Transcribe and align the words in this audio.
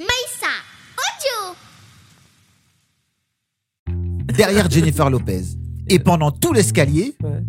Maïssa, 0.00 0.48
audio 0.98 1.56
derrière 4.34 4.70
Jennifer 4.70 5.10
Lopez. 5.10 5.42
Et 5.88 5.98
pendant 5.98 6.30
tout 6.30 6.52
l'escalier, 6.52 7.14
Ouais. 7.22 7.42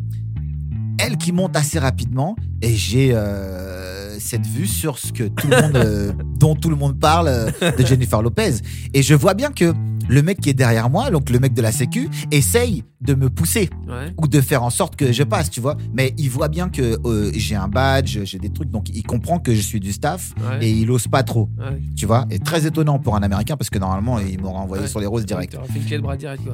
elle 0.99 1.17
qui 1.17 1.31
monte 1.31 1.55
assez 1.55 1.79
rapidement, 1.79 2.35
et 2.61 2.75
j'ai 2.75 3.13
euh, 3.13 4.19
cette 4.19 4.45
vue 4.45 4.67
sur 4.67 4.99
ce 4.99 5.13
que 5.13 5.23
tout 5.23 5.47
le 5.47 5.61
monde, 5.61 5.75
euh, 5.77 6.13
dont 6.37 6.55
tout 6.55 6.69
le 6.69 6.75
monde 6.75 6.99
parle 6.99 7.27
euh, 7.29 7.49
de 7.77 7.85
Jennifer 7.85 8.21
Lopez. 8.21 8.55
Et 8.93 9.01
je 9.01 9.15
vois 9.15 9.33
bien 9.33 9.51
que 9.51 9.73
le 10.09 10.21
mec 10.21 10.39
qui 10.41 10.49
est 10.49 10.53
derrière 10.53 10.89
moi, 10.89 11.09
donc 11.11 11.29
le 11.29 11.39
mec 11.39 11.53
de 11.53 11.61
la 11.61 11.71
Sécu, 11.71 12.09
essaye 12.31 12.83
de 13.01 13.13
me 13.15 13.29
pousser 13.29 13.69
Ouais. 13.87 14.13
ou 14.17 14.27
de 14.27 14.39
faire 14.41 14.63
en 14.63 14.69
sorte 14.69 14.95
que 14.95 15.11
je 15.11 15.23
passe, 15.23 15.49
tu 15.49 15.59
vois. 15.59 15.75
Mais 15.93 16.13
il 16.17 16.29
voit 16.29 16.47
bien 16.47 16.69
que 16.69 16.97
euh, 17.05 17.31
j'ai 17.35 17.55
un 17.55 17.67
badge, 17.67 18.19
j'ai 18.23 18.39
des 18.39 18.49
trucs, 18.49 18.69
donc 18.71 18.89
il 18.89 19.03
comprend 19.03 19.39
que 19.39 19.53
je 19.53 19.61
suis 19.61 19.79
du 19.79 19.91
staff 19.91 20.33
Ouais. 20.37 20.65
et 20.65 20.71
il 20.71 20.89
ose 20.89 21.07
pas 21.07 21.23
trop, 21.23 21.49
Ouais. 21.57 21.79
tu 21.97 22.05
vois? 22.05 22.25
Et 22.31 22.39
très 22.39 22.65
étonnant 22.65 22.99
pour 22.99 23.15
un 23.15 23.23
Américain 23.23 23.57
parce 23.57 23.69
que 23.69 23.79
normalement 23.79 24.19
il 24.19 24.39
m'aurait 24.41 24.59
envoyé 24.59 24.87
sur 24.87 24.99
les 24.99 25.05
roses 25.05 25.25
direct. 25.25 25.57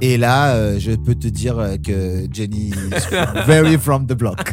Et 0.01 0.17
là, 0.17 0.53
euh, 0.55 0.79
je 0.79 0.91
peux 0.93 1.15
te 1.15 1.27
dire 1.27 1.57
euh, 1.59 1.77
que 1.77 2.27
Jenny 2.31 2.69
is 2.71 3.45
very 3.45 3.77
from 3.77 4.07
the 4.07 4.13
block. 4.13 4.51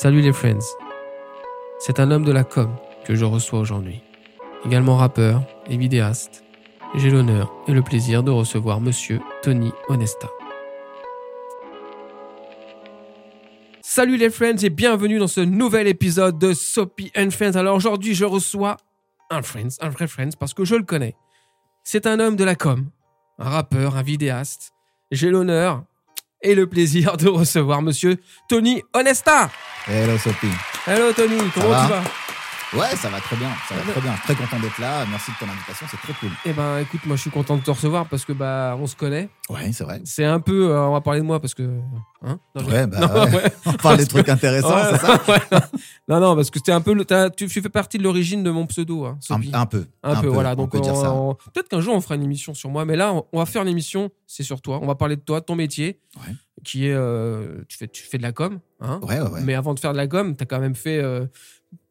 Salut 0.00 0.20
les 0.20 0.32
friends. 0.32 0.76
C'est 1.80 1.98
un 1.98 2.12
homme 2.12 2.24
de 2.24 2.30
la 2.30 2.44
com 2.44 2.72
que 3.04 3.16
je 3.16 3.24
reçois 3.24 3.58
aujourd'hui. 3.58 4.00
Également 4.64 4.94
rappeur 4.94 5.42
et 5.66 5.76
vidéaste. 5.76 6.44
J'ai 6.94 7.10
l'honneur 7.10 7.52
et 7.66 7.72
le 7.72 7.82
plaisir 7.82 8.22
de 8.22 8.30
recevoir 8.30 8.80
monsieur 8.80 9.18
Tony 9.42 9.72
Onesta. 9.88 10.28
Salut 13.82 14.16
les 14.16 14.30
friends 14.30 14.62
et 14.62 14.70
bienvenue 14.70 15.18
dans 15.18 15.26
ce 15.26 15.40
nouvel 15.40 15.88
épisode 15.88 16.38
de 16.38 16.52
Soapy 16.52 17.10
and 17.16 17.30
Friends. 17.32 17.56
Alors 17.56 17.74
aujourd'hui, 17.74 18.14
je 18.14 18.24
reçois 18.24 18.76
un 19.30 19.42
friends, 19.42 19.80
un 19.80 19.88
vrai 19.88 20.06
friends 20.06 20.36
parce 20.38 20.54
que 20.54 20.64
je 20.64 20.76
le 20.76 20.84
connais. 20.84 21.16
C'est 21.82 22.06
un 22.06 22.20
homme 22.20 22.36
de 22.36 22.44
la 22.44 22.54
com, 22.54 22.88
un 23.40 23.48
rappeur, 23.48 23.96
un 23.96 24.02
vidéaste. 24.02 24.70
J'ai 25.10 25.30
l'honneur 25.30 25.82
et 26.42 26.54
le 26.54 26.66
plaisir 26.66 27.16
de 27.16 27.28
recevoir 27.28 27.82
monsieur 27.82 28.16
Tony 28.48 28.82
Onesta. 28.94 29.50
Hello 29.86 30.16
Sophie. 30.18 30.46
Hello 30.86 31.12
Tony, 31.12 31.38
comment 31.54 31.68
va 31.68 31.84
tu 31.86 31.92
vas? 31.92 32.27
Ouais, 32.74 32.94
ça 32.96 33.08
va 33.08 33.18
très 33.18 33.36
bien, 33.36 33.48
ça 33.66 33.74
va 33.76 33.80
très 33.92 34.00
bien. 34.02 34.12
Très 34.24 34.34
content 34.34 34.60
d'être 34.60 34.78
là. 34.78 35.06
Merci 35.08 35.30
de 35.30 35.36
ton 35.46 35.50
invitation, 35.50 35.86
c'est 35.90 35.96
très 35.96 36.12
cool. 36.20 36.28
Eh 36.44 36.52
ben 36.52 36.78
écoute, 36.80 37.00
moi 37.06 37.16
je 37.16 37.22
suis 37.22 37.30
content 37.30 37.56
de 37.56 37.62
te 37.62 37.70
recevoir 37.70 38.06
parce 38.06 38.26
que 38.26 38.32
bah 38.34 38.76
on 38.78 38.86
se 38.86 38.94
connaît. 38.94 39.30
Ouais, 39.48 39.72
c'est 39.72 39.84
vrai. 39.84 40.02
C'est 40.04 40.26
un 40.26 40.38
peu, 40.38 40.68
euh, 40.70 40.82
on 40.86 40.92
va 40.92 41.00
parler 41.00 41.20
de 41.20 41.24
moi 41.24 41.40
parce 41.40 41.54
que, 41.54 41.62
hein? 42.22 42.38
Non, 42.54 42.62
je- 42.62 42.66
Ouais, 42.70 42.86
bah 42.86 42.98
Non, 43.00 43.24
ouais. 43.24 43.34
ouais. 43.36 43.52
On 43.64 43.72
parle 43.72 43.96
des 43.96 44.06
trucs 44.06 44.28
intéressants, 44.28 44.74
Ouais, 44.76 44.82
c'est 44.90 44.98
ça? 44.98 45.70
Non 46.08 46.20
non 46.20 46.36
parce 46.36 46.50
que 46.50 46.58
c'était 46.58 46.72
un 46.72 46.82
peu, 46.82 46.92
le- 46.92 47.06
tu, 47.34 47.46
tu 47.46 47.62
fais 47.62 47.68
partie 47.70 47.96
de 47.96 48.02
l'origine 48.02 48.42
de 48.42 48.50
mon 48.50 48.66
pseudo, 48.66 49.06
hein, 49.06 49.18
un, 49.30 49.38
peu. 49.66 49.86
Un, 50.02 50.20
peu, 50.20 50.26
voilà. 50.26 50.52
on 50.52 50.56
Donc 50.56 50.72
peut 50.72 50.78
on- 50.84 51.34
peut-être 51.54 51.68
qu'un 51.68 51.80
jour 51.80 51.94
on 51.94 52.00
fera 52.02 52.16
une 52.16 52.22
émission 52.24 52.52
sur 52.52 52.68
moi, 52.68 52.84
mais 52.84 52.96
là 52.96 53.14
on, 53.32 53.38
va 53.38 53.46
faire 53.46 53.62
une 53.62 53.68
émission, 53.68 54.10
c'est 54.26 54.42
sur 54.42 54.60
toi. 54.60 54.78
On 54.82 54.86
va 54.86 54.94
parler 54.94 55.16
de 55.16 55.22
toi, 55.22 55.40
de 55.40 55.44
ton 55.46 55.54
métier, 55.54 56.00
Ouais. 56.16 56.34
qui 56.64 56.86
est, 56.86 56.92
euh, 56.94 57.62
tu 57.68 57.78
fais, 57.78 57.88
tu 57.88 58.02
fais 58.02 58.18
de 58.18 58.22
la 58.22 58.32
com, 58.32 58.58
hein. 58.82 59.00
Ouais, 59.02 59.20
ouais, 59.20 59.28
ouais. 59.30 59.40
Mais 59.42 59.54
avant 59.54 59.72
de 59.72 59.80
faire 59.80 59.92
de 59.92 59.96
la 59.98 60.06
com, 60.06 60.36
t'as 60.36 60.44
quand 60.44 60.60
même 60.60 60.74
fait, 60.74 60.98
euh, 60.98 61.26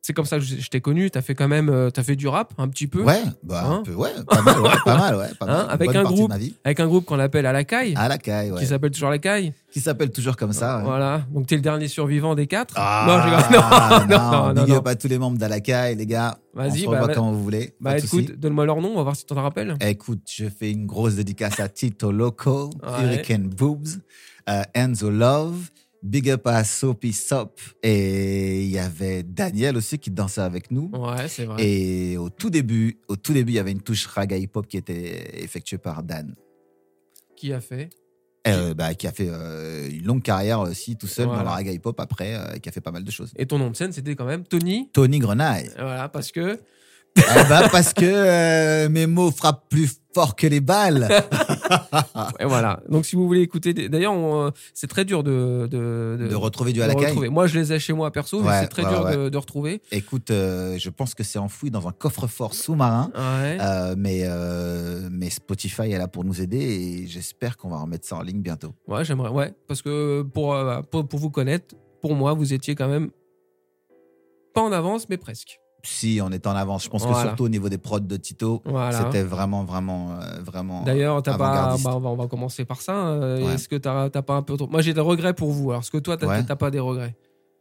c'est 0.08 0.14
comme 0.14 0.24
ça 0.26 0.38
que 0.38 0.44
je, 0.46 0.70
t'ai 0.70 0.80
connu. 0.80 1.12
T'as 1.12 1.22
fait 1.22 1.36
quand 1.36 1.50
même, 1.50 1.68
euh, 1.68 1.90
t'as 1.90 2.02
fait 2.02 2.16
du 2.16 2.30
rap 2.30 2.54
un 2.58 2.70
petit 2.70 2.88
peu, 2.88 3.04
Ouais, 3.04 3.20
bah, 3.44 3.64
Hein 3.66 3.80
un 3.80 3.84
peu, 3.84 3.94
ouais, 3.94 4.12
pas 4.26 4.42
mal, 4.42 4.62
ouais, 4.62 4.70
pas 4.86 4.98
mal, 4.98 5.16
ouais, 5.18 5.28
pas 5.38 5.46
Hein, 5.46 5.66
mal. 5.66 5.68
Avec 5.72 5.94
un 5.96 6.04
groupe 6.04 6.32
avec 6.64 6.80
un 6.80 6.88
groupe 6.88 7.04
qu'on 7.04 7.20
appelle 7.20 7.46
à 7.46 7.52
la 7.52 7.66
caille, 7.66 7.94
À 7.98 8.08
la 8.08 8.18
caille, 8.18 8.52
ouais. 8.54 8.60
qui 8.62 8.66
s'appelle 8.68 8.92
toujours 8.92 9.10
la 9.10 9.18
caille. 9.20 9.52
Qui 9.70 9.82
s'appelle 9.82 10.12
toujours 10.12 10.38
comme 10.38 10.54
ça. 10.54 10.78
ouais. 10.78 10.84
Voilà. 10.86 11.24
Donc 11.34 11.48
t'es 11.48 11.56
le 11.56 11.62
dernier 11.62 11.90
survivant 11.90 12.36
des 12.36 12.48
quatre. 12.48 12.74
Ah, 12.78 13.50
non. 13.52 13.58
Non, 14.08 14.54
non, 14.54 14.54
non, 14.54 14.66
non. 14.76 14.80
à 14.80 14.96
tous 14.96 15.10
les 15.10 15.18
membres 15.18 15.38
d'Alakai, 15.38 15.96
les 15.96 16.06
gars. 16.06 16.38
On 16.56 16.60
Vas-y, 16.60 16.80
se 16.84 16.86
bah, 16.90 17.06
bah- 17.06 17.14
quand 17.14 17.30
vous 17.32 17.44
voulez. 17.44 17.76
Bah 17.82 17.92
pas 17.92 17.98
écoute, 18.00 18.40
donne-moi 18.40 18.66
leur 18.66 18.80
nom, 18.82 18.92
on 18.94 18.96
va 18.96 19.04
voir 19.04 19.16
si 19.18 19.26
tu 19.26 19.34
t'en 19.36 19.42
rappelles. 19.44 19.76
Écoute, 19.82 20.22
je 20.34 20.46
fais 20.48 20.72
une 20.72 20.86
grosse 20.86 21.16
dédicace 21.16 21.60
à 21.60 21.68
Tito 21.68 22.14
Loco. 22.14 22.70
Hurricane 23.02 23.50
Boobs, 23.50 23.88
euh, 24.50 24.64
Enzo 24.74 25.10
Love, 25.12 25.70
Big 26.04 26.30
Up 26.30 26.46
à 26.48 26.64
Soapy 26.64 27.12
Sop, 27.14 27.60
et 27.84 28.64
il 28.64 28.70
y 28.70 28.78
avait 28.80 29.24
Daniel 29.24 29.76
aussi 29.78 29.98
qui 30.00 30.12
dansait 30.12 30.42
avec 30.42 30.72
nous. 30.72 30.92
Ouais, 30.94 31.28
c'est 31.28 31.46
vrai. 31.46 31.64
Et 31.66 32.18
au 32.18 32.30
tout 32.30 32.50
début, 32.50 33.00
au 33.08 33.16
tout 33.16 33.34
début, 33.34 33.54
il 33.54 33.56
y 33.56 33.60
avait 33.60 33.72
une 33.72 33.82
touche 33.82 34.06
raga 34.06 34.38
hip 34.38 34.52
hop 34.54 34.68
qui 34.68 34.78
était 34.78 35.42
effectuée 35.44 35.78
par 35.80 36.04
Dan, 36.04 36.36
Qui 37.36 37.52
a 37.54 37.60
fait? 37.62 37.90
Euh, 38.48 38.74
bah, 38.74 38.94
qui 38.94 39.08
a 39.08 39.12
fait 39.12 39.28
euh, 39.30 39.90
une 39.90 40.06
longue 40.06 40.22
carrière 40.24 40.62
aussi 40.62 40.96
tout 40.96 41.08
seul 41.08 41.26
Voilà. 41.26 41.40
dans 41.44 41.50
la 41.50 41.56
raga 41.56 41.72
hip 41.72 41.82
hop 41.84 42.00
après, 42.00 42.36
euh, 42.36 42.58
qui 42.60 42.70
a 42.70 42.72
fait 42.72 42.80
pas 42.80 42.92
mal 42.92 43.04
de 43.04 43.12
choses. 43.12 43.34
Et 43.36 43.46
ton 43.46 43.58
nom 43.60 43.70
de 43.72 43.76
scène, 43.76 43.92
c'était 43.92 44.16
quand 44.16 44.26
même 44.26 44.44
Tony? 44.46 44.90
Tony 44.94 45.20
Grenaille. 45.20 45.70
Voilà, 45.78 46.08
parce 46.08 46.32
que. 46.32 46.58
Eh 47.18 47.22
ben, 47.50 47.68
parce 47.72 47.94
que 47.94 48.06
euh, 48.06 48.90
mes 48.90 49.08
mots 49.08 49.32
frappent 49.32 49.68
plus 49.70 49.90
fort 50.14 50.36
que 50.36 50.46
les 50.48 50.62
balles. 50.62 51.08
Et 52.40 52.46
voilà. 52.46 52.82
Donc 52.90 53.06
si 53.06 53.16
vous 53.16 53.26
voulez 53.28 53.42
écouter. 53.42 53.74
des- 53.74 53.90
D'ailleurs, 53.90 54.14
euh, 54.14 54.52
c'est 54.74 54.88
très 54.88 55.06
dur 55.06 55.24
de. 55.24 55.68
De, 55.70 56.28
de 56.30 56.36
retrouver 56.36 56.74
du 56.74 56.82
à 56.82 56.88
la 56.88 56.96
caille. 56.96 57.30
Moi, 57.30 57.48
je 57.48 57.60
les 57.60 57.74
ai 57.74 57.80
chez 57.80 57.94
moi 57.94 58.12
perso, 58.12 58.42
mais 58.42 58.62
c'est 58.62 58.68
très 58.68 58.84
ouais, 58.84 58.90
dur 58.90 59.04
ouais. 59.04 59.16
De, 59.18 59.30
de 59.30 59.38
retrouver. 59.38 59.82
Écoute, 59.92 60.32
euh, 60.32 60.78
je 60.78 60.90
pense 60.90 61.14
que 61.16 61.24
c'est 61.24 61.40
enfoui 61.40 61.72
dans 61.72 61.88
un 61.88 61.92
coffre-fort 61.92 62.54
sous-marin. 62.54 63.12
Euh, 63.16 63.96
mais, 63.98 64.22
euh, 64.24 65.08
mais 65.12 65.30
Spotify 65.30 65.92
est 65.92 65.98
là 65.98 66.08
pour 66.08 66.24
nous 66.24 66.42
aider 66.42 66.58
et 66.60 67.08
j'espère 67.08 67.58
qu'on 67.58 67.70
va 67.70 67.78
remettre 67.80 68.06
ça 68.08 68.16
en 68.18 68.22
ligne 68.22 68.42
bientôt. 68.42 68.74
Ouais, 68.88 69.04
j'aimerais. 69.06 69.30
Ouais, 69.30 69.54
parce 69.68 69.82
que 69.82 70.22
pour, 70.22 70.56
pour, 70.92 71.08
pour 71.08 71.20
vous 71.20 71.30
connaître, 71.30 71.76
pour 72.02 72.16
moi, 72.16 72.34
vous 72.34 72.54
étiez 72.54 72.76
quand 72.76 72.88
même. 72.88 73.10
Pas 74.54 74.62
en 74.62 74.72
avance, 74.72 75.08
mais 75.10 75.18
presque. 75.18 75.60
Si 75.84 76.20
on 76.22 76.32
est 76.32 76.46
en 76.48 76.56
avance, 76.56 76.84
je 76.84 76.90
pense 76.90 77.06
que 77.06 77.14
surtout 77.14 77.46
au 77.46 77.50
niveau 77.50 77.70
des 77.70 77.78
prods 77.78 78.00
de 78.02 78.18
Tito, 78.18 78.62
Voilà. 78.66 79.06
c'était 79.06 79.24
vraiment, 79.24 79.64
vraiment, 79.64 80.12
euh, 80.20 80.42
vraiment. 80.44 80.84
D'ailleurs, 80.84 81.22
t'as 81.24 81.38
pas. 81.38 81.48
avant-gardiste. 81.50 81.86
bah, 81.86 81.94
on, 81.96 82.00
va, 82.00 82.10
on 82.10 82.16
va 82.16 82.28
commencer 82.28 82.66
par 82.66 82.82
ça. 82.82 82.94
euh, 83.08 83.46
Ouais. 83.46 83.54
Est-ce 83.54 83.70
que 83.70 83.76
t'as 83.78 84.10
pas 84.10 84.34
un 84.36 84.42
peu 84.42 84.58
trop. 84.58 84.68
Moi, 84.68 84.82
j'ai 84.82 84.94
des 84.94 85.00
regrets 85.02 85.34
pour 85.34 85.52
vous. 85.52 85.70
Alors, 85.72 85.82
est-ce 85.84 85.92
que 85.92 85.98
toi, 86.00 86.18
t'as 86.18 86.28
Ouais. 86.28 86.44
pas 86.44 86.72
des 86.72 86.80
regrets? 86.80 87.16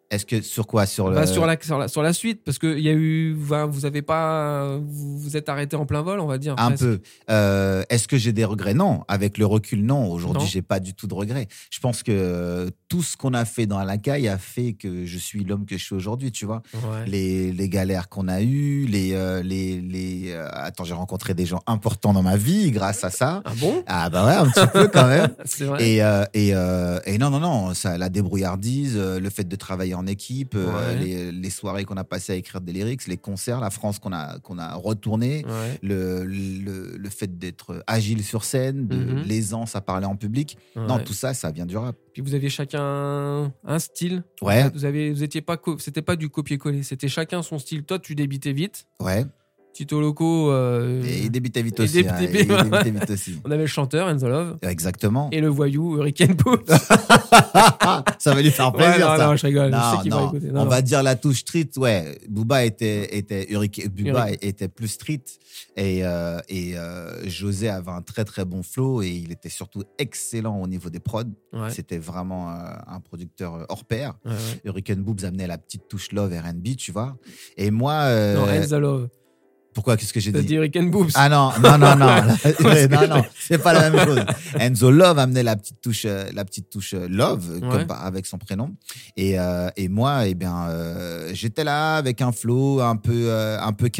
Est-ce 0.09 0.25
que 0.25 0.41
sur 0.41 0.69
quoi? 0.69 0.87
Sur 0.87 1.09
le. 1.09 1.16
Bah, 1.16 1.26
sur, 1.26 1.47
la, 1.47 1.56
sur, 1.60 1.78
la, 1.78 1.88
sur 1.88 2.00
la 2.00 2.12
suite, 2.12 2.44
parce 2.44 2.59
que 2.59 2.78
y 2.78 2.88
a 2.88 2.93
eu. 2.93 3.34
vous 3.34 3.87
avez 3.87 4.03
pas. 4.03 4.76
Vous 4.78 5.19
vous 5.19 5.37
êtes 5.37 5.49
arrêté 5.49 5.75
en 5.75 5.84
plein 5.84 6.03
vol, 6.03 6.21
on 6.21 6.26
va 6.28 6.38
dire. 6.38 6.55
Un 6.59 6.69
presque. 6.69 6.84
peu. 6.84 7.00
Euh, 7.28 7.82
Est-ce 7.91 8.06
que 8.06 8.16
j'ai 8.16 8.32
des 8.32 8.44
regrets? 8.44 8.72
Non. 8.75 9.03
Avec 9.09 9.37
le 9.37 9.47
recul, 9.47 9.84
non. 9.84 10.09
Aujourd'hui, 10.12 10.47
j'ai 10.47 10.62
pas 10.62 10.78
du 10.78 10.94
tout 10.94 11.09
de 11.09 11.15
regrets. 11.15 11.49
Je 11.71 11.81
pense 11.81 12.05
que 12.05 12.12
euh, 12.12 12.71
tout 12.88 13.02
ce 13.02 13.16
qu'on 13.16 13.34
a 13.34 13.44
fait 13.44 13.66
dans 13.66 13.82
la 13.82 13.98
caille 13.98 14.28
a 14.28 14.38
fait 14.38 14.74
que 14.74 15.04
je 15.06 15.19
suis 15.19 15.42
l'homme 15.44 15.66
que 15.66 15.76
je 15.76 15.84
suis 15.84 15.94
aujourd'hui, 15.97 16.30
tu 16.30 16.47
vois. 16.47 16.62
Ouais. 16.74 17.04
Les, 17.06 17.52
les 17.52 17.69
galères 17.69 18.08
qu'on 18.08 18.28
a 18.28 18.42
eues, 18.42 18.86
les, 18.86 19.12
euh, 19.14 19.42
les, 19.42 19.80
les 19.80 20.30
euh, 20.32 20.48
attends, 20.52 20.84
j'ai 20.84 20.94
rencontré 20.94 21.34
des 21.34 21.46
gens 21.46 21.62
importants 21.66 22.12
dans 22.12 22.22
ma 22.22 22.36
vie 22.36 22.70
grâce 22.70 23.02
à 23.02 23.10
ça. 23.10 23.42
Ah 23.44 23.52
bon? 23.58 23.82
Ah 23.88 24.08
bah 24.08 24.25
ouais, 24.26 24.34
un 24.34 24.48
petit 24.48 24.66
peu 24.72 24.86
quand 24.88 25.08
même. 25.08 25.34
C'est 25.44 25.64
vrai. 25.64 25.84
Et, 25.88 26.02
euh, 26.02 26.25
et, 26.32 26.50
et 26.50 27.19
non, 27.19 27.30
non, 27.30 27.41
non, 27.41 27.75
ça, 27.75 27.98
la 27.98 28.08
débrouillardise, 28.08 28.96
le 28.96 29.30
fait 29.30 29.48
de 29.48 29.56
travailler 29.56 29.94
en 29.94 30.06
équipe, 30.06 30.54
Ouais. 30.54 30.96
les, 30.98 31.32
les 31.32 31.50
soirées 31.50 31.84
qu'on 31.84 31.96
a 31.96 32.04
passées 32.04 32.32
à 32.32 32.36
écrire 32.36 32.60
des 32.60 32.72
lyrics, 32.72 33.06
les 33.08 33.16
concerts, 33.16 33.60
la 33.60 33.70
France 33.70 33.98
qu'on 33.98 34.12
a, 34.12 34.38
qu'on 34.41 34.58
a 34.58 34.75
retourné, 34.75 35.44
Ouais. 35.46 35.78
le, 35.82 36.25
le, 36.25 36.96
le 36.96 37.10
fait 37.10 37.38
d'être 37.38 37.82
agile 37.86 38.22
sur 38.25 38.44
scène, 38.44 38.86
de 38.86 38.96
Mhm. 38.96 39.22
l'aisance 39.26 39.75
à 39.76 39.80
parler 39.80 40.06
en 40.06 40.16
public. 40.16 40.56
Non, 40.76 40.98
tout 40.98 41.12
ça, 41.14 41.34
ça 41.34 41.50
vient 41.50 41.66
du 41.66 41.76
rap. 41.76 41.96
Puis 42.16 42.22
vous 42.22 42.34
aviez 42.34 42.49
chacun 42.49 43.53
un 43.62 43.78
style. 43.78 44.25
Ouais, 44.40 44.70
Vous 44.70 44.87
avez, 44.87 45.12
vous 45.12 45.23
étiez 45.23 45.43
pas, 45.43 45.61
c'était 45.79 46.00
pas 46.00 46.17
du 46.17 46.31
copier-coller. 46.31 46.82
C'était 46.82 47.08
chacun 47.08 47.43
son 47.43 47.58
style. 47.58 47.85
Toi, 47.85 47.99
tu 47.99 48.14
débitais 48.14 48.55
vite. 48.55 48.87
ouais. 49.00 49.26
Tito 49.76 50.00
Loco. 50.00 50.50
euh, 50.50 51.02
Et 51.05 51.25
il 51.25 51.31
débitait 51.31 51.61
vite 51.62 51.78
aussi. 51.81 52.06
hein, 52.08 52.17
aussi. 53.11 53.38
on 53.44 53.50
avait 53.50 53.61
le 53.62 53.67
chanteur 53.67 54.08
Enzo 54.08 54.26
Love 54.28 54.56
Exactement. 54.62 55.28
et 55.32 55.40
le 55.43 55.49
voyou 55.49 55.96
Hurricane 55.99 56.32
Boots. 56.34 56.64
ça 58.19 58.34
va 58.34 58.40
lui 58.43 58.50
faire 58.50 58.75
ouais, 58.75 58.82
plaisir, 58.84 59.08
non, 59.11 59.17
ça. 59.17 59.26
non, 59.26 59.37
je 59.37 59.46
rigole. 59.46 59.67
je 59.73 59.76
sais 59.76 59.96
Non, 59.96 60.02
qu'il 60.02 60.11
va 60.12 60.17
non. 60.20 60.26
écouter. 60.28 60.46
Non, 60.50 60.61
on 60.61 60.64
non. 60.64 60.70
va 60.70 60.82
dire 60.82 61.02
la 61.02 61.14
touche 61.17 61.40
street. 61.40 61.69
Ouais, 61.76 62.19
Booba 62.28 62.64
était 62.64 63.17
était 63.19 63.46
Hurricane- 63.50 63.88
Booba 63.88 64.31
était 64.40 64.69
plus 64.69 64.88
street 64.88 65.25
et 65.76 66.05
euh, 66.05 66.38
et 66.49 66.76
euh, 66.78 67.28
José 67.28 67.69
avait 67.69 67.90
un 67.90 68.02
très 68.02 68.25
très 68.25 68.44
bon 68.44 68.62
flow 68.62 69.02
et 69.02 69.11
il 69.11 69.31
était 69.32 69.49
surtout 69.50 69.82
excellent 69.99 70.61
au 70.61 70.67
niveau 70.67 70.88
des 70.90 71.00
prods. 71.00 71.25
Ouais, 71.52 71.70
C'était 71.70 71.99
vraiment 71.99 72.50
euh, 72.50 72.55
un 72.87 73.00
producteur 73.00 73.67
hors 73.69 73.84
pair. 73.84 74.14
ouais, 74.25 74.32
ouais. 74.32 74.37
Hurricane 74.64 75.02
Boobs 75.02 75.25
amenait 75.25 75.46
la 75.46 75.58
petite 75.58 75.88
touche 75.88 76.12
love 76.12 76.32
R&B, 76.32 76.76
tu 76.76 76.93
vois. 76.93 77.17
Et 77.56 77.70
moi, 77.70 78.05
Non, 78.34 78.49
Enzo 78.49 78.78
Love. 78.81 79.08
Pourquoi? 79.76 79.99
Qu'est-ce 79.99 80.14
que 80.14 80.20
j'ai 80.20 80.32
dit? 80.32 80.55
Hurricane 80.55 80.90
Boobs. 80.90 81.11
Ah 81.14 81.28
non, 81.28 81.50
non, 81.62 81.76
non, 81.76 81.94
non, 81.96 82.06
non, 82.90 83.08
non, 83.17 83.23
c'est 83.38 83.58
pas 83.62 83.75
la 83.75 83.90
même 83.90 84.06
chose. 84.06 84.25
Enzo 84.58 84.90
Love 84.90 85.19
amenait 85.19 85.43
la 85.43 85.55
petite 85.55 85.82
touche, 85.82 86.05
euh, 86.06 86.31
la 86.32 86.46
petite 86.46 86.70
touche 86.70 86.94
euh, 86.94 87.06
Love, 87.11 87.46
Ouais. 87.56 87.61
comme 87.61 87.87
par- 87.87 88.02
avec 88.06 88.25
son 88.25 88.38
prénom. 88.38 88.75
Et, 89.19 89.38
euh, 89.38 89.69
et 89.76 89.88
moi, 89.90 90.26
eh 90.26 90.34
bien, 90.34 90.67
euh, 90.70 91.31
j'étais 91.34 91.62
là 91.62 91.96
avec 91.96 92.23
un 92.23 92.32
flow 92.32 92.81
un 92.81 92.96
peu, 92.96 93.12
euh, 93.28 93.61
un 93.61 93.75
peu 93.75 93.90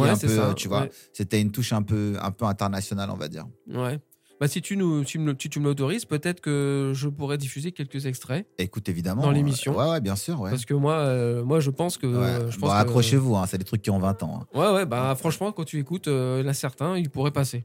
Ouais, 0.00 0.08
un 0.08 0.16
peu, 0.16 0.28
ça, 0.28 0.54
tu 0.56 0.68
vois. 0.68 0.86
C'était 1.12 1.40
une 1.42 1.50
touche 1.50 1.74
un 1.74 1.82
peu, 1.82 2.14
un 2.22 2.30
peu 2.30 2.46
internationale, 2.46 3.10
on 3.12 3.16
va 3.16 3.28
dire. 3.28 3.44
Ouais. 3.68 3.98
Bah, 4.38 4.48
si 4.48 4.60
tu, 4.60 4.76
nous, 4.76 5.02
si 5.04 5.18
me- 5.18 5.34
tu 5.34 5.58
me 5.60 5.64
l'autorises, 5.64 6.04
peut-être 6.04 6.40
que 6.42 6.92
je 6.94 7.08
pourrais 7.08 7.38
diffuser 7.38 7.72
quelques 7.72 8.04
extraits. 8.04 8.46
Écoute, 8.58 8.88
évidemment. 8.88 9.22
Dans 9.22 9.30
euh, 9.30 9.32
l'émission. 9.32 9.74
Ouais, 9.76 9.88
ouais, 9.90 10.00
bien 10.02 10.14
sûr, 10.16 10.40
ouais. 10.40 10.50
Parce 10.50 10.66
que 10.66 10.74
moi, 10.74 10.94
euh, 10.94 11.42
moi 11.42 11.58
je 11.60 11.70
pense 11.70 11.96
que. 11.96 12.06
Ouais. 12.06 12.50
Je 12.50 12.58
Bon, 12.58 12.66
pense 12.66 12.76
que- 12.76 12.82
accrochez-vous, 12.82 13.34
hein, 13.36 13.46
c'est 13.46 13.56
des 13.58 13.64
trucs 13.64 13.80
qui 13.82 13.90
ont 13.90 13.98
20 13.98 14.22
ans. 14.22 14.40
hein. 14.42 14.58
Ouais, 14.58 14.74
ouais, 14.74 14.84
bah 14.86 15.14
franchement, 15.18 15.52
quand 15.52 15.64
tu 15.64 15.78
écoutes, 15.78 16.08
euh, 16.08 16.52
certains, 16.52 16.98
ils 16.98 17.08
pourraient 17.08 17.30
passer. 17.30 17.64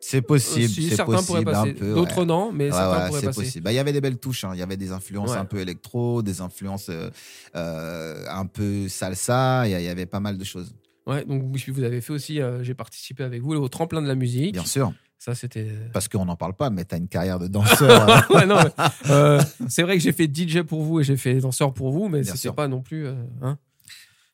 C'est 0.00 0.22
possible, 0.22 0.68
si, 0.68 0.88
c'est 0.90 0.96
certains 0.96 1.22
pourraient 1.22 1.42
possible 1.44 1.50
un 1.50 1.62
passer. 1.64 1.72
peu. 1.74 1.94
D'autres 1.94 2.18
ouais. 2.20 2.24
non, 2.24 2.52
mais 2.52 2.66
Ouais, 2.66 2.70
certains 2.72 3.00
ouais, 3.02 3.06
pourraient 3.08 3.22
passer. 3.22 3.40
possible. 3.42 3.64
Bah, 3.64 3.72
Il 3.72 3.76
y 3.76 3.78
avait 3.80 3.92
des 3.92 4.00
belles 4.00 4.18
touches. 4.18 4.44
hein. 4.44 4.50
Il 4.54 4.58
y 4.60 4.62
avait 4.62 4.76
des 4.76 4.92
influences 4.92 5.32
un 5.32 5.44
peu 5.44 5.58
électro, 5.58 6.22
des 6.22 6.40
influences 6.40 6.88
euh, 7.54 8.24
un 8.30 8.46
peu 8.46 8.88
salsa. 8.88 9.66
Il 9.68 9.70
y 9.82 9.88
avait 9.88 10.06
pas 10.06 10.20
mal 10.20 10.38
de 10.38 10.44
choses. 10.44 10.72
Ouais, 11.06 11.24
donc 11.24 11.42
vous 11.68 11.82
avez 11.84 12.00
fait 12.00 12.12
aussi, 12.12 12.40
euh, 12.40 12.62
j'ai 12.62 12.74
participé 12.74 13.22
avec 13.24 13.40
vous 13.42 13.54
au 13.54 13.68
tremplin 13.68 14.02
de 14.02 14.06
la 14.08 14.14
musique. 14.14 14.52
Bien 14.52 14.64
sûr. 14.64 14.92
Ça, 15.18 15.34
c'était. 15.34 15.66
Parce 15.92 16.06
qu'on 16.08 16.24
n'en 16.24 16.36
parle 16.36 16.54
pas, 16.54 16.70
mais 16.70 16.84
tu 16.84 16.94
as 16.94 16.98
une 16.98 17.08
carrière 17.08 17.38
de 17.38 17.46
danseur. 17.48 18.08
euh, 18.08 18.34
ouais, 18.36 18.46
non, 18.46 18.56
mais, 18.62 18.84
euh, 19.10 19.40
c'est 19.68 19.82
vrai 19.82 19.96
que 19.96 20.02
j'ai 20.02 20.12
fait 20.12 20.30
DJ 20.32 20.62
pour 20.62 20.82
vous 20.82 21.00
et 21.00 21.04
j'ai 21.04 21.16
fait 21.16 21.34
danseur 21.40 21.74
pour 21.74 21.90
vous, 21.90 22.08
mais 22.08 22.22
c'était 22.24 22.38
sûr. 22.38 22.54
pas 22.54 22.68
non 22.68 22.82
plus. 22.82 23.06
euh, 23.06 23.14
hein. 23.42 23.58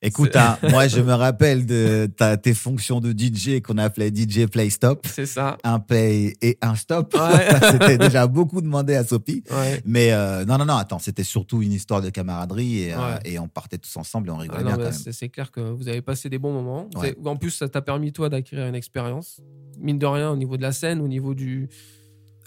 Écoute, 0.02 0.36
hein, 0.36 0.58
moi, 0.68 0.86
je 0.86 1.00
me 1.00 1.14
rappelle 1.14 1.64
de 1.64 2.10
ta- 2.14 2.36
tes 2.36 2.52
fonctions 2.52 3.00
de 3.00 3.12
DJ 3.12 3.62
qu'on 3.62 3.78
appelait 3.78 4.10
DJ 4.14 4.44
Play 4.46 4.68
Stop. 4.68 5.06
C'est 5.10 5.24
ça. 5.24 5.56
Un 5.64 5.80
play 5.80 6.34
et 6.42 6.58
un 6.60 6.74
stop. 6.74 7.14
Ouais. 7.14 7.48
C'était 7.70 7.96
déjà 7.96 8.26
beaucoup 8.26 8.60
demandé 8.60 8.94
à 8.96 9.04
Sophie. 9.04 9.42
Ouais. 9.50 9.80
Mais 9.86 10.12
euh, 10.12 10.44
non, 10.44 10.58
non, 10.58 10.66
non, 10.66 10.76
attends, 10.76 10.98
c'était 10.98 11.24
surtout 11.24 11.62
une 11.62 11.72
histoire 11.72 12.02
de 12.02 12.10
camaraderie 12.10 12.80
et, 12.80 12.92
euh, 12.92 13.40
on 13.40 13.48
partait 13.48 13.78
tous 13.78 13.96
ensemble 13.96 14.28
et 14.28 14.32
on 14.32 14.36
Ah 14.36 14.42
rigolait 14.42 14.58
non, 14.64 14.68
bien 14.68 14.76
mais 14.76 14.84
quand 14.90 15.04
même. 15.06 15.12
c'est 15.14 15.28
clair 15.30 15.50
que 15.50 15.60
vous 15.60 15.88
avez 15.88 16.02
passé 16.02 16.28
des 16.28 16.38
bons 16.38 16.52
moments. 16.52 16.90
En 17.24 17.36
plus, 17.36 17.52
ça 17.52 17.70
t'a 17.70 17.80
permis, 17.80 18.12
toi, 18.12 18.28
d'acquérir 18.28 18.66
une 18.66 18.74
expérience. 18.74 19.40
Mine 19.78 19.98
de 19.98 20.06
rien, 20.06 20.30
au 20.30 20.36
niveau 20.36 20.56
de 20.56 20.62
la 20.62 20.72
scène, 20.72 21.00
au 21.00 21.08
niveau 21.08 21.34
du. 21.34 21.68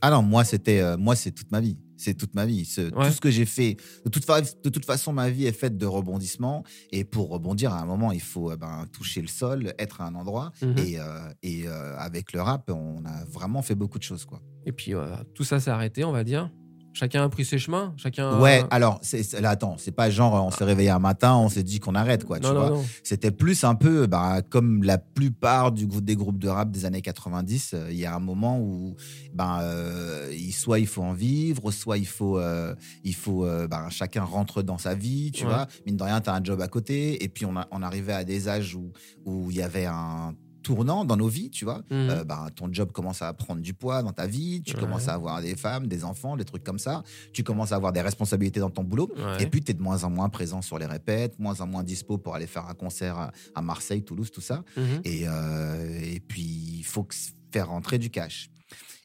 Ah 0.01 0.11
non, 0.11 0.21
moi, 0.21 0.43
c'était, 0.43 0.79
euh, 0.81 0.95
moi, 0.97 1.15
c'est 1.15 1.31
toute 1.31 1.51
ma 1.51 1.59
vie. 1.59 1.77
C'est 1.99 2.13
toute 2.13 2.35
ma 2.35 2.45
vie. 2.45 2.65
Ce- 2.65 2.93
Ouais. 2.93 3.07
Tout 3.07 3.13
ce 3.15 3.19
que 3.21 3.31
j'ai 3.31 3.45
fait, 3.45 3.77
de 4.05 4.09
toute, 4.11 4.23
fa- 4.23 4.41
de 4.41 4.69
toute 4.69 4.85
façon, 4.85 5.11
ma 5.11 5.31
vie 5.31 5.45
est 5.47 5.51
faite 5.51 5.75
de 5.79 5.87
rebondissements. 5.87 6.63
Et 6.91 7.03
pour 7.03 7.29
rebondir, 7.29 7.73
à 7.73 7.81
un 7.81 7.85
moment, 7.87 8.11
il 8.11 8.21
faut 8.21 8.51
euh, 8.51 8.55
ben, 8.55 8.85
toucher 8.93 9.21
le 9.21 9.27
sol, 9.27 9.73
être 9.79 10.01
à 10.01 10.05
un 10.05 10.13
endroit. 10.13 10.51
Mhm. 10.61 10.75
Et, 10.77 10.99
euh, 10.99 11.03
et 11.41 11.67
euh, 11.67 11.97
avec 11.97 12.33
le 12.33 12.41
rap, 12.41 12.69
on 12.69 13.03
a 13.05 13.25
vraiment 13.25 13.63
fait 13.63 13.73
beaucoup 13.73 13.97
de 13.97 14.03
choses, 14.03 14.25
quoi. 14.25 14.39
Et 14.67 14.71
puis, 14.71 14.93
tout 15.33 15.43
ça 15.43 15.59
s'est 15.59 15.71
arrêté, 15.71 16.03
on 16.03 16.11
va 16.11 16.23
dire. 16.23 16.51
Chacun 16.97 17.23
a 17.23 17.29
pris 17.29 17.45
ses 17.45 17.59
chemins. 17.59 17.93
Chacun. 17.95 18.39
Ouais, 18.39 18.63
alors, 18.71 18.97
c'est, 19.03 19.39
là, 19.39 19.51
attends, 19.51 19.75
c'est 19.77 19.91
pas 19.91 20.09
genre, 20.09 20.33
on 20.45 20.49
s'est 20.51 20.63
réveillé 20.63 20.89
un 20.89 20.97
matin, 20.99 21.35
on 21.35 21.47
s'est 21.47 21.61
dit 21.63 21.79
qu'on 21.79 21.93
arrête, 21.93 22.25
quoi. 22.25 22.39
tu 22.39 22.47
non, 22.47 22.53
vois. 22.53 22.81
C'était 23.03 23.29
plus 23.29 23.63
un 23.63 23.75
peu 23.75 24.07
bah, 24.07 24.41
comme 24.41 24.83
la 24.83 24.97
plupart 24.97 25.71
du 25.71 25.85
groupe, 25.85 26.03
des 26.03 26.15
groupes 26.15 26.39
de 26.39 26.49
rap 26.49 26.71
des 26.71 26.85
années 26.85 27.01
90. 27.03 27.71
euh, 27.75 27.87
Il 27.91 27.97
y 27.97 28.05
a 28.05 28.15
un 28.15 28.19
moment 28.19 28.59
où 28.59 28.95
ben, 29.33 29.59
euh, 29.61 30.31
soit 30.51 30.79
il 30.79 30.87
faut 30.87 31.03
en 31.03 31.13
vivre, 31.13 31.69
soit 31.71 31.97
il 31.99 32.07
faut, 32.07 32.39
euh, 32.39 32.73
il 33.03 33.13
faut 33.15 33.45
ben, 33.69 33.89
chacun 33.89 34.23
rentre 34.23 34.63
dans 34.63 34.77
sa 34.79 34.95
vie, 34.95 35.31
tu 35.31 35.43
Ouais. 35.45 35.51
vois. 35.53 35.67
Mine 35.85 35.97
de 35.97 36.03
rien, 36.03 36.19
tu 36.19 36.29
as 36.31 36.33
un 36.33 36.43
job 36.43 36.59
à 36.61 36.67
côté. 36.67 37.23
Et 37.23 37.29
puis, 37.29 37.45
on, 37.45 37.55
a, 37.55 37.67
on 37.71 37.83
arrivait 37.83 38.13
à 38.13 38.23
des 38.23 38.49
âges 38.49 38.73
où 38.75 38.91
où 39.25 39.51
il 39.51 39.57
y 39.57 39.61
avait 39.61 39.85
un 39.85 40.33
tournant 40.67 41.05
dans 41.05 41.15
nos 41.15 41.29
vies, 41.29 41.49
tu 41.49 41.63
vois. 41.63 41.77
Mhm. 41.89 42.09
Euh, 42.09 42.23
ben, 42.25 42.47
ton 42.53 42.67
job 42.73 42.91
commence 42.91 43.21
à 43.21 43.31
prendre 43.33 43.61
du 43.61 43.73
poids 43.73 44.03
dans 44.03 44.11
ta 44.11 44.27
vie, 44.27 44.61
tu 44.63 44.73
Ouais. 44.75 44.79
commences 44.81 45.07
à 45.07 45.13
avoir 45.13 45.41
des 45.41 45.55
femmes, 45.55 45.87
des 45.87 46.03
enfants, 46.03 46.35
des 46.35 46.43
trucs 46.43 46.65
comme 46.65 46.77
ça. 46.77 47.03
Tu 47.31 47.41
commences 47.41 47.71
à 47.71 47.77
avoir 47.77 47.93
des 47.93 48.01
responsabilités 48.01 48.59
dans 48.59 48.69
ton 48.69 48.83
boulot. 48.83 49.09
Ouais. 49.15 49.43
Et 49.43 49.47
puis, 49.47 49.61
tu 49.63 49.71
es 49.71 49.73
de 49.73 49.81
moins 49.81 50.03
en 50.03 50.09
moins 50.09 50.27
présent 50.27 50.61
sur 50.61 50.77
les 50.77 50.85
répètes, 50.85 51.39
moins 51.39 51.61
en 51.61 51.67
moins 51.67 51.83
dispo 51.83 52.17
pour 52.17 52.35
aller 52.35 52.47
faire 52.47 52.67
un 52.67 52.73
concert 52.73 53.17
à, 53.17 53.31
à 53.55 53.61
Marseille, 53.61 54.03
Toulouse, 54.03 54.29
tout 54.29 54.41
ça. 54.41 54.63
Mhm. 54.75 55.01
Et, 55.05 55.21
euh, 55.25 55.99
et 56.03 56.19
puis, 56.19 56.41
il 56.79 56.83
faut 56.83 57.07
faire 57.53 57.69
rentrer 57.69 57.97
du 57.97 58.09
cash. 58.09 58.49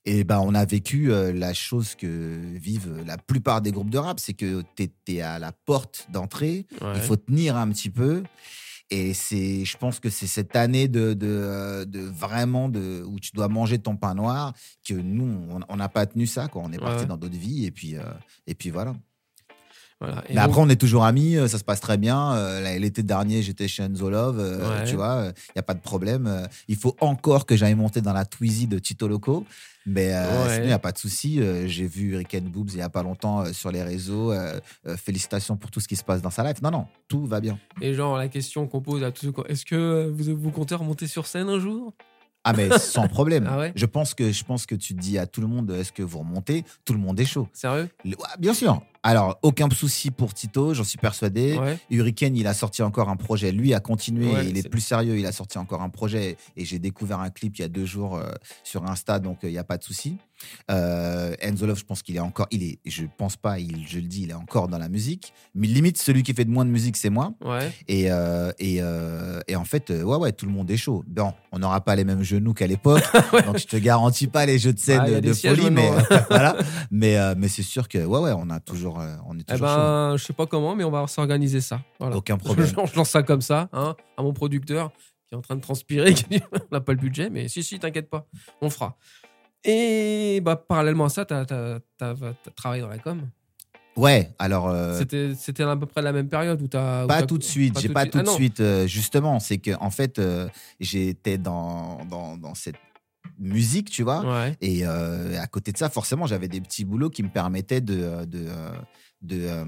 Et 0.04 0.24
ben, 0.24 0.40
on 0.40 0.52
a 0.56 0.64
vécu 0.64 1.12
euh, 1.12 1.32
la 1.32 1.54
chose 1.54 1.94
que 1.94 2.08
vivent 2.58 3.04
la 3.06 3.16
plupart 3.18 3.62
des 3.62 3.70
groupes 3.70 3.90
de 3.90 3.98
rap, 3.98 4.18
c'est 4.18 4.32
que 4.34 4.64
tu 4.74 4.90
es, 5.06 5.20
à 5.20 5.38
la 5.38 5.52
porte 5.52 6.08
d'entrée, 6.12 6.66
Ouais. 6.80 6.94
il 6.96 7.00
faut 7.02 7.14
tenir 7.14 7.56
un 7.56 7.68
petit 7.70 7.88
peu. 7.90 8.24
Et 8.92 9.14
c'est, 9.14 9.64
je 9.64 9.76
pense 9.78 10.00
que 10.00 10.10
c'est 10.10 10.26
cette 10.26 10.54
année 10.54 10.86
de, 10.86 11.14
de, 11.14 11.26
euh, 11.26 11.84
de 11.86 12.00
vraiment 12.00 12.68
de, 12.68 13.02
où 13.06 13.18
tu 13.18 13.30
dois 13.32 13.48
manger 13.48 13.78
ton 13.78 13.96
pain 13.96 14.14
noir 14.14 14.52
que 14.86 14.92
nous, 14.92 15.48
on- 15.66 15.76
n'a 15.76 15.88
pas 15.88 16.04
tenu 16.04 16.26
ça. 16.26 16.48
Quoi. 16.48 16.60
On 16.62 16.70
est 16.72 16.78
parti 16.78 17.00
ouais. 17.02 17.06
dans 17.06 17.16
d'autres 17.16 17.38
vies 17.38 17.64
et 17.64 17.70
puis, 17.70 17.96
euh, 17.96 18.02
et 18.46 18.54
puis 18.54 18.68
voilà. 18.68 18.94
Voilà. 20.04 20.24
Et 20.28 20.30
Mais 20.30 20.34
donc- 20.36 20.44
après, 20.44 20.60
on 20.62 20.68
est 20.68 20.80
toujours 20.80 21.04
amis, 21.04 21.36
euh, 21.36 21.46
ça 21.46 21.58
se 21.58 21.64
passe 21.64 21.80
très 21.80 21.96
bien. 21.96 22.32
Euh, 22.32 22.76
L'été 22.78 23.02
dernier, 23.04 23.40
j'étais 23.42 23.68
chez 23.68 23.84
Enzo 23.84 24.10
Love, 24.10 24.38
euh, 24.40 24.80
Ouais. 24.80 24.84
tu 24.84 24.96
vois, 24.96 25.26
il 25.28 25.52
n'y 25.54 25.60
a 25.60 25.62
pas 25.62 25.74
de 25.74 25.80
problème. 25.80 26.48
Il 26.66 26.74
faut 26.76 26.96
encore 27.00 27.46
que 27.46 27.54
j'aille 27.56 27.76
monter 27.76 28.00
dans 28.00 28.12
la 28.12 28.24
Twizy 28.24 28.66
de 28.66 28.78
Tito 28.80 29.06
Loco. 29.06 29.46
Mais 29.86 30.12
euh, 30.12 30.44
Ouais. 30.44 30.50
sinon, 30.54 30.64
il 30.64 30.66
n'y 30.68 30.72
a 30.72 30.78
pas 30.78 30.92
de 30.92 30.98
souci. 30.98 31.40
Euh, 31.40 31.66
J'ai 31.68 31.86
vu 31.86 32.12
Hurricane 32.12 32.44
Boobs 32.48 32.70
il 32.70 32.76
n'y 32.76 32.82
a 32.82 32.88
pas 32.88 33.02
longtemps 33.02 33.40
euh, 33.42 33.52
sur 33.52 33.70
les 33.70 33.82
réseaux. 33.82 34.32
Félicitations 34.96 35.56
pour 35.56 35.70
tout 35.70 35.80
ce 35.80 35.88
qui 35.88 35.96
se 35.96 36.04
passe 36.04 36.22
dans 36.22 36.30
sa 36.30 36.42
life. 36.44 36.60
Non, 36.62 36.70
non, 36.70 36.86
tout 37.08 37.24
va 37.26 37.40
bien. 37.40 37.58
Et 37.80 37.94
genre, 37.94 38.16
la 38.16 38.28
question 38.28 38.66
qu'on 38.66 38.80
pose 38.80 39.02
à 39.04 39.10
tous 39.12 39.32
est-ce 39.48 39.64
que 39.64 40.08
vous, 40.12 40.36
vous 40.36 40.50
comptez 40.50 40.74
remonter 40.74 41.06
sur 41.06 41.26
scène 41.26 41.48
un 41.48 41.58
jour? 41.60 41.92
Ah, 42.44 42.52
mais 42.52 42.76
sans 42.78 43.06
problème. 43.06 43.46
Ah 43.50 43.58
ouais? 43.58 43.72
Je, 43.76 43.86
pense 43.86 44.14
que, 44.14 44.32
je 44.32 44.44
pense 44.44 44.66
que 44.66 44.74
tu 44.74 44.94
dis 44.94 45.16
à 45.18 45.26
tout 45.26 45.40
le 45.40 45.46
monde 45.46 45.70
est-ce 45.70 45.92
que 45.92 46.02
vous 46.02 46.18
remontez? 46.18 46.64
Tout 46.84 46.92
le 46.92 46.98
monde 46.98 47.18
est 47.20 47.24
chaud. 47.24 47.48
Sérieux? 47.52 47.88
Bien 48.38 48.54
sûr. 48.54 48.82
Alors, 49.04 49.38
aucun 49.42 49.68
souci 49.70 50.10
pour 50.12 50.32
Tito, 50.32 50.74
j'en 50.74 50.84
suis 50.84 50.98
persuadé. 50.98 51.58
Ouais. 51.58 51.78
Hurricane, 51.90 52.36
il 52.36 52.46
a 52.46 52.54
sorti 52.54 52.82
encore 52.82 53.08
un 53.08 53.16
projet. 53.16 53.50
Lui 53.50 53.74
a 53.74 53.80
continué, 53.80 54.32
Ouais, 54.32 54.46
il 54.48 54.56
est 54.56 54.68
plus 54.68 54.80
sérieux, 54.80 55.18
il 55.18 55.26
a 55.26 55.32
sorti 55.32 55.58
encore 55.58 55.82
un 55.82 55.88
projet. 55.88 56.36
Et 56.56 56.64
j'ai 56.64 56.78
découvert 56.78 57.18
un 57.18 57.30
clip 57.30 57.56
il 57.58 57.62
y 57.62 57.64
a 57.64 57.68
deux 57.68 57.86
jours 57.86 58.16
euh, 58.16 58.30
sur 58.62 58.84
Insta, 58.88 59.18
donc 59.18 59.42
euh, 59.42 59.48
il 59.48 59.52
n'y 59.52 59.58
a 59.58 59.64
pas 59.64 59.76
de 59.78 59.82
souci. 59.84 60.18
Euh, 60.70 61.34
Enzo 61.40 61.66
Love, 61.66 61.78
je 61.78 61.84
pense 61.84 62.02
qu'il 62.02 62.16
est 62.16 62.20
encore, 62.20 62.46
il 62.50 62.62
est, 62.62 62.78
je 62.84 63.04
pense 63.16 63.36
pas, 63.36 63.58
il, 63.58 63.86
je 63.86 63.96
le 63.96 64.06
dis, 64.06 64.22
il 64.22 64.30
est 64.30 64.34
encore 64.34 64.68
dans 64.68 64.78
la 64.78 64.88
musique. 64.88 65.32
Mais 65.54 65.66
limite, 65.66 65.98
celui 65.98 66.22
qui 66.22 66.32
fait 66.34 66.44
de 66.44 66.50
moins 66.50 66.64
de 66.64 66.70
musique, 66.70 66.96
c'est 66.96 67.10
moi. 67.10 67.32
Ouais. 67.44 67.72
Et, 67.88 68.10
euh, 68.10 68.52
et, 68.58 68.78
euh, 68.80 69.40
et 69.48 69.56
en 69.56 69.64
fait, 69.64 69.90
euh, 69.90 70.02
ouais, 70.02 70.16
ouais, 70.16 70.32
tout 70.32 70.46
le 70.46 70.52
monde 70.52 70.70
est 70.70 70.76
chaud. 70.76 71.04
Bon, 71.06 71.32
on 71.52 71.58
n'aura 71.58 71.80
pas 71.80 71.96
les 71.96 72.04
mêmes 72.04 72.22
genoux 72.22 72.54
qu'à 72.54 72.66
l'époque, 72.66 73.02
donc 73.46 73.58
je 73.58 73.66
te 73.66 73.76
garantis 73.76 74.26
pas 74.26 74.46
les 74.46 74.58
jeux 74.58 74.72
de 74.72 74.78
scène 74.78 75.02
Ah, 75.04 75.10
de, 75.10 75.20
de 75.20 75.32
folie, 75.32 75.70
mais 75.70 75.90
maintenant. 75.90 76.16
voilà. 76.30 76.56
Mais, 76.90 77.18
euh, 77.18 77.34
mais 77.36 77.48
c'est 77.48 77.62
sûr 77.62 77.88
que, 77.88 77.98
ouais, 77.98 78.18
ouais, 78.18 78.32
on 78.36 78.50
a 78.50 78.60
toujours, 78.60 78.91
euh, 79.00 79.16
on 79.26 79.36
est 79.38 79.42
Eh 79.48 79.52
toujours 79.52 79.68
chaud. 79.68 79.74
ben, 79.76 80.16
je 80.16 80.24
sais 80.24 80.32
pas 80.32 80.46
comment, 80.46 80.74
mais 80.74 80.84
on 80.84 80.90
va 80.90 81.06
s'organiser 81.06 81.60
ça. 81.60 81.80
Voilà. 82.00 82.16
Aucun 82.16 82.36
problème. 82.38 82.66
Je, 82.66 82.74
je 82.92 82.96
lance 82.96 83.10
ça 83.10 83.22
comme 83.22 83.42
ça, 83.42 83.68
hein, 83.72 83.94
à 84.16 84.22
mon 84.22 84.32
producteur 84.32 84.90
qui 85.28 85.34
est 85.34 85.38
en 85.38 85.42
train 85.42 85.56
de 85.56 85.60
transpirer, 85.62 86.12
qui 86.14 86.24
dit 86.24 86.40
on 86.52 86.58
n'a 86.74 86.80
pas 86.80 86.92
le 86.92 86.98
budget, 86.98 87.30
mais 87.30 87.48
si, 87.48 87.62
si, 87.62 87.78
t'inquiète 87.78 88.10
pas, 88.10 88.26
on 88.60 88.68
fera. 88.70 88.96
Et 89.64 90.40
bah, 90.42 90.56
parallèlement 90.56 91.04
à 91.04 91.08
ça, 91.08 91.24
tu 91.24 91.34
as, 91.34 91.46
travaillé 92.56 92.82
dans 92.82 92.88
la 92.88 92.98
com. 92.98 93.22
Ouais, 93.94 94.30
alors. 94.38 94.68
euh, 94.68 94.98
C'était 95.36 95.62
à 95.62 95.76
peu 95.76 95.86
près 95.86 96.00
la 96.02 96.12
même 96.12 96.28
période 96.28 96.60
où 96.62 96.66
tu 96.68 96.76
as. 96.76 97.04
Pas 97.06 97.22
tout 97.24 97.36
de 97.38 97.42
suite, 97.44 97.78
j'ai 97.78 97.90
pas 97.90 98.06
tout 98.06 98.18
Ah 98.18 98.22
de 98.22 98.26
non. 98.26 98.34
suite. 98.34 98.60
euh, 98.60 98.86
justement, 98.86 99.38
c'est 99.38 99.58
que 99.58 99.72
en 99.80 99.90
fait, 99.90 100.18
euh, 100.18 100.48
j'étais 100.80 101.36
dans, 101.38 101.98
dans, 102.06 102.36
dans 102.38 102.54
cette 102.54 102.76
musique, 103.38 103.90
tu 103.90 104.02
vois. 104.02 104.24
Ouais. 104.24 104.56
Et 104.60 104.86
euh, 104.86 105.40
à 105.40 105.46
côté 105.46 105.72
de 105.72 105.78
ça, 105.78 105.88
forcément, 105.88 106.26
j'avais 106.26 106.48
des 106.48 106.60
petits 106.60 106.84
boulots 106.84 107.10
qui 107.10 107.22
me 107.22 107.28
permettaient 107.28 107.80
de, 107.80 108.24
de, 108.24 108.46
euh, 108.48 108.72
de 109.22 109.40
euh, 109.42 109.64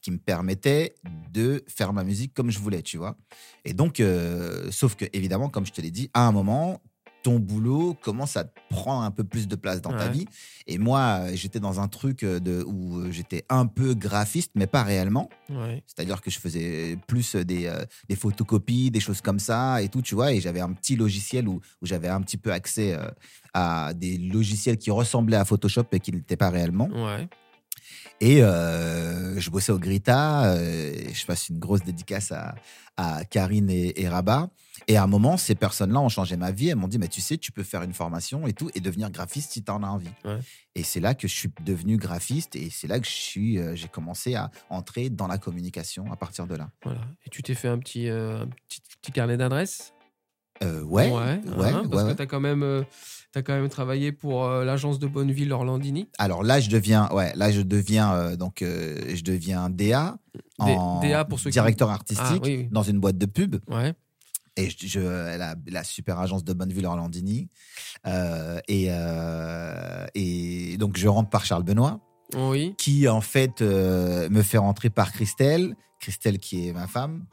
qui 0.00 0.10
me 0.10 0.18
permettaient 0.18 0.94
de 1.32 1.64
faire 1.68 1.92
ma 1.92 2.04
musique 2.04 2.34
comme 2.34 2.50
je 2.50 2.58
voulais, 2.58 2.82
tu 2.82 2.98
vois. 2.98 3.16
Et 3.64 3.72
donc, 3.72 4.00
euh, 4.00 4.70
sauf 4.70 4.94
que 4.94 5.04
évidemment, 5.12 5.48
comme 5.48 5.66
je 5.66 5.72
te 5.72 5.80
l'ai 5.80 5.90
dit, 5.90 6.10
à 6.14 6.26
un 6.26 6.32
moment, 6.32 6.80
ton 7.24 7.38
boulot 7.40 7.96
commence 8.02 8.36
à 8.36 8.44
prendre 8.68 9.02
un 9.02 9.10
peu 9.10 9.24
plus 9.24 9.48
de 9.48 9.56
place 9.56 9.80
dans 9.80 9.90
ta 9.90 10.08
vie. 10.08 10.26
Et 10.66 10.76
moi, 10.76 11.20
euh, 11.22 11.30
j'étais 11.34 11.58
dans 11.58 11.80
un 11.80 11.88
truc 11.88 12.22
euh, 12.22 12.38
de, 12.38 12.62
où 12.62 12.98
euh, 12.98 13.10
j'étais 13.10 13.44
un 13.48 13.66
peu 13.66 13.94
graphiste, 13.94 14.52
mais 14.54 14.66
pas 14.66 14.82
réellement. 14.82 15.30
Ouais. 15.48 15.82
C'est-à-dire 15.86 16.20
que 16.20 16.30
je 16.30 16.38
faisais 16.38 16.98
plus 17.08 17.34
des, 17.34 17.66
euh, 17.66 17.82
des 18.10 18.14
photocopies, 18.14 18.90
des 18.90 19.00
choses 19.00 19.22
comme 19.22 19.38
ça 19.38 19.80
et 19.80 19.88
tout, 19.88 20.02
tu 20.02 20.14
vois. 20.14 20.32
Et 20.34 20.40
j'avais 20.40 20.60
un 20.60 20.72
petit 20.74 20.96
logiciel 20.96 21.48
où, 21.48 21.62
où 21.80 21.86
j'avais 21.86 22.08
un 22.08 22.20
petit 22.20 22.36
peu 22.36 22.52
accès 22.52 22.92
euh, 22.92 23.08
à 23.54 23.94
des 23.94 24.18
logiciels 24.18 24.76
qui 24.76 24.90
ressemblaient 24.90 25.38
à 25.38 25.46
Photoshop 25.46 25.86
et 25.92 26.00
qui 26.00 26.12
n'étaient 26.12 26.36
pas 26.36 26.50
réellement. 26.50 26.88
Ouais. 26.88 27.26
Et 28.24 28.42
euh, 28.42 29.38
je 29.38 29.50
bossais 29.50 29.70
au 29.70 29.78
Grita. 29.78 30.46
euh, 30.46 30.94
je 31.12 31.26
passe 31.26 31.50
une 31.50 31.58
grosse 31.58 31.82
dédicace 31.82 32.32
à, 32.32 32.54
à 32.96 33.24
Karine 33.26 33.68
et, 33.68 34.00
et 34.00 34.08
Rabat. 34.08 34.48
Et 34.88 34.96
à 34.96 35.02
un 35.02 35.06
moment, 35.06 35.36
ces 35.36 35.54
personnes-là 35.54 36.00
ont 36.00 36.08
changé 36.08 36.38
ma 36.38 36.50
vie. 36.50 36.70
Elles 36.70 36.76
m'ont 36.76 36.88
dit, 36.88 36.98
mais 36.98 37.08
tu 37.08 37.20
sais, 37.20 37.36
tu 37.36 37.52
peux 37.52 37.62
faire 37.62 37.82
une 37.82 37.92
formation 37.92 38.46
et 38.46 38.54
tout 38.54 38.70
et 38.74 38.80
devenir 38.80 39.10
graphiste 39.10 39.52
si 39.52 39.62
tu 39.62 39.70
en 39.70 39.82
as 39.82 39.88
envie. 39.88 40.08
Ouais. 40.24 40.38
Et 40.74 40.82
c'est 40.82 41.00
là 41.00 41.14
que 41.14 41.28
je 41.28 41.34
suis 41.34 41.50
devenu 41.64 41.98
graphiste 41.98 42.56
et 42.56 42.70
c'est 42.70 42.86
là 42.88 42.98
que 42.98 43.06
je 43.06 43.12
suis, 43.12 43.58
euh, 43.58 43.76
j'ai 43.76 43.88
commencé 43.88 44.34
à 44.34 44.50
entrer 44.70 45.10
dans 45.10 45.26
la 45.26 45.36
communication 45.36 46.10
à 46.10 46.16
partir 46.16 46.46
de 46.46 46.54
là. 46.56 46.70
Voilà. 46.82 47.00
Et 47.26 47.30
tu 47.30 47.42
t'es 47.42 47.54
fait 47.54 47.68
un 47.68 47.78
petit, 47.78 48.08
un 48.08 48.48
petit, 48.68 48.80
petit 49.02 49.12
carnet 49.12 49.36
d'adresses? 49.36 49.93
Euh, 50.62 50.82
ouais, 50.82 51.10
ouais, 51.10 51.18
hein, 51.20 51.40
ouais, 51.58 51.72
parce 51.90 52.04
ouais. 52.04 52.12
que 52.12 52.16
t'as 52.16 52.26
quand 52.26 52.38
même, 52.40 52.62
euh, 52.62 52.82
t'as 53.32 53.42
quand 53.42 53.54
même 53.54 53.68
travaillé 53.68 54.12
pour 54.12 54.44
euh, 54.44 54.64
l'agence 54.64 54.98
de 55.00 55.06
Bonneville 55.08 55.52
Orlandini. 55.52 56.08
Alors 56.18 56.42
là, 56.44 56.60
je 56.60 56.70
deviens, 56.70 57.08
ouais, 57.10 57.32
là, 57.34 57.50
je 57.50 57.60
deviens, 57.60 58.14
euh, 58.14 58.36
donc, 58.36 58.62
euh, 58.62 58.96
je 59.14 59.22
deviens 59.24 59.68
DA, 59.68 60.16
en 60.58 61.00
DA 61.00 61.24
pour 61.24 61.40
ceux 61.40 61.50
qui- 61.50 61.54
directeur 61.54 61.90
Ah, 61.90 61.94
artistique 61.94 62.42
oui, 62.44 62.56
oui. 62.58 62.68
dans 62.70 62.84
une 62.84 63.00
boîte 63.00 63.18
de 63.18 63.26
pub. 63.26 63.56
Ouais. 63.68 63.94
Et 64.56 64.70
je, 64.70 64.86
je- 64.86 65.00
la, 65.36 65.56
la 65.66 65.82
super 65.82 66.20
agence 66.20 66.44
de 66.44 66.52
Bonneville 66.52 66.86
Orlandini. 66.86 67.48
Et, 68.68 68.88
et 70.14 70.76
donc, 70.78 70.96
je 70.96 71.08
rentre 71.08 71.30
par 71.30 71.44
Charles 71.44 71.64
Benoît, 71.64 71.98
Oui. 72.36 72.74
qui 72.78 73.08
en 73.08 73.20
fait 73.20 73.60
me 73.60 74.42
fait 74.42 74.58
rentrer 74.58 74.90
par 74.90 75.10
Christelle, 75.12 75.74
Christelle 75.98 76.38
qui 76.38 76.68
est 76.68 76.72
ma 76.72 76.86
femme. 76.86 77.24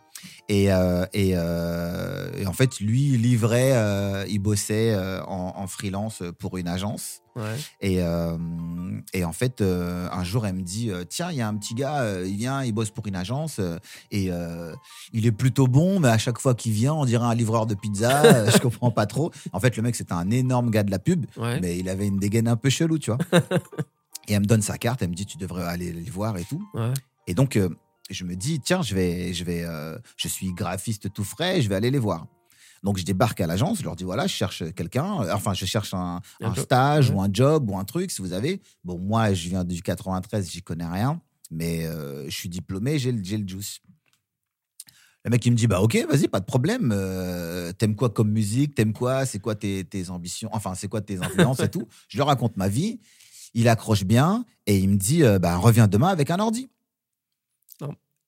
Et, 0.49 0.71
euh, 0.71 1.05
et, 1.13 1.31
euh, 1.35 2.29
et 2.37 2.45
en 2.45 2.53
fait, 2.53 2.79
lui, 2.79 3.13
il 3.13 3.21
livrait, 3.21 3.71
euh, 3.73 4.25
il 4.27 4.39
bossait 4.39 4.95
en, 5.27 5.53
en 5.55 5.67
freelance 5.67 6.23
pour 6.39 6.57
une 6.57 6.67
agence. 6.67 7.21
Ouais. 7.37 7.55
Et, 7.79 7.99
et 9.13 9.23
en 9.23 9.31
fait, 9.31 9.61
un 9.61 10.23
jour, 10.23 10.45
elle 10.45 10.55
me 10.55 10.61
dit 10.63 10.91
Tiens, 11.07 11.31
il 11.31 11.37
y 11.37 11.41
a 11.41 11.47
un 11.47 11.55
petit 11.55 11.73
gars, 11.73 12.21
il 12.25 12.35
vient, 12.35 12.63
il 12.63 12.73
bosse 12.73 12.89
pour 12.89 13.07
une 13.07 13.15
agence, 13.15 13.61
et 14.11 14.29
il 15.13 15.25
est 15.25 15.31
plutôt 15.31 15.67
bon, 15.67 15.99
mais 15.99 16.09
à 16.09 16.17
chaque 16.17 16.39
fois 16.39 16.53
qu'il 16.55 16.73
vient, 16.73 16.93
on 16.93 17.05
dirait 17.05 17.25
un 17.25 17.35
livreur 17.35 17.65
de 17.65 17.75
pizza. 17.75 18.49
je 18.51 18.57
comprends 18.57 18.91
pas 18.91 19.05
trop. 19.05 19.31
En 19.53 19.59
fait, 19.61 19.77
le 19.77 19.83
mec, 19.83 19.95
c'était 19.95 20.13
un 20.13 20.29
énorme 20.31 20.69
gars 20.71 20.83
de 20.83 20.91
la 20.91 20.99
pub, 20.99 21.25
Ouais. 21.37 21.59
mais 21.61 21.77
il 21.77 21.87
avait 21.87 22.07
une 22.07 22.19
dégaine 22.19 22.47
un 22.49 22.57
peu 22.57 22.69
chelou, 22.69 22.99
tu 22.99 23.11
vois. 23.11 23.19
et 24.27 24.33
elle 24.33 24.41
me 24.41 24.45
donne 24.45 24.61
sa 24.61 24.77
carte, 24.77 25.01
elle 25.01 25.09
me 25.09 25.15
dit 25.15 25.25
Tu 25.25 25.37
devrais 25.37 25.63
aller 25.63 25.93
les 25.93 26.09
voir 26.09 26.37
et 26.37 26.43
tout. 26.43 26.61
Ouais. 26.73 26.91
Et 27.27 27.33
donc, 27.33 27.57
je 28.13 28.23
me 28.23 28.35
dis, 28.35 28.59
tiens, 28.59 28.81
je 28.81 28.93
vais, 28.95 29.33
je 29.33 29.43
vais, 29.43 29.63
euh, 29.63 29.97
je 30.17 30.27
suis 30.27 30.53
graphiste 30.53 31.11
tout 31.13 31.23
frais, 31.23 31.61
je 31.61 31.69
vais 31.69 31.75
aller 31.75 31.91
les 31.91 31.99
voir. 31.99 32.27
Donc, 32.83 32.97
je 32.97 33.03
débarque 33.05 33.39
à 33.41 33.45
l'agence, 33.47 33.77
je 33.79 33.83
leur 33.83 33.95
dis, 33.95 34.03
voilà, 34.03 34.25
je 34.25 34.33
cherche 34.33 34.63
quelqu'un, 34.73 35.21
euh, 35.21 35.33
enfin, 35.33 35.53
je 35.53 35.65
cherche 35.65 35.93
un, 35.93 36.19
Un 36.41 36.49
un 36.49 36.53
job, 36.55 36.63
stage 36.63 37.09
ouais. 37.11 37.15
ou 37.15 37.21
un 37.21 37.29
job 37.31 37.69
ou 37.69 37.77
un 37.77 37.83
truc, 37.83 38.09
si 38.09 38.21
vous 38.23 38.33
avez. 38.33 38.59
Bon, 38.83 38.97
moi, 38.97 39.33
je 39.33 39.49
viens 39.49 39.63
du 39.63 39.81
93, 39.83 40.49
j'y 40.49 40.63
connais 40.63 40.87
rien, 40.87 41.21
mais 41.51 41.85
euh, 41.85 42.25
je 42.27 42.35
suis 42.35 42.49
diplômé, 42.49 42.97
j'ai 42.97 43.11
le, 43.11 43.23
juice. 43.23 43.81
Le 45.23 45.29
mec, 45.29 45.45
il 45.45 45.51
me 45.51 45.55
dit, 45.57 45.67
bah, 45.67 45.79
ok, 45.81 45.95
vas-y, 46.09 46.27
pas 46.27 46.39
de 46.39 46.45
problème. 46.45 46.91
euh, 46.91 47.71
T'aimes 47.73 47.95
quoi 47.95 48.09
comme 48.09 48.31
musique 48.31 48.73
T'aimes 48.73 48.93
quoi 48.93 49.27
C'est 49.27 49.37
quoi 49.37 49.53
tes, 49.53 49.83
tes 49.83 50.09
ambitions 50.09 50.49
Enfin, 50.51 50.73
c'est 50.73 50.87
quoi 50.87 51.01
tes 51.01 51.19
influences 51.21 51.59
et 51.59 51.69
tout 51.69 51.87
Je 52.07 52.17
lui 52.17 52.23
raconte 52.23 52.57
ma 52.57 52.67
vie. 52.67 52.99
Il 53.53 53.67
accroche 53.69 54.05
bien 54.05 54.43
et 54.65 54.79
il 54.79 54.89
me 54.89 54.95
dit, 54.95 55.21
bah, 55.39 55.57
reviens 55.57 55.87
demain 55.87 56.07
avec 56.07 56.31
un 56.31 56.39
ordi. 56.39 56.69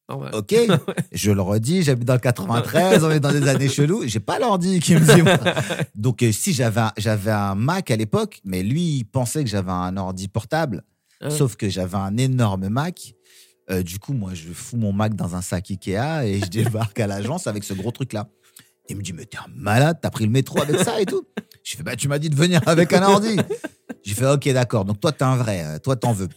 Normal. 0.10 0.36
Ok, 0.36 0.54
je 1.14 1.32
le 1.32 1.42
redis, 1.42 1.84
j'habite 1.84 2.08
dans 2.08 2.14
le 2.14 2.20
93, 2.20 3.04
on 3.06 3.12
est 3.12 3.20
dans 3.22 3.32
des 3.32 3.48
années 3.48 3.70
cheloues, 3.70 4.04
j'ai 4.06 4.20
pas 4.20 4.38
l'ordi 4.38 4.80
qui 4.80 4.96
me 4.96 5.00
dit. 5.16 5.22
moi. 5.22 5.38
Donc 5.96 6.22
euh, 6.24 6.32
si 6.32 6.54
j'avais 6.54 6.82
un, 6.82 6.92
j'avais 6.98 7.32
un 7.32 7.56
Mac 7.56 7.90
à 7.90 7.96
l'époque, 7.96 8.40
mais 8.44 8.64
lui 8.64 8.98
il 8.98 9.04
pensait 9.06 9.44
que 9.44 9.50
j'avais 9.50 9.72
un 9.72 9.96
ordi 9.98 10.28
portable, 10.28 10.84
Hein. 11.22 11.30
sauf 11.30 11.56
que 11.56 11.70
j'avais 11.70 11.96
un 11.96 12.18
énorme 12.18 12.68
Mac. 12.68 13.14
Euh, 13.72 13.82
du 13.82 13.98
coup, 13.98 14.12
moi 14.14 14.32
je 14.34 14.50
fous 14.52 14.76
mon 14.76 14.92
Mac 14.92 15.16
dans 15.16 15.36
un 15.36 15.42
sac 15.42 15.72
Ikea 15.72 16.26
et 16.26 16.42
je 16.42 16.48
débarque 16.48 17.00
à 17.00 17.08
l'agence 17.08 17.48
avec 17.48 17.64
ce 17.64 17.74
gros 17.74 17.92
truc 17.92 18.12
là. 18.12 18.28
Il 18.90 18.98
me 18.98 19.02
dit 19.02 19.14
mais 19.14 19.24
t'es 19.26 19.38
un 19.38 19.48
malade, 19.56 20.00
t'as 20.02 20.10
pris 20.10 20.26
le 20.26 20.32
métro 20.32 20.62
avec 20.62 20.78
ça 20.82 21.00
et 21.00 21.06
tout. 21.06 21.24
Je 21.64 21.78
fais 21.78 21.84
bah 21.84 21.96
tu 21.96 22.10
m'as 22.10 22.20
dit 22.20 22.30
de 22.30 22.36
venir 22.36 22.62
avec 22.66 22.92
un 22.92 23.04
ordi. 23.04 23.38
J'ai 24.04 24.16
fait 24.16 24.28
ok 24.28 24.50
d'accord, 24.52 24.84
donc 24.84 25.00
toi 25.00 25.14
t'es 25.14 25.24
un 25.24 25.38
vrai, 25.38 25.64
euh, 25.64 25.80
toi 25.80 25.96
t'en 25.96 26.12
veux. 26.12 26.28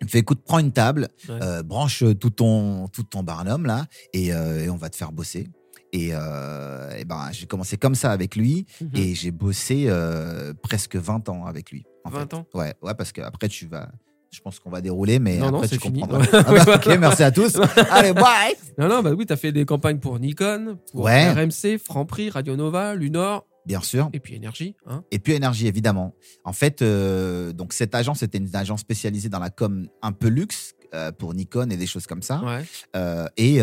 Il 0.00 0.04
me 0.06 0.08
fait 0.10 0.18
écoute 0.18 0.40
prends 0.44 0.58
une 0.58 0.72
table, 0.72 1.08
Ouais. 1.28 1.38
euh, 1.42 1.62
branche 1.62 2.02
tout 2.18 2.30
ton, 2.30 2.88
tout 2.88 3.02
ton 3.04 3.22
barnum 3.22 3.66
là 3.66 3.86
et, 4.12 4.32
euh, 4.34 4.64
et 4.64 4.70
on 4.70 4.76
va 4.76 4.88
te 4.90 4.96
faire 4.96 5.12
bosser. 5.12 5.48
Et, 5.92 6.10
euh, 6.12 6.90
et 6.96 7.04
ben, 7.04 7.28
j'ai 7.32 7.46
commencé 7.46 7.76
comme 7.76 7.94
ça 7.94 8.10
avec 8.12 8.34
lui 8.34 8.66
Mhm. 8.80 8.90
et 8.94 9.14
j'ai 9.14 9.30
bossé 9.30 9.84
euh, 9.88 10.54
presque 10.62 10.96
20 10.96 11.28
ans 11.28 11.44
avec 11.46 11.70
lui. 11.70 11.84
en 12.04 12.10
20 12.10 12.20
fait. 12.20 12.34
ans? 12.34 12.46
Ouais, 12.54 12.74
ouais, 12.82 12.94
parce 12.94 13.12
qu'après 13.12 13.48
tu 13.48 13.66
vas. 13.66 13.88
Je 14.32 14.40
pense 14.40 14.58
qu'on 14.58 14.70
va 14.70 14.80
dérouler, 14.80 15.18
mais 15.18 15.36
Non, 15.36 15.50
non, 15.50 15.56
après 15.58 15.68
c'est 15.68 15.76
tu 15.76 15.82
fini. 15.88 16.00
comprendras. 16.00 16.26
Ah 16.46 16.64
bah, 16.64 16.76
ok, 16.76 16.86
merci 16.98 17.22
à 17.22 17.30
tous. 17.30 17.56
Allez, 17.90 18.14
bye. 18.14 18.54
Non, 18.78 18.88
non, 18.88 19.02
bah 19.02 19.10
oui, 19.12 19.26
t'as 19.26 19.36
fait 19.36 19.52
des 19.52 19.66
campagnes 19.66 19.98
pour 19.98 20.18
Nikon, 20.18 20.78
pour 20.92 21.04
Ouais. 21.04 21.30
RMC, 21.30 21.76
Franprix, 21.78 22.30
Radio 22.30 22.56
Nova, 22.56 22.94
Lunor, 22.94 23.46
Bien 23.66 23.80
sûr. 23.80 24.10
et 24.12 24.20
puis 24.20 24.34
Énergie. 24.34 24.74
Hein. 24.86 25.04
Et 25.10 25.18
puis 25.18 25.34
énergie, 25.34 25.66
évidemment. 25.66 26.14
En 26.44 26.52
fait, 26.52 26.82
euh, 26.82 27.52
donc 27.52 27.72
cette 27.72 27.94
agence 27.94 28.22
était 28.22 28.38
une 28.38 28.54
agence 28.54 28.80
spécialisée 28.80 29.28
dans 29.28 29.38
la 29.38 29.50
com 29.50 29.88
un 30.02 30.12
peu 30.12 30.28
luxe 30.28 30.74
euh, 30.94 31.12
pour 31.12 31.32
Nikon 31.34 31.70
et 31.70 31.76
des 31.76 31.86
choses 31.86 32.06
comme 32.06 32.22
ça. 32.22 32.42
Ouais. 32.44 32.64
Euh, 32.96 33.28
et, 33.36 33.60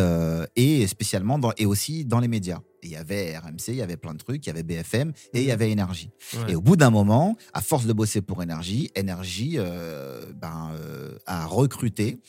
et 0.56 0.88
spécialement 0.88 1.38
dans, 1.38 1.52
et 1.58 1.66
aussi 1.66 2.06
dans 2.06 2.20
les 2.20 2.28
médias. 2.28 2.60
Il 2.82 2.90
y 2.90 2.96
avait 2.96 3.38
RMC, 3.38 3.68
il 3.70 3.76
y 3.76 3.82
avait 3.82 3.98
plein 3.98 4.14
de 4.14 4.20
trucs, 4.20 4.46
il 4.46 4.48
y 4.48 4.52
avait 4.52 4.64
BFM 4.64 5.12
et 5.34 5.42
il 5.42 5.46
y 5.48 5.52
avait 5.52 5.70
Énergie. 5.70 6.12
ouais. 6.34 6.54
Et 6.54 6.56
au 6.56 6.62
bout 6.62 6.78
d'un 6.78 6.92
moment, 6.92 7.36
à 7.54 7.62
force 7.62 7.86
de 7.86 7.92
bosser 7.92 8.22
pour 8.22 8.42
Énergie, 8.42 8.90
Énergie 8.96 9.58
ben, 9.58 10.72
a 11.26 11.46
recruté 11.46 12.20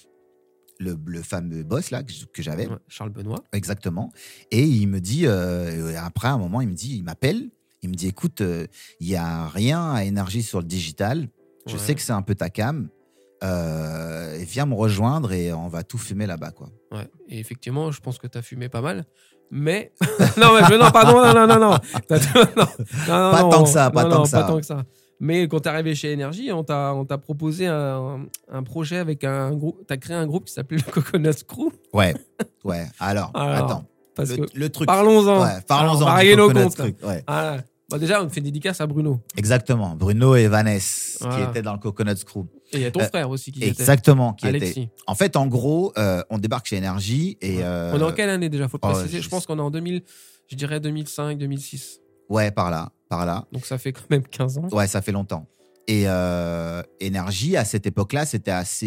le, 0.81 0.99
le 1.07 1.23
fameux 1.23 1.63
boss 1.63 1.91
là 1.91 2.03
que, 2.03 2.43
j'avais. 2.43 2.69
Charles 2.89 3.11
Benoît. 3.11 3.45
Exactement. 3.53 4.11
Et 4.51 4.65
il 4.65 4.89
me 4.89 5.01
dit, 5.01 5.27
euh, 5.27 5.95
après 6.01 6.29
un 6.29 6.39
moment, 6.39 6.61
il 6.61 6.69
me 6.69 6.75
dit, 6.75 6.97
il 6.97 7.05
m'appelle, 7.05 7.51
il 7.83 7.89
me 7.91 7.95
dit, 7.95 8.09
écoute, 8.09 8.41
euh, 8.41 8.67
il 9.01 9.09
y 9.09 9.17
a 9.17 9.47
rien 9.49 9.93
à 9.93 10.05
énergie 10.05 10.43
sur 10.43 10.59
le 10.61 10.67
digital. 10.67 11.29
Je 11.67 11.75
Ouais. 11.75 11.79
sais 11.79 11.95
que 11.95 12.01
c'est 12.01 12.13
un 12.13 12.23
peu 12.23 12.35
ta 12.35 12.51
cam. 12.51 12.89
Euh, 13.43 14.37
viens 14.47 14.67
me 14.67 14.75
rejoindre 14.75 15.33
et 15.33 15.53
on 15.53 15.69
va 15.69 15.83
tout 15.83 15.99
fumer 15.99 16.27
là-bas, 16.27 16.51
quoi. 16.51 16.69
Ouais. 16.93 17.09
Et 17.29 17.39
effectivement, 17.39 17.91
je 17.91 18.01
pense 18.01 18.19
que 18.19 18.27
t'as 18.27 18.43
fumé 18.43 18.69
pas 18.69 18.83
mal. 18.83 19.07
Mais. 19.51 19.93
non, 20.37 20.49
mais 20.55 20.79
non, 20.79 20.91
pardon, 20.91 21.15
non, 21.25 21.35
non, 21.35 21.47
non, 21.47 21.59
non. 21.59 21.71
Non, 21.71 22.19
non, 22.57 22.67
Pas 23.07 23.43
non, 23.43 23.49
tant 23.51 23.63
que 23.65 23.69
ça, 23.71 23.91
pas 23.91 24.05
tant 24.05 24.23
que 24.23 24.29
ça. 24.29 24.43
Pas 24.43 24.47
tant 24.49 24.61
que 24.61 24.67
ça. 24.67 24.85
Mais 25.23 25.49
quand 25.49 25.61
t'es 25.61 25.69
arrivé 25.69 25.95
chez 25.95 26.13
Énergie, 26.13 26.51
on 26.53 26.65
t'a 26.65 26.95
on 26.95 27.05
t'a 27.05 27.19
proposé 27.19 27.67
un, 27.67 28.27
un 28.51 28.63
projet 28.63 28.97
avec 28.99 29.25
un 29.25 29.53
groupe. 29.55 29.85
T'as 29.87 29.97
créé 29.99 30.17
un 30.17 30.27
groupe 30.27 30.45
qui 30.47 30.53
s'appelait 30.55 30.79
le 30.87 30.91
Coconut 30.91 31.45
Crew. 31.47 31.73
Ouais, 31.93 32.15
ouais. 32.65 32.87
Alors, 32.99 33.31
Alors, 33.35 33.65
attends. 33.65 33.85
Parce 34.15 34.31
Le, 34.31 34.47
que. 34.47 34.59
le 34.59 34.69
truc. 34.71 34.87
Parlons-en. 34.87 35.43
Ouais, 35.43 35.61
parlons-en. 35.67 36.37
Nos 36.37 36.51
comptes. 36.53 36.77
Truc, 36.77 36.97
ouais. 37.05 37.23
Ah, 37.27 37.57
bah 37.91 37.99
déjà, 37.99 38.23
on 38.23 38.29
fait 38.29 38.39
une 38.41 38.45
dédicace 38.45 38.81
à 38.81 38.87
Bruno. 38.87 39.21
Exactement. 39.37 39.95
Bruno 39.97 40.37
et 40.37 40.47
Vanessa, 40.49 41.29
qui 41.29 41.43
étaient 41.43 41.63
dans 41.63 41.73
le 41.73 41.79
Coconut 41.79 42.25
Crew. 42.25 42.45
Et 42.73 42.77
il 42.77 42.81
y 42.83 42.85
a 42.85 42.91
ton 42.91 43.01
Euh, 43.01 43.09
frère 43.09 43.29
aussi 43.31 43.51
qui 43.53 43.61
était. 43.61 43.69
Exactement. 43.71 44.33
Qui 44.35 44.47
était. 44.49 44.89
En 45.07 45.15
fait, 45.15 45.37
en 45.37 45.47
gros, 45.47 45.93
euh, 45.99 46.23
on 46.31 46.39
débarque 46.39 46.67
chez 46.67 46.77
Énergie 46.77 47.37
et. 47.41 47.57
Ouais. 47.59 47.63
euh, 47.65 47.93
On 47.95 48.01
est 48.01 48.05
en 48.05 48.13
quelle 48.13 48.31
année 48.31 48.49
déjà? 48.49 48.69
Faut 48.69 48.79
le 48.83 48.89
oh, 48.89 48.93
préciser. 48.93 49.19
je 49.19 49.25
je 49.25 49.29
pense 49.29 49.45
qu'on 49.47 49.59
est 49.59 49.63
en 49.63 49.71
2000, 49.71 50.03
je 50.49 50.57
dirais 50.57 50.79
2005, 50.81 51.37
2006. 51.39 52.01
Ouais, 52.29 52.51
par 52.53 52.71
là, 52.71 52.93
par 53.09 53.27
là. 53.27 53.47
Donc 53.53 53.67
ça 53.67 53.77
fait 53.79 53.93
quand 53.93 54.09
même 54.11 54.23
15 54.23 54.59
ans. 54.59 54.69
Ouais, 54.71 54.87
ça 54.87 55.03
fait 55.03 55.13
longtemps. 55.13 55.47
Et 55.87 56.05
euh, 56.07 56.83
énergie, 57.01 57.57
à 57.57 57.65
cette 57.65 57.85
époque-là, 57.87 58.25
c'était 58.25 58.53
assez 58.53 58.87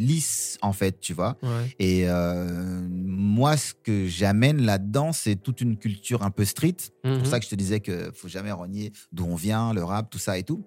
lisse, 0.00 0.56
en 0.62 0.72
fait, 0.72 1.00
tu 1.00 1.12
vois. 1.12 1.36
Ouais. 1.42 1.74
Et 1.80 2.04
euh, 2.08 2.86
moi, 2.90 3.56
ce 3.56 3.74
que 3.74 4.06
j'amène 4.06 4.62
là-dedans, 4.62 5.12
c'est 5.12 5.34
toute 5.36 5.60
une 5.60 5.76
culture 5.76 6.22
un 6.22 6.30
peu 6.30 6.44
street. 6.44 6.76
C'est 6.78 7.10
Mhm. 7.10 7.18
pour 7.18 7.26
ça 7.26 7.38
que 7.40 7.44
je 7.44 7.50
te 7.50 7.54
disais 7.56 7.80
qu'il 7.80 8.10
faut 8.14 8.28
jamais 8.28 8.52
renier 8.52 8.92
d'où 9.10 9.24
on 9.24 9.34
vient, 9.34 9.72
le 9.72 9.82
rap, 9.82 10.10
tout 10.10 10.18
ça 10.18 10.38
et 10.38 10.44
tout. 10.44 10.64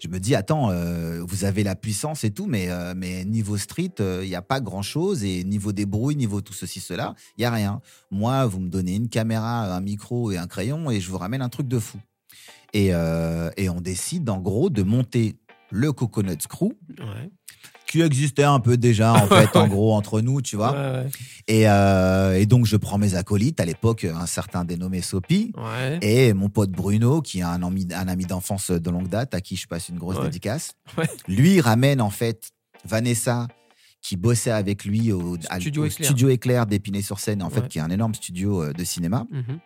Je 0.00 0.08
me 0.08 0.18
dis, 0.18 0.34
attends, 0.34 0.70
euh, 0.72 1.22
vous 1.24 1.44
avez 1.44 1.62
la 1.62 1.76
puissance 1.76 2.24
et 2.24 2.32
tout, 2.32 2.46
mais, 2.46 2.68
euh, 2.68 2.94
mais 2.96 3.24
niveau 3.24 3.56
street, 3.56 3.94
il 4.00 4.26
n'y 4.28 4.34
a 4.34 4.42
pas 4.42 4.60
grand-chose. 4.60 5.22
Et 5.22 5.44
niveau 5.44 5.70
débrouille, 5.70 6.16
niveau 6.16 6.40
tout 6.40 6.54
ceci, 6.54 6.80
cela, 6.80 7.14
il 7.38 7.42
n'y 7.42 7.44
a 7.44 7.52
rien. 7.52 7.80
Moi, 8.10 8.44
vous 8.46 8.58
me 8.58 8.68
donnez 8.68 8.96
une 8.96 9.08
caméra, 9.08 9.72
un 9.72 9.80
micro 9.80 10.32
et 10.32 10.38
un 10.38 10.48
crayon 10.48 10.90
et 10.90 10.98
je 11.00 11.08
vous 11.08 11.18
ramène 11.18 11.42
un 11.42 11.48
truc 11.48 11.68
de 11.68 11.78
fou. 11.78 11.98
Et, 12.72 12.88
euh, 12.92 13.50
et 13.56 13.68
on 13.68 13.80
décide, 13.80 14.28
en 14.30 14.38
gros, 14.40 14.70
de 14.70 14.82
monter 14.82 15.36
le 15.70 15.92
Coconut 15.92 16.36
Crew, 16.48 16.72
Ouais. 16.98 17.30
qui 17.86 18.00
existait 18.00 18.44
un 18.44 18.60
peu 18.60 18.76
déjà, 18.78 19.12
en 19.12 19.26
fait, 19.54 19.54
en 19.56 19.68
gros, 19.68 19.94
entre 19.94 20.20
nous, 20.22 20.40
tu 20.40 20.56
vois. 20.56 20.72
Ouais, 20.72 21.06
Et, 21.48 21.68
euh, 21.68 22.38
et 22.38 22.46
donc, 22.46 22.64
je 22.66 22.76
prends 22.76 22.96
mes 22.98 23.14
acolytes, 23.14 23.60
à 23.60 23.64
l'époque, 23.66 24.04
un 24.04 24.26
certain 24.26 24.64
dénommé 24.64 25.02
Sopi, 25.02 25.52
et 26.00 26.32
mon 26.32 26.48
pote 26.48 26.70
Bruno, 26.70 27.20
qui 27.20 27.40
est 27.40 27.42
un 27.42 27.62
ami, 27.62 27.86
un 27.94 28.08
ami 28.08 28.24
d'enfance 28.24 28.70
de 28.70 28.90
longue 28.90 29.08
date, 29.08 29.34
à 29.34 29.40
qui 29.42 29.56
je 29.56 29.66
passe 29.66 29.88
une 29.90 29.98
grosse 29.98 30.20
dédicace. 30.20 30.72
Lui, 31.28 31.60
ramène, 31.60 32.00
en 32.00 32.10
fait, 32.10 32.50
Vanessa, 32.86 33.48
qui 34.00 34.16
bossait 34.16 34.50
avec 34.50 34.84
lui 34.84 35.12
au, 35.12 35.36
à- 35.48 35.60
Studio 35.60 35.82
au 35.82 35.86
Éclair. 35.86 36.06
studio 36.08 36.28
Éclair 36.30 36.66
d'Épinay-sur-Seine, 36.66 37.42
en 37.42 37.50
fait, 37.50 37.68
qui 37.68 37.78
est 37.78 37.82
un 37.82 37.90
énorme 37.90 38.14
studio 38.14 38.62
euh, 38.62 38.72
de 38.72 38.82
cinéma. 38.84 39.26
Mhm. 39.30 39.58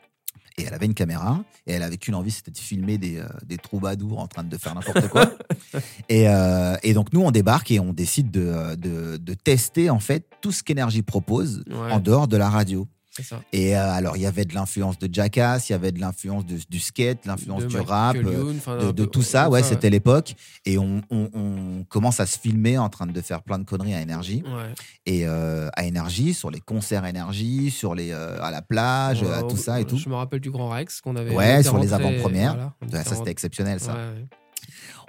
Et 0.59 0.63
elle 0.65 0.73
avait 0.73 0.87
une 0.87 0.95
caméra 0.95 1.45
et 1.67 1.73
elle 1.75 1.83
avait 1.83 1.99
qu'une 1.99 2.15
envie, 2.15 2.31
c'était 2.31 2.51
de 2.51 2.57
filmer 2.57 2.97
des, 2.97 3.19
euh, 3.19 3.27
des 3.45 3.59
troubadours 3.59 4.19
en 4.21 4.27
train 4.27 4.43
de 4.43 4.57
faire 4.57 4.75
n'importe 4.75 5.07
quoi. 5.09 5.31
et, 6.09 6.29
euh, 6.31 6.77
et 6.83 6.95
donc 6.95 7.13
nous, 7.13 7.21
on 7.21 7.31
débarque 7.31 7.71
et 7.71 7.79
on 7.79 7.93
décide 7.93 8.31
de, 8.31 8.41
euh, 8.47 8.75
de, 8.77 9.19
de 9.19 9.35
tester 9.35 9.91
en 9.91 9.99
fait 10.01 10.25
tout 10.41 10.53
ce 10.53 10.63
qu'Énergie 10.63 11.03
propose 11.03 11.63
Ouais. 11.69 11.93
en 11.93 12.01
dehors 12.01 12.27
de 12.27 12.39
la 12.39 12.49
radio. 12.49 12.87
Ça. 13.23 13.41
Et 13.53 13.77
euh, 13.77 13.91
alors, 13.93 14.17
il 14.17 14.23
y 14.23 14.27
avait 14.27 14.45
de 14.45 14.55
l'influence 14.55 14.99
de 14.99 15.09
Jackass, 15.13 15.69
il 15.69 15.73
y 15.73 15.75
avait 15.75 15.93
de 15.93 16.01
l'influence 16.01 16.45
du 16.47 16.81
skate, 16.81 17.27
l'influence 17.27 17.67
du 17.67 17.77
rap, 17.79 18.17
euh, 18.17 18.93
de, 18.93 19.05
tout 19.05 19.23
ça. 19.23 19.49
Ouais, 19.49 19.61
ouais. 19.61 19.63
c'était 19.63 19.91
l'époque. 19.91 20.35
Et 20.65 20.79
on, 20.79 21.01
on- 21.11 21.31
on 21.35 21.85
commence 21.89 22.21
à 22.21 22.27
se 22.27 22.39
filmer 22.39 22.79
en 22.79 22.89
train 22.89 23.07
de 23.07 23.21
faire 23.21 23.43
plein 23.43 23.59
de 23.59 23.65
conneries 23.65 23.95
à 23.95 24.01
énergie. 24.01 24.43
Ouais. 24.47 24.73
Et 25.07 25.27
euh, 25.27 25.69
à 25.75 25.85
énergie, 25.85 26.35
sur 26.35 26.51
les 26.51 26.61
concerts 26.61 27.05
énergie, 27.07 27.71
sur 27.71 27.95
les, 27.95 28.11
euh, 28.13 28.41
à 28.43 28.51
la 28.51 28.63
plage, 28.63 29.23
Ouais, 29.23 29.33
à 29.33 29.43
tout 29.43 29.57
ça 29.57 29.81
et 29.81 29.85
tout. 29.85 29.97
Je 29.99 30.09
me 30.09 30.15
rappelle 30.15 30.41
du 30.41 30.51
Grand 30.51 30.69
Rex 30.71 31.01
qu'on 31.01 31.17
avait. 31.17 31.35
Ouais, 31.35 31.63
sur 31.63 31.79
les 31.79 31.93
avant-premières. 31.93 32.73
voilà, 32.81 33.05
ça, 33.05 33.15
c'était 33.17 33.31
exceptionnel, 33.31 33.81
ça. 33.81 33.97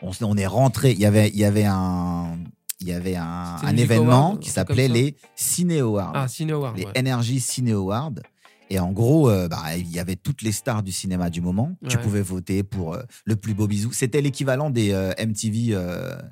On, 0.02 0.12
on 0.22 0.38
est 0.38 0.46
rentré. 0.48 0.92
Il 0.92 1.00
y 1.00 1.06
avait, 1.06 1.30
il 1.30 1.38
y 1.38 1.46
avait 1.46 1.66
un, 1.66 2.38
il 2.80 2.88
y 2.88 2.94
avait 2.94 3.16
un, 3.16 3.76
événement 3.76 4.30
Award, 4.30 4.40
qui 4.40 4.50
s'appelait 4.50 4.88
les 4.88 5.16
Ciné 5.36 5.80
Awards. 5.80 6.12
Ah, 6.14 6.28
Cine 6.28 6.52
Award. 6.52 6.78
les 6.78 6.86
ouais. 6.86 7.00
Energy 7.00 7.40
Ciné 7.40 7.72
Awards. 7.72 8.14
Et 8.70 8.80
en 8.80 8.92
gros, 8.92 9.30
euh, 9.30 9.48
bah, 9.48 9.78
il 9.78 9.90
y 9.90 10.00
avait 10.00 10.16
toutes 10.16 10.42
les 10.42 10.52
stars 10.52 10.84
du 10.84 10.92
cinéma 10.92 11.30
du 11.30 11.42
moment. 11.42 11.76
Tu 11.88 11.98
pouvais 11.98 12.22
voter 12.22 12.64
pour 12.64 12.94
euh, 12.94 13.02
le 13.26 13.36
plus 13.36 13.54
beau 13.54 13.68
bisou. 13.68 13.92
C'était 13.94 14.22
l'équivalent 14.22 14.70
des 14.70 14.92
euh, 14.92 15.14
MTV, 15.18 15.78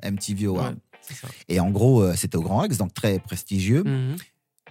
MTV 0.03 0.45
Awards. 0.45 0.71
Ouais. 0.71 1.29
Et 1.47 1.59
en 1.59 1.69
gros, 1.69 2.13
c'était 2.15 2.35
au 2.35 2.41
Grand 2.41 2.59
Rex, 2.59 2.77
donc 2.77 2.93
très 2.93 3.19
prestigieux. 3.19 3.83
Mhm. 3.83 4.15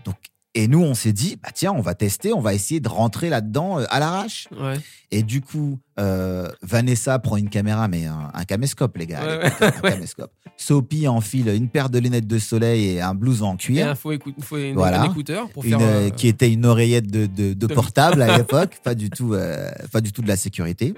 Donc, 0.05 0.17
et 0.55 0.69
nous, 0.69 0.81
on 0.83 0.95
s'est 0.95 1.13
dit, 1.13 1.37
bah 1.43 1.49
tiens, 1.53 1.73
on 1.73 1.81
va 1.81 1.95
tester, 1.95 2.33
on 2.33 2.41
va 2.41 2.55
essayer 2.55 2.79
de 2.81 2.89
rentrer 2.89 3.29
là-dedans 3.29 3.81
euh, 3.81 3.85
à 3.91 3.99
l'arrache. 3.99 4.47
Ouais. 4.59 4.75
Et 5.11 5.23
du 5.23 5.41
coup, 5.41 5.79
euh, 5.99 6.49
Vanessa 6.63 7.19
prend 7.19 7.37
une 7.37 7.49
caméra, 7.51 7.89
mais 7.89 8.07
un, 8.07 8.31
un 8.33 8.45
caméscope, 8.45 8.97
les 8.97 9.07
gars. 9.07 9.21
Ouais, 9.25 9.53
un 9.61 9.71
caméscope. 9.91 10.31
Sophie 10.57 11.09
enfile 11.09 11.49
une 11.49 11.69
paire 11.69 11.91
de 11.91 11.99
lunettes 11.99 12.29
de 12.29 12.39
soleil 12.39 12.85
et 12.91 13.01
un 13.01 13.15
blouson 13.15 13.47
en 13.47 13.55
Et 13.55 13.59
cuir. 13.59 13.89
un 13.89 13.95
faux 13.97 14.13
écou- 14.13 14.33
faut 14.41 14.57
une- 14.57 14.75
Voilà. 14.75 15.03
un 15.03 15.11
écouteur 15.11 15.49
pour 15.51 15.65
Une, 15.65 15.71
faire. 15.71 15.81
euh, 15.81 16.07
euh, 16.07 16.11
qui 16.11 16.29
était 16.29 16.53
une 16.53 16.65
oreillette 16.67 17.11
de, 17.11 17.27
de- 17.27 17.53
de 17.53 17.55
de- 17.67 17.75
portable 17.75 18.23
à 18.23 18.37
l'époque, 18.39 18.79
pas 18.85 18.95
du 18.95 19.11
tout, 19.11 19.35
euh, 19.35 19.71
pas 19.93 20.01
du 20.01 20.13
tout 20.13 20.23
de 20.23 20.29
la 20.29 20.37
sécurité. 20.37 20.95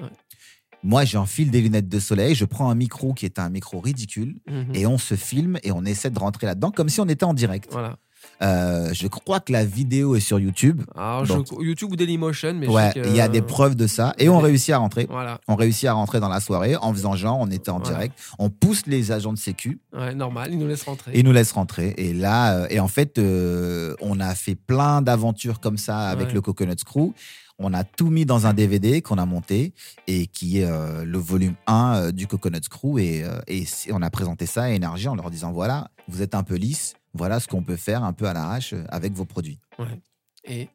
Moi, 0.83 1.05
j'enfile 1.05 1.51
des 1.51 1.63
lunettes 1.63 1.89
de 1.89 1.99
soleil, 1.99 2.35
je 2.35 2.45
prends 2.45 2.71
un 2.71 2.75
micro 2.75 3.13
qui 3.15 3.25
est 3.25 3.39
un 3.39 3.49
micro 3.49 3.81
ridicule 3.81 4.37
mhm. 4.49 4.75
et 4.75 4.87
on 4.87 4.99
se 4.99 5.15
filme 5.17 5.59
et 5.65 5.73
on 5.73 5.85
essaie 5.85 6.11
de 6.11 6.19
rentrer 6.19 6.47
là-dedans 6.47 6.71
comme 6.71 6.89
si 6.91 7.01
on 7.01 7.09
était 7.09 7.25
en 7.25 7.35
direct. 7.35 7.69
Voilà. 7.73 7.97
Euh, 8.43 8.91
je 8.93 9.07
crois 9.07 9.41
que 9.41 9.51
la 9.53 9.65
vidéo 9.65 10.15
est 10.15 10.21
sur 10.21 10.39
YouTube. 10.39 10.83
Alors, 10.95 11.25
je- 11.25 11.33
Donc- 11.33 11.47
YouTube 11.59 11.93
ou 11.93 11.97
Dailymotion, 11.97 12.55
mais 12.55 12.69
ouais, 12.69 12.93
il 12.97 13.15
y 13.17 13.21
a 13.21 13.29
des 13.29 13.41
preuves 13.43 13.75
de 13.77 13.87
ça 13.87 14.15
et 14.19 14.29
on 14.29 14.39
réussit 14.41 14.75
à 14.75 14.79
rentrer. 14.79 15.07
Voilà. 15.11 15.41
On 15.49 15.55
réussit 15.57 15.89
à 15.89 15.95
rentrer 15.95 16.21
dans 16.21 16.29
la 16.29 16.41
soirée 16.41 16.77
en 16.77 16.93
faisant 16.93 17.17
genre, 17.17 17.39
on 17.41 17.51
était 17.51 17.71
en 17.71 17.79
Voilà. 17.79 17.95
direct. 17.95 18.19
On 18.39 18.51
pousse 18.51 18.87
les 18.87 19.11
agents 19.13 19.33
de 19.33 19.39
sécu 19.39 19.79
Ouais, 19.97 20.15
normal, 20.15 20.51
ils 20.53 20.59
nous 20.59 20.67
laissent 20.69 20.83
rentrer. 20.85 21.13
ils 21.15 21.25
nous 21.25 21.33
laissent 21.33 21.53
rentrer. 21.53 21.95
Et 21.97 22.13
là, 22.13 22.55
euh, 22.59 22.67
et 22.69 22.79
en 22.81 22.89
fait, 22.89 23.19
euh, 23.19 23.95
on 24.01 24.21
a 24.21 24.35
fait 24.35 24.55
plein 24.55 25.01
d'aventures 25.03 25.61
comme 25.61 25.79
ça 25.79 26.09
avec 26.09 26.29
Ouais. 26.29 26.35
le 26.35 26.41
Coconut 26.43 26.77
Crew. 26.85 27.13
On 27.59 27.73
a 27.73 27.85
tout 27.85 28.11
mis 28.11 28.27
dans 28.27 28.47
un 28.47 28.53
DVD 28.53 29.01
qu'on 29.01 29.17
a 29.17 29.25
monté 29.25 29.73
et 30.07 30.27
qui 30.27 30.59
est 30.61 30.67
euh, 30.67 31.07
le 31.07 31.17
volume 31.19 31.55
1 31.67 31.95
euh, 31.97 32.13
du 32.13 32.27
Coconut 32.27 32.69
Crew. 32.69 32.99
Et, 32.99 33.25
et 33.49 33.65
on 33.93 34.03
a 34.03 34.11
présenté 34.11 34.45
ça 34.45 34.65
à 34.65 34.69
Énergie 34.69 35.09
en 35.09 35.15
leur 35.15 35.31
disant 35.31 35.53
voilà, 35.53 35.89
vous 36.07 36.21
êtes 36.21 36.35
un 36.35 36.43
peu 36.43 36.57
lisse, 36.57 36.97
voilà 37.17 37.41
ce 37.41 37.49
qu'on 37.49 37.63
peut 37.63 37.77
faire 37.77 38.05
un 38.05 38.13
peu 38.13 38.27
à 38.27 38.33
l'arrache 38.33 38.73
euh, 38.73 38.85
avec 38.89 39.13
vos 39.13 39.25
produits. 39.25 39.59
Ouais. 39.79 40.01
Et 40.45 40.69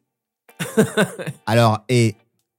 Alors, 1.46 1.84
et 1.88 2.14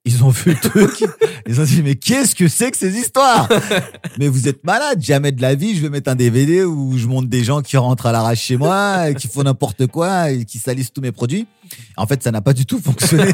ils 0.05 0.23
ont 0.23 0.29
vu 0.29 0.51
le 0.51 0.59
truc, 0.59 1.05
ils 1.47 1.61
ont 1.61 1.63
dit 1.63 1.81
mais 1.81 1.95
qu'est-ce 1.95 2.35
que 2.35 2.47
c'est 2.47 2.71
que 2.71 2.77
ces 2.77 2.97
histoires? 2.97 3.47
Mais 4.17 4.27
vous 4.27 4.47
êtes 4.47 4.63
malade, 4.65 5.01
jamais 5.01 5.31
de 5.31 5.41
la 5.41 5.55
vie 5.55 5.75
je 5.75 5.81
vais 5.81 5.89
mettre 5.89 6.11
un 6.11 6.15
DVD 6.15 6.63
où 6.63 6.97
je 6.97 7.07
montre 7.07 7.29
des 7.29 7.43
gens 7.43 7.61
qui 7.61 7.77
rentrent 7.77 8.05
à 8.05 8.11
l'arrache 8.11 8.41
chez 8.41 8.57
moi, 8.57 9.09
et 9.09 9.15
qui 9.15 9.27
font 9.27 9.43
n'importe 9.43 9.87
quoi, 9.87 10.29
et 10.29 10.45
qui 10.45 10.59
salissent 10.59 10.91
tous 10.91 11.01
mes 11.01 11.11
produits. 11.11 11.47
En 11.97 12.05
fait, 12.05 12.21
ça 12.21 12.31
n'a 12.31 12.41
pas 12.41 12.53
du 12.53 12.65
tout 12.65 12.79
fonctionné. 12.79 13.31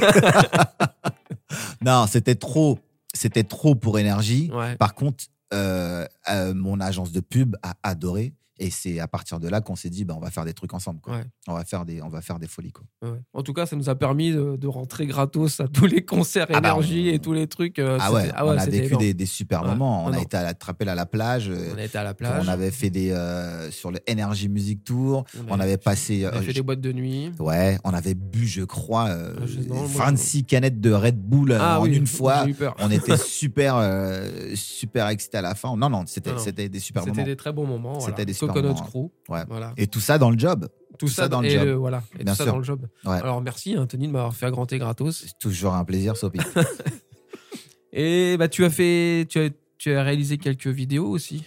non, 1.84 2.06
c'était 2.08 2.36
trop, 2.36 2.80
c'était 3.14 3.44
trop 3.44 3.76
pour 3.76 3.98
énergie. 3.98 4.52
ouais. 4.54 4.76
Par 4.76 4.94
contre, 4.94 5.26
euh, 5.54 6.06
euh, 6.30 6.54
mon 6.54 6.80
agence 6.80 7.12
de 7.12 7.20
pub 7.20 7.56
a 7.64 7.74
adoré. 7.82 8.34
Et 8.62 8.70
c'est 8.70 9.00
à 9.00 9.08
partir 9.08 9.40
de 9.40 9.48
là 9.48 9.62
qu'on 9.62 9.76
s'est 9.76 9.90
dit, 9.90 10.04
bah, 10.06 10.14
on 10.18 10.20
va 10.20 10.30
faire 10.32 10.44
des 10.46 10.54
trucs 10.54 10.74
ensemble. 10.74 11.00
Quoi. 11.00 11.16
Ouais. 11.16 11.24
On, 11.48 11.54
va 11.54 11.64
faire 11.64 11.86
des, 11.86 12.02
on 12.02 12.10
va 12.10 12.22
faire 12.22 12.40
des 12.40 12.48
folies. 12.48 12.74
Quoi. 12.74 12.84
Ouais. 13.02 13.18
En 13.34 13.42
tout 13.42 13.54
cas, 13.54 13.66
ça 13.66 13.76
nous 13.78 13.90
a 13.90 13.96
permis 13.96 14.32
de, 14.32 14.58
de 14.58 14.68
rentrer 14.68 15.06
gratos 15.08 15.60
à 15.62 15.68
tous 15.68 15.86
les 15.86 16.04
concerts 16.04 16.48
Ah 16.50 16.60
bah, 16.60 16.70
énergie 16.70 17.08
on- 17.12 17.16
et 17.16 17.20
tous 17.20 17.34
les 17.34 17.48
trucs. 17.48 17.80
euh, 17.80 17.98
Ah 18.02 18.12
ouais, 18.12 18.24
c'était- 18.26 18.36
on 18.42 18.50
a 18.50 18.60
c'était 18.60 18.82
vécu 18.82 18.98
des, 18.98 19.14
des 19.14 19.26
super 19.26 19.62
Ouais. 19.64 19.70
moments. 19.70 20.04
On 20.06 20.08
Non, 20.08 20.14
a 20.14 20.18
non. 20.18 20.22
été 20.24 20.38
à 20.38 20.44
la 20.44 20.50
à 20.92 20.96
la 20.96 21.06
plage. 21.06 21.50
euh, 21.50 21.72
On 21.74 21.78
a 21.78 21.84
été 21.84 21.98
à 21.98 22.04
la 22.04 22.14
plage. 22.14 22.44
On 22.46 22.50
avait 22.50 22.72
fait 22.72 22.90
des 22.90 23.12
euh, 23.12 23.72
sur 23.72 23.92
le 23.92 24.00
Energy 24.10 24.50
Music 24.50 24.84
Tour. 24.84 25.24
On 25.50 25.60
avait 25.60 25.78
passé. 25.78 26.26
on 26.26 26.28
avait 26.30 26.38
euh, 26.38 26.42
fait 26.42 26.54
des 26.54 26.62
boîtes 26.62 26.82
de 26.82 26.92
nuit. 26.92 27.32
Ouais, 27.40 27.78
on 27.86 27.94
avait 27.94 28.14
bu, 28.14 28.46
je 28.48 28.64
crois, 28.64 29.08
euh, 29.10 29.36
Ah, 29.38 29.46
je- 29.46 29.60
non, 29.68 29.76
moi, 29.76 29.88
26 30.06 30.44
canettes 30.44 30.82
de 30.82 30.92
Red 30.92 31.18
Bull 31.18 31.52
euh, 31.54 31.58
Ah 31.62 31.80
en 31.80 31.84
oui, 31.84 31.96
une 31.96 32.08
fois. 32.08 32.46
On 32.80 32.92
était 32.92 33.18
super, 33.18 33.76
euh, 33.78 34.52
super 34.56 35.08
excités 35.08 35.38
à 35.38 35.42
la 35.42 35.56
fin. 35.56 35.76
Non, 35.78 35.90
non, 35.90 36.04
c'était, 36.08 36.32
c'était 36.38 36.68
des 36.70 36.80
super 36.80 37.04
C'était 37.04 37.12
moments. 37.16 37.26
des 37.26 37.36
très 37.36 37.54
bons 37.54 37.66
moments. 37.66 38.00
C'était 38.00 38.26
des 38.26 38.34
super 38.34 38.49
Coconut 38.54 38.76
Crew. 38.82 39.12
Ouais. 39.30 39.44
Voilà. 39.48 39.74
Et 39.78 39.88
tout 39.88 40.00
ça 40.00 40.18
dans 40.18 40.30
le 40.32 40.38
job. 40.38 40.68
Tout, 40.98 41.08
ça 41.08 41.28
dans 41.30 41.42
le 41.42 41.50
job. 41.50 41.64
le- 41.66 41.74
voilà. 41.76 42.04
Et 42.20 42.24
Bien 42.24 42.34
tout 42.34 42.38
ça 42.40 42.46
dans 42.46 42.58
le 42.58 42.64
job. 42.64 42.86
Ouais. 43.06 43.18
Alors 43.18 43.42
merci 43.42 43.78
Anthony 43.78 44.08
de 44.08 44.12
m'avoir 44.12 44.36
fait 44.36 44.46
agranter 44.48 44.78
gratos. 44.80 45.24
C'est 45.26 45.38
toujours 45.40 45.74
un 45.76 45.86
plaisir, 45.86 46.18
Sophie. 46.18 46.40
Et 47.94 48.36
bah 48.38 48.48
tu 48.48 48.66
as 48.66 48.70
fait, 48.70 49.26
tu 49.30 49.40
as, 49.40 49.50
tu 49.78 49.92
as 49.94 50.04
réalisé 50.04 50.38
quelques 50.38 50.68
vidéos 50.68 51.08
aussi. 51.10 51.46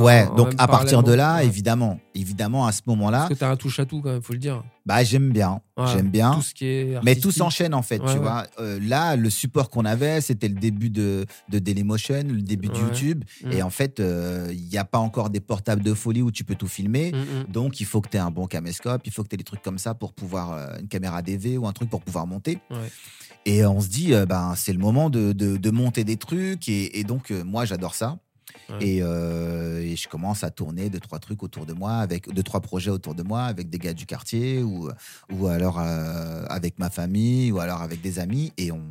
Ouais, 0.00 0.26
donc 0.36 0.54
à 0.58 0.66
partir 0.66 1.02
de 1.02 1.12
là. 1.12 1.36
Ouais. 1.36 1.46
évidemment, 1.46 2.00
évidemment, 2.14 2.66
à 2.66 2.72
ce 2.72 2.82
moment-là, 2.86 3.18
Parce 3.18 3.28
que 3.30 3.34
t'as 3.34 3.50
un 3.50 3.56
touche 3.56 3.78
à 3.78 3.86
tout 3.86 4.00
quand 4.00 4.10
même, 4.10 4.22
faut 4.22 4.32
le 4.32 4.38
dire. 4.38 4.62
bah, 4.84 5.04
j'aime 5.04 5.30
bien. 5.30 5.60
Ouais. 5.76 5.86
J'aime 5.92 6.08
bien. 6.10 6.32
Tout 6.34 6.42
ce 6.42 6.54
qui 6.54 6.66
est. 6.66 6.98
Mais 7.04 7.14
tout 7.14 7.30
s'enchaîne 7.30 7.74
en 7.74 7.82
fait, 7.82 8.02
Ouais, 8.02 8.12
tu 8.12 8.18
vois. 8.18 8.44
Euh, 8.58 8.80
là, 8.82 9.14
le 9.14 9.30
support 9.30 9.70
qu'on 9.70 9.84
avait, 9.84 10.20
c'était 10.20 10.48
le 10.48 10.54
début 10.56 10.90
de, 10.90 11.26
de 11.48 11.58
Dailymotion, 11.58 12.24
le 12.26 12.42
début 12.42 12.68
de. 12.68 12.78
YouTube. 12.78 13.24
Mm. 13.44 13.52
Et 13.52 13.62
en 13.62 13.70
fait, 13.70 14.00
euh, 14.00 14.48
il 14.50 14.64
n'y 14.68 14.78
a 14.78 14.84
pas 14.84 14.98
encore 14.98 15.30
des 15.30 15.40
portables 15.40 15.82
de 15.82 15.94
folie 15.94 16.22
où 16.22 16.30
tu 16.30 16.44
peux 16.44 16.54
tout 16.54 16.66
filmer. 16.68 17.12
Mm, 17.12 17.16
mm. 17.16 17.52
Donc, 17.52 17.80
il 17.80 17.86
faut 17.86 18.00
que 18.00 18.08
tu 18.08 18.16
aies 18.16 18.20
un 18.20 18.30
bon 18.30 18.46
caméscope, 18.46 19.02
il 19.04 19.12
faut 19.12 19.22
que 19.22 19.28
tu 19.28 19.34
aies 19.34 19.38
des 19.38 19.44
trucs 19.44 19.62
comme 19.62 19.78
ça 19.78 19.94
pour 19.94 20.12
pouvoir, 20.12 20.52
euh, 20.52 20.66
une 20.80 20.88
caméra 20.88 21.22
DV 21.22 21.58
ou 21.58 21.66
un 21.66 21.72
truc 21.72 21.88
pour 21.90 22.00
pouvoir 22.00 22.26
monter. 22.26 22.58
Et 23.46 23.64
on 23.64 23.80
se 23.80 23.88
dit, 23.88 24.12
euh, 24.14 24.26
ben, 24.26 24.54
c'est 24.56 24.72
le 24.72 24.78
moment 24.78 25.08
de, 25.10 25.32
de, 25.32 25.56
de 25.56 25.70
monter 25.70 26.04
des 26.04 26.16
trucs. 26.16 26.68
Et, 26.68 26.98
et 26.98 27.04
donc, 27.04 27.30
euh, 27.30 27.44
moi, 27.44 27.64
j'adore 27.64 27.94
ça. 27.94 28.18
Ouais. 28.70 28.86
Et, 28.86 28.98
euh, 29.02 29.80
et 29.80 29.96
je 29.96 30.08
commence 30.08 30.44
à 30.44 30.50
tourner 30.50 30.90
deux, 30.90 31.00
trois 31.00 31.18
trucs 31.18 31.42
autour 31.42 31.64
de 31.66 31.72
moi, 31.72 31.92
avec 31.94 32.32
deux, 32.32 32.42
trois 32.42 32.60
projets 32.60 32.90
autour 32.90 33.14
de 33.14 33.22
moi, 33.22 33.42
avec 33.44 33.70
des 33.70 33.78
gars 33.78 33.94
du 33.94 34.04
quartier 34.04 34.62
ou, 34.62 34.90
ou 35.32 35.46
alors 35.46 35.78
euh, 35.80 36.44
avec 36.48 36.78
ma 36.78 36.90
famille 36.90 37.50
ou 37.50 37.60
alors 37.60 37.80
avec 37.82 38.00
des 38.02 38.18
amis. 38.18 38.52
Et 38.58 38.70
on, 38.72 38.82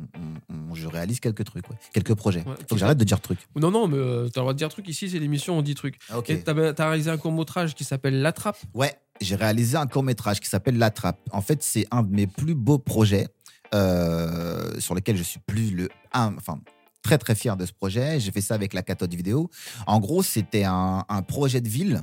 on- 0.50 0.54
on- 0.70 0.74
je 0.74 0.86
réalise 0.88 1.20
quelques 1.20 1.44
trucs, 1.44 1.68
ouais, 1.70 1.76
quelques 1.92 2.14
projets. 2.14 2.40
Ouais, 2.46 2.54
Faut 2.68 2.74
que 2.74 2.80
j'arrête 2.80 2.98
de 2.98 3.04
dire 3.04 3.20
trucs. 3.20 3.38
Non, 3.56 3.70
non, 3.70 3.88
mais 3.88 3.96
euh, 3.96 4.28
t'as 4.28 4.40
le 4.40 4.44
droit 4.44 4.52
de 4.52 4.58
dire 4.58 4.68
truc 4.68 4.88
ici, 4.88 5.08
c'est 5.10 5.18
l'émission, 5.18 5.56
on 5.58 5.62
dit 5.62 5.74
truc. 5.74 5.98
Ok. 6.14 6.30
Et 6.30 6.42
t'as 6.42 6.52
as 6.54 6.88
réalisé 6.88 7.10
un 7.10 7.16
court-métrage 7.16 7.74
qui 7.74 7.84
s'appelle 7.84 8.20
La 8.20 8.32
Trappe? 8.32 8.58
Ouais, 8.74 8.94
j'ai 9.20 9.34
réalisé 9.36 9.76
un 9.76 9.86
court 9.86 10.02
métrage 10.02 10.40
qui 10.40 10.48
s'appelle 10.48 10.76
La 10.78 10.90
Trappe. 10.90 11.18
En 11.32 11.40
fait, 11.40 11.62
c'est 11.62 11.86
un 11.90 12.02
de 12.02 12.12
mes 12.14 12.26
plus 12.26 12.54
beaux 12.54 12.78
projets 12.78 13.28
euh, 13.74 14.78
sur 14.80 14.94
lequel 14.94 15.16
je 15.16 15.22
suis 15.22 15.40
plus 15.46 15.74
le, 15.74 15.88
un, 16.12 16.34
enfin 16.36 16.58
très 17.02 17.18
très 17.18 17.34
fier 17.34 17.56
de 17.56 17.66
ce 17.66 17.72
projet. 17.72 18.20
J'ai 18.20 18.30
fait 18.30 18.40
ça 18.40 18.54
avec 18.54 18.72
la 18.74 18.82
cathode 18.82 19.14
vidéo. 19.14 19.50
En 19.86 20.00
gros, 20.00 20.22
c'était 20.22 20.64
un, 20.64 21.04
un 21.08 21.22
projet 21.22 21.60
de 21.60 21.68
ville. 21.68 22.02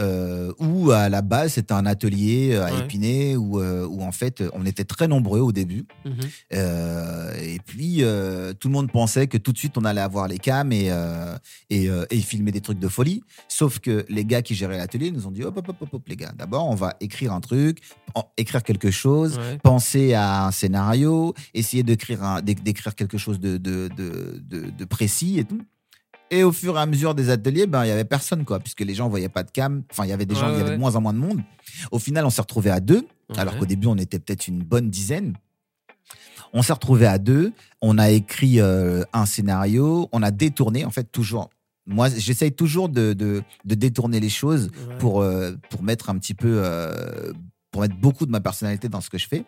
Euh, 0.00 0.52
où 0.58 0.90
à 0.90 1.08
la 1.08 1.22
base 1.22 1.54
c'était 1.54 1.74
un 1.74 1.86
atelier 1.86 2.52
euh, 2.54 2.66
à 2.66 2.72
Ouais. 2.72 2.80
Épinay 2.80 3.36
où, 3.36 3.60
euh, 3.60 3.86
où 3.86 4.02
en 4.02 4.12
fait 4.12 4.42
on 4.54 4.64
était 4.66 4.84
très 4.84 5.08
nombreux 5.08 5.40
au 5.40 5.52
début 5.52 5.84
Mhm. 6.04 6.12
Euh, 6.54 7.34
et 7.40 7.58
puis 7.64 7.98
tout 8.60 8.68
le 8.68 8.72
monde 8.72 8.90
pensait 8.90 9.26
que 9.26 9.36
tout 9.38 9.52
de 9.52 9.58
suite 9.58 9.76
on 9.78 9.84
allait 9.84 10.00
avoir 10.00 10.28
les 10.28 10.38
cams 10.38 10.72
et, 10.72 10.90
et, 11.70 11.88
et 12.10 12.18
filmer 12.20 12.52
des 12.52 12.60
trucs 12.60 12.78
de 12.78 12.88
folie. 12.88 13.22
Sauf 13.48 13.78
que 13.78 14.04
les 14.08 14.24
gars 14.24 14.42
qui 14.42 14.54
géraient 14.54 14.78
l'atelier 14.78 15.10
nous 15.10 15.26
ont 15.26 15.30
dit 15.30 15.42
hop 15.44 15.56
hop 15.56 15.68
hop 15.80 15.88
hop, 15.94 16.02
les 16.08 16.16
gars. 16.16 16.32
D'abord 16.36 16.68
on 16.68 16.74
va 16.74 16.94
écrire 17.00 17.32
un 17.32 17.40
truc, 17.40 17.78
en- 18.14 18.24
écrire 18.36 18.62
quelque 18.62 18.90
chose, 18.90 19.38
Ouais. 19.38 19.58
penser 19.62 20.14
à 20.14 20.46
un 20.46 20.50
scénario, 20.50 21.34
essayer 21.54 21.82
d'écrire 21.82 22.94
quelque 22.96 23.18
chose 23.18 23.40
de, 23.40 23.56
de- 23.58 23.88
de 24.70 24.84
précis 24.84 25.38
et 25.38 25.44
tout. 25.44 25.60
Et 26.30 26.44
au 26.44 26.52
fur 26.52 26.76
et 26.76 26.80
à 26.80 26.86
mesure 26.86 27.14
des 27.14 27.28
ateliers, 27.30 27.66
ben 27.66 27.84
il 27.84 27.88
y 27.88 27.90
avait 27.90 28.04
personne 28.04 28.44
quoi, 28.44 28.58
puisque 28.58 28.80
les 28.80 28.94
gens 28.94 29.08
voyaient 29.08 29.28
pas 29.28 29.42
de 29.42 29.50
cam. 29.50 29.82
Enfin 29.90 30.04
il 30.04 30.08
y 30.10 30.12
avait 30.12 30.24
des 30.26 30.34
gens, 30.34 30.46
Ouais, 30.48 30.54
il 30.54 30.58
y 30.58 30.62
avait 30.62 30.72
de 30.76 30.80
moins 30.80 30.96
en 30.96 31.00
moins 31.02 31.12
de 31.12 31.18
monde. 31.18 31.40
Au 31.90 31.98
final 31.98 32.24
on 32.24 32.30
s'est 32.30 32.40
retrouvé 32.40 32.70
à 32.70 32.80
deux, 32.80 33.06
alors 33.36 33.56
qu'au 33.58 33.66
début 33.66 33.86
on 33.88 33.96
était 33.96 34.18
peut-être 34.18 34.48
une 34.48 34.62
bonne 34.62 34.88
dizaine. 34.88 35.34
On 36.54 36.62
s'est 36.62 36.72
retrouvé 36.74 37.06
à 37.06 37.18
deux. 37.18 37.52
On 37.80 37.96
a 37.98 38.10
écrit 38.10 38.60
euh, 38.60 39.04
un 39.14 39.24
scénario. 39.24 40.08
On 40.12 40.22
a 40.22 40.30
détourné, 40.30 40.84
en 40.84 40.90
fait, 40.90 41.04
toujours. 41.10 41.48
Moi, 41.86 42.10
j'essaye 42.10 42.52
toujours 42.52 42.90
de, 42.90 43.14
de, 43.14 43.42
de 43.64 43.74
détourner 43.74 44.20
les 44.20 44.28
choses 44.28 44.70
Ouais. 44.86 44.98
pour, 44.98 45.22
euh, 45.22 45.52
pour 45.70 45.82
mettre 45.82 46.10
un 46.10 46.18
petit 46.18 46.34
peu. 46.34 46.60
euh, 46.62 47.32
pour 47.70 47.80
mettre 47.80 47.96
beaucoup 47.96 48.26
de 48.26 48.30
ma 48.30 48.40
personnalité 48.42 48.90
dans 48.90 49.00
ce 49.00 49.08
que 49.08 49.16
je 49.16 49.26
fais. 49.26 49.44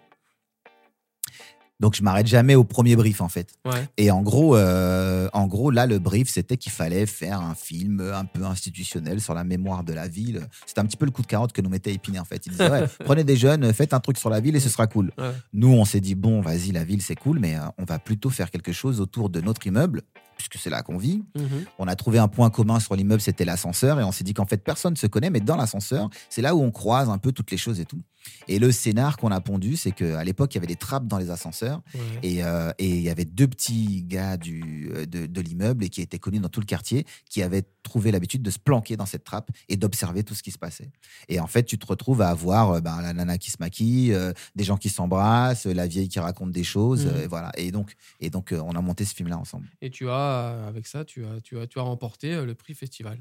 Donc 1.81 1.97
je 1.97 2.03
m'arrête 2.03 2.27
jamais 2.27 2.55
au 2.55 2.65
premier 2.65 2.97
brief 2.97 3.21
en 3.21 3.29
fait. 3.29 3.55
Ouais. 3.65 3.89
Et 3.97 4.11
en 4.11 4.23
gros, 4.23 4.57
euh, 4.57 5.29
en 5.33 5.47
gros 5.47 5.71
là 5.71 5.87
le 5.87 5.99
brief 5.99 6.29
c'était 6.31 6.57
qu'il 6.57 6.73
fallait 6.73 7.07
faire 7.07 7.41
un 7.41 7.55
film 7.55 8.01
un 8.01 8.25
peu 8.25 8.45
institutionnel 8.45 9.21
sur 9.21 9.35
la 9.35 9.45
mémoire 9.45 9.83
de 9.83 9.93
la 9.93 10.07
ville. 10.07 10.47
C'était 10.67 10.81
un 10.81 10.87
petit 10.87 10.97
peu 10.97 11.05
le 11.05 11.11
coup 11.11 11.23
de 11.23 11.27
carotte 11.27 11.53
que 11.53 11.61
nous 11.61 11.71
mettait 11.71 11.93
Épinay 11.93 12.19
en 12.19 12.25
fait. 12.25 12.47
Il 12.47 12.53
disait 12.53 12.71
ouais, 12.71 12.85
prenez 13.05 13.25
des 13.25 13.37
jeunes, 13.37 13.73
faites 13.73 13.93
un 13.93 14.01
truc 14.01 14.19
sur 14.19 14.31
la 14.31 14.41
ville 14.41 14.55
et 14.55 14.61
ce 14.61 14.69
sera 14.69 14.87
cool. 14.87 15.11
Ouais. 15.19 15.33
Nous 15.53 15.69
on 15.69 15.85
s'est 15.85 16.01
dit 16.01 16.15
bon 16.15 16.41
vas-y 16.41 16.71
la 16.71 16.85
ville 16.85 17.03
c'est 17.03 17.17
cool 17.17 17.39
mais 17.41 17.57
euh, 17.57 17.63
on 17.79 17.85
va 17.85 17.99
plutôt 17.99 18.31
faire 18.31 18.51
quelque 18.51 18.73
chose 18.73 19.01
autour 19.01 19.29
de 19.29 19.41
notre 19.41 19.67
immeuble 19.67 20.03
puisque 20.37 20.59
c'est 20.59 20.71
là 20.71 20.83
qu'on 20.83 20.99
vit. 20.99 21.23
Mhm. 21.37 21.65
On 21.79 21.87
a 21.87 21.97
trouvé 21.97 22.19
un 22.19 22.29
point 22.29 22.51
commun 22.51 22.81
sur 22.81 22.95
l'immeuble, 22.97 23.21
c'était 23.21 23.45
l'ascenseur, 23.45 24.01
et 24.01 24.05
on 24.05 24.13
s'est 24.13 24.25
dit 24.25 24.35
qu'en 24.35 24.47
fait 24.47 24.59
personne 24.59 24.93
ne 24.93 24.99
se 24.99 25.07
connaît, 25.07 25.31
mais 25.31 25.41
dans 25.41 25.57
l'ascenseur, 25.57 26.09
c'est 26.29 26.43
là 26.43 26.55
où 26.55 26.63
on 26.63 26.71
croise 26.71 27.09
un 27.09 27.19
peu 27.19 27.33
toutes 27.33 27.51
les 27.51 27.57
choses 27.57 27.81
et 27.81 27.85
tout. 27.85 28.01
Et 28.49 28.59
le 28.59 28.73
scénar 28.73 29.17
qu'on 29.17 29.31
a 29.31 29.41
pondu, 29.41 29.77
c'est 29.77 29.93
qu'à 29.93 30.23
l'époque, 30.25 30.55
il 30.55 30.57
y 30.57 30.59
avait 30.59 30.67
des 30.67 30.77
trappes 30.77 31.07
dans 31.07 31.19
les 31.19 31.31
ascenseurs, 31.31 31.83
Ouais. 31.95 32.01
et 32.23 32.45
euh, 32.45 32.73
et 32.79 32.89
il 32.89 33.03
y 33.03 33.11
avait 33.11 33.25
deux 33.25 33.47
petits 33.49 34.03
gars 34.05 34.37
du, 34.37 34.91
euh, 34.95 35.07
de, 35.07 35.27
de 35.27 35.41
l'immeuble 35.41 35.85
et 35.85 35.89
qui 35.89 36.01
étaient 36.03 36.19
connus 36.19 36.41
dans 36.41 36.49
tout 36.49 36.61
le 36.61 36.67
quartier, 36.67 37.05
qui 37.31 37.43
avaient 37.43 37.63
trouvé 37.83 38.11
l'habitude 38.11 38.43
de 38.43 38.51
se 38.51 38.59
planquer 38.59 38.97
dans 38.97 39.07
cette 39.07 39.25
trappe 39.25 39.51
et 39.69 39.77
d'observer 39.77 40.25
tout 40.25 40.35
ce 40.35 40.43
qui 40.43 40.51
se 40.51 40.59
passait. 40.59 40.91
Et 41.29 41.39
en 41.41 41.47
fait, 41.47 41.65
tu 41.65 41.79
te 41.79 41.87
retrouves 41.87 42.23
à 42.23 42.29
avoir 42.29 42.71
euh, 42.73 42.81
ben, 42.81 43.01
la 43.03 43.13
nana 43.13 43.39
qui 43.39 43.51
se 43.51 43.57
maquille, 43.61 44.13
euh, 44.13 44.33
des 44.57 44.65
gens 44.65 44.77
qui 44.77 44.89
s'embrassent, 44.89 45.67
la 45.67 45.87
vieille 45.87 46.09
qui 46.09 46.19
raconte 46.21 46.51
des 46.53 46.65
choses, 46.65 47.07
euh, 47.07 47.25
et 47.25 47.27
voilà. 47.27 47.51
Et 47.57 47.71
donc, 47.73 47.95
et 48.21 48.31
donc 48.31 48.53
on 48.53 48.73
a 48.77 48.81
monté 48.81 49.05
ce 49.05 49.15
film-là 49.15 49.39
ensemble. 49.39 49.67
Et 49.83 49.91
tu 49.91 50.09
as, 50.09 50.67
avec 50.67 50.87
ça, 50.87 51.05
tu 51.05 51.25
as, 51.25 51.41
tu 51.43 51.59
as, 51.59 51.67
tu 51.67 51.79
as 51.79 51.83
remporté 51.83 52.45
le 52.45 52.55
prix 52.55 52.75
festival. 52.75 53.19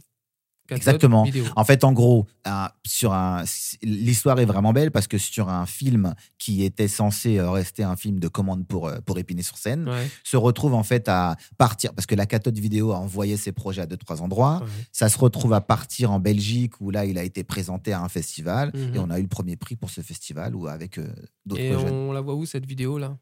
Exactement. 0.69 1.23
Vidéo. 1.23 1.43
En 1.55 1.63
fait, 1.65 1.83
en 1.83 1.91
gros, 1.91 2.25
sur 2.85 3.13
un, 3.13 3.43
l'histoire 3.81 4.39
est 4.39 4.45
vraiment 4.45 4.71
belle 4.73 4.91
parce 4.91 5.07
que 5.07 5.17
sur 5.17 5.49
un 5.49 5.65
film 5.65 6.13
qui 6.37 6.63
était 6.63 6.87
censé 6.87 7.37
euh, 7.37 7.51
rester 7.51 7.83
un 7.83 7.95
film 7.95 8.19
de 8.19 8.27
commande 8.27 8.65
pour 8.65 8.87
euh, 8.87 8.99
pour 9.05 9.17
épiner 9.19 9.43
sur 9.43 9.57
scène, 9.57 9.87
Ouais, 9.89 10.07
se 10.23 10.37
retrouve 10.37 10.73
en 10.73 10.83
fait 10.83 11.07
à 11.09 11.35
partir 11.57 11.93
parce 11.93 12.05
que 12.05 12.15
la 12.15 12.25
cathode 12.25 12.57
vidéo 12.57 12.91
a 12.93 12.97
envoyé 12.97 13.35
ses 13.37 13.51
projets 13.51 13.81
à 13.81 13.85
deux 13.85 13.97
trois 13.97 14.21
endroits. 14.21 14.59
ouais. 14.61 14.67
Ça 14.91 15.09
se 15.09 15.17
retrouve 15.17 15.53
à 15.53 15.61
partir 15.61 16.11
en 16.11 16.19
Belgique 16.19 16.79
où 16.79 16.91
là 16.91 17.05
il 17.05 17.17
a 17.17 17.23
été 17.23 17.43
présenté 17.43 17.91
à 17.93 18.01
un 18.01 18.09
festival 18.09 18.71
Mhm. 18.73 18.95
et 18.95 18.99
on 18.99 19.09
a 19.09 19.19
eu 19.19 19.23
le 19.23 19.27
premier 19.27 19.55
prix 19.57 19.75
pour 19.75 19.89
ce 19.89 20.01
festival 20.01 20.55
ou 20.55 20.67
avec 20.67 20.97
euh, 20.97 21.07
d'autres 21.45 21.61
Et 21.61 21.71
jeunes. 21.73 21.91
on 21.93 22.11
la 22.13 22.21
voit 22.21 22.35
où 22.35 22.45
cette 22.45 22.65
vidéo 22.65 22.97
là? 22.97 23.17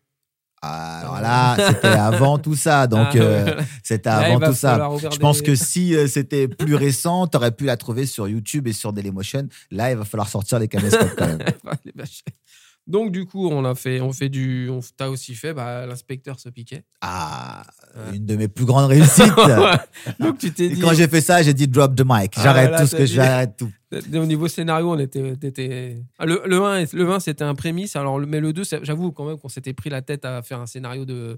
Alors 0.62 1.22
là, 1.22 1.58
c'était 1.70 1.88
avant 1.88 2.38
tout 2.38 2.56
ça, 2.56 2.86
donc 2.86 3.08
Ah, 3.14 3.18
euh, 3.18 3.62
c'était 3.84 4.10
avant 4.10 4.38
va 4.38 4.48
tout 4.50 4.54
ça. 4.54 4.90
Je 5.12 5.18
pense 5.18 5.42
que 5.42 5.56
si 5.56 5.96
euh, 5.96 6.08
c'était 6.08 6.48
plus 6.48 6.76
récent, 6.76 7.26
tu 7.28 7.38
aurais 7.38 7.52
pu 7.52 7.66
la 7.66 7.78
trouver 7.78 8.06
sur 8.06 8.28
YouTube 8.28 8.68
et 8.68 8.74
sur 8.74 8.94
Dailymotion. 8.94 9.48
Là, 9.72 9.92
il 9.92 9.98
va 9.98 10.06
falloir 10.06 10.30
sortir 10.30 10.60
les 10.60 10.68
caméscopes 10.68 11.16
quand 11.18 11.28
même. 11.28 11.40
Donc 12.88 13.12
du 13.12 13.26
coup, 13.26 13.48
on 13.48 13.64
a 13.64 13.76
fait, 13.76 14.02
on 14.02 14.12
fait 14.12 14.28
du, 14.28 14.68
on 14.70 14.80
t'as 14.98 15.08
aussi 15.10 15.36
fait, 15.36 15.54
bah, 15.54 15.86
l'inspecteur 15.86 16.40
se 16.40 16.50
piquait. 16.50 16.84
Ah, 17.02 17.64
Ouais. 17.96 18.16
une 18.18 18.26
de 18.26 18.36
mes 18.38 18.48
plus 18.48 18.64
grandes 18.66 18.90
réussites. 18.90 19.34
Donc 20.20 20.38
tu 20.40 20.52
t'es 20.52 20.66
Et 20.66 20.70
dit, 20.70 20.80
quand 20.82 20.94
j'ai 20.94 21.08
fait 21.10 21.20
ça, 21.22 21.44
j'ai 21.44 21.54
dit 21.54 21.68
drop 21.68 21.94
the 21.96 22.04
mic. 22.06 22.34
Ah, 22.38 22.42
J'arrête 22.44 22.76
tout 22.78 22.88
ce 22.88 22.96
que 22.96 23.04
dit- 23.04 23.14
j'arrête 23.14 23.56
tout. 23.58 23.70
au 24.16 24.26
niveau 24.26 24.48
scénario, 24.48 24.90
on 24.92 24.98
était, 24.98 26.00
Ah, 26.18 26.26
le, 26.26 26.42
le 26.46 26.64
1, 26.64 26.78
est- 26.80 26.94
le 26.94 27.10
1 27.12 27.20
c'était 27.20 27.44
un 27.44 27.54
prémisse. 27.56 27.96
Alors, 27.96 28.18
mais 28.20 28.40
le 28.40 28.54
2, 28.54 28.64
c'est- 28.64 28.84
j'avoue 28.84 29.12
quand 29.12 29.26
même 29.26 29.38
qu'on 29.38 29.50
s'était 29.50 29.74
pris 29.74 29.90
la 29.90 30.02
tête 30.02 30.24
à 30.26 30.42
faire 30.42 30.60
un 30.62 30.66
scénario 30.68 31.04
de, 31.06 31.38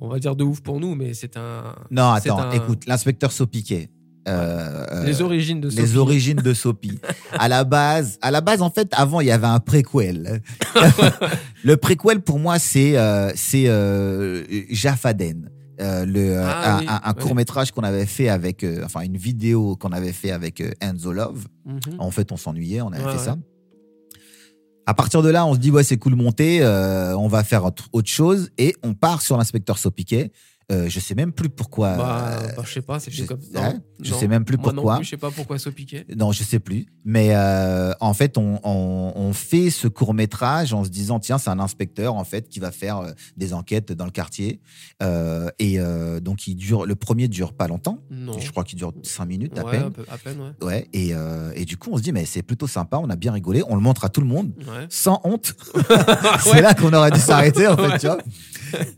on 0.00 0.08
va 0.08 0.18
dire 0.18 0.36
de 0.36 0.44
ouf 0.44 0.60
pour 0.62 0.78
nous, 0.80 0.94
mais 0.94 1.12
c'est 1.14 1.36
un. 1.36 1.74
Non, 1.90 2.10
attends, 2.12 2.38
un- 2.38 2.50
écoute, 2.52 2.86
l'inspecteur 2.86 3.32
Sopiquet. 3.32 3.90
Euh, 4.28 5.04
Les 5.04 5.20
origines 5.22 5.60
de 5.60 5.68
les 5.68 5.86
Sophie. 5.86 5.98
origines 5.98 6.36
de 6.38 6.54
Sopi. 6.54 6.98
à 7.38 7.48
la 7.48 7.64
base, 7.64 8.18
à 8.22 8.30
la 8.30 8.40
base, 8.40 8.62
en 8.62 8.70
fait, 8.70 8.88
avant, 8.92 9.20
il 9.20 9.26
y 9.26 9.30
avait 9.30 9.46
un 9.46 9.60
préquel. 9.60 10.40
le 11.64 11.76
préquel, 11.76 12.20
pour 12.20 12.38
moi, 12.38 12.58
c'est 12.58 12.96
euh, 12.96 13.30
c'est 13.34 13.64
euh, 13.68 14.44
Jaffaden. 14.70 15.50
Euh, 15.80 16.06
le, 16.06 16.38
Ah 16.38 16.76
un, 16.76 16.80
oui, 16.80 16.86
un- 16.88 17.00
un 17.04 17.12
ouais. 17.14 17.20
court 17.22 17.34
métrage 17.34 17.72
qu'on 17.72 17.82
avait 17.82 18.06
fait 18.06 18.28
avec, 18.28 18.62
euh, 18.62 18.82
enfin 18.84 19.00
une 19.00 19.16
vidéo 19.16 19.74
qu'on 19.76 19.90
avait 19.90 20.12
fait 20.12 20.30
avec 20.30 20.60
euh, 20.60 20.70
Enzo 20.80 21.12
Love. 21.12 21.46
Mhm. 21.66 21.80
En 21.98 22.10
fait, 22.12 22.30
on 22.30 22.36
s'ennuyait, 22.36 22.80
on 22.80 22.92
avait 22.92 23.02
Ouais, 23.04 23.10
fait 23.12 23.18
ouais. 23.18 23.24
ça. 23.24 23.36
À 24.86 24.94
partir 24.94 25.22
de 25.22 25.30
là, 25.30 25.46
on 25.46 25.54
se 25.54 25.58
dit 25.58 25.70
ouais 25.70 25.82
c'est 25.82 25.96
cool 25.96 26.14
monter, 26.14 26.58
euh, 26.62 27.16
on 27.16 27.26
va 27.26 27.42
faire 27.42 27.64
autre 27.64 27.88
autre 27.92 28.08
chose 28.10 28.50
et 28.58 28.74
on 28.82 28.92
part 28.94 29.22
sur 29.22 29.36
l'inspecteur 29.36 29.78
Sopiquet. 29.78 30.30
Euh, 30.72 30.88
je 30.88 30.98
sais 30.98 31.14
même 31.14 31.32
plus 31.32 31.50
pourquoi. 31.50 31.94
Bah, 31.96 32.38
bah, 32.56 32.62
je 32.64 32.72
sais 32.72 32.80
pas, 32.80 32.98
c'est 32.98 33.10
je- 33.10 33.24
comme 33.24 33.38
non, 33.52 33.82
je 34.00 34.12
non. 34.12 34.18
sais 34.18 34.28
même 34.28 34.44
plus 34.46 34.56
Moi 34.56 34.68
non 34.72 34.76
pourquoi. 34.76 34.96
plus, 34.96 35.04
je 35.04 35.10
sais 35.10 35.16
pas 35.18 35.30
pourquoi 35.30 35.58
se 35.58 35.68
piquait. 35.68 36.06
Non, 36.16 36.32
je 36.32 36.42
sais 36.42 36.58
plus. 36.58 36.86
Mais 37.04 37.34
euh, 37.34 37.92
en 38.00 38.14
fait, 38.14 38.38
on, 38.38 38.60
on, 38.64 39.12
on 39.14 39.32
fait 39.34 39.68
ce 39.68 39.88
court 39.88 40.14
métrage 40.14 40.72
en 40.72 40.82
se 40.82 40.88
disant 40.88 41.20
tiens, 41.20 41.36
c'est 41.36 41.50
un 41.50 41.60
inspecteur 41.60 42.14
en 42.14 42.24
fait 42.24 42.48
qui 42.48 42.60
va 42.60 42.70
faire 42.70 42.98
euh, 43.00 43.10
des 43.36 43.52
enquêtes 43.52 43.92
dans 43.92 44.06
le 44.06 44.10
quartier. 44.10 44.60
Euh, 45.02 45.50
et 45.58 45.78
donc, 46.22 46.46
il 46.46 46.54
dure. 46.54 46.86
Le 46.86 46.94
premier 46.94 47.28
dure 47.28 47.52
pas 47.52 47.68
longtemps. 47.68 47.98
Non. 48.10 48.38
Je 48.38 48.50
crois 48.50 48.64
qu'il 48.64 48.78
dure 48.78 48.92
cinq 49.02 49.26
minutes 49.26 49.58
à 49.58 49.64
Ouais, 49.64 49.72
peine. 49.72 49.90
à 50.10 50.16
peine, 50.18 50.38
ouais. 50.62 50.66
Ouais. 50.66 50.88
Et, 50.94 51.12
et 51.60 51.64
du 51.66 51.76
coup, 51.76 51.90
on 51.92 51.98
se 51.98 52.02
dit 52.02 52.12
mais 52.12 52.24
c'est 52.24 52.42
plutôt 52.42 52.66
sympa. 52.66 52.98
On 53.02 53.10
a 53.10 53.16
bien 53.16 53.32
rigolé. 53.32 53.62
On 53.68 53.74
le 53.74 53.82
montre 53.82 54.04
à 54.04 54.08
tout 54.08 54.20
le 54.22 54.26
monde 54.26 54.52
Ouais. 54.60 54.86
sans 54.88 55.20
honte. 55.24 55.54
c'est 56.44 56.62
là 56.62 56.72
qu'on 56.74 56.92
aurait 56.92 57.10
dû 57.10 57.20
s'arrêter 57.20 57.66
en 57.68 57.76
fait, 57.76 57.98
tu 57.98 58.06
vois. 58.06 58.18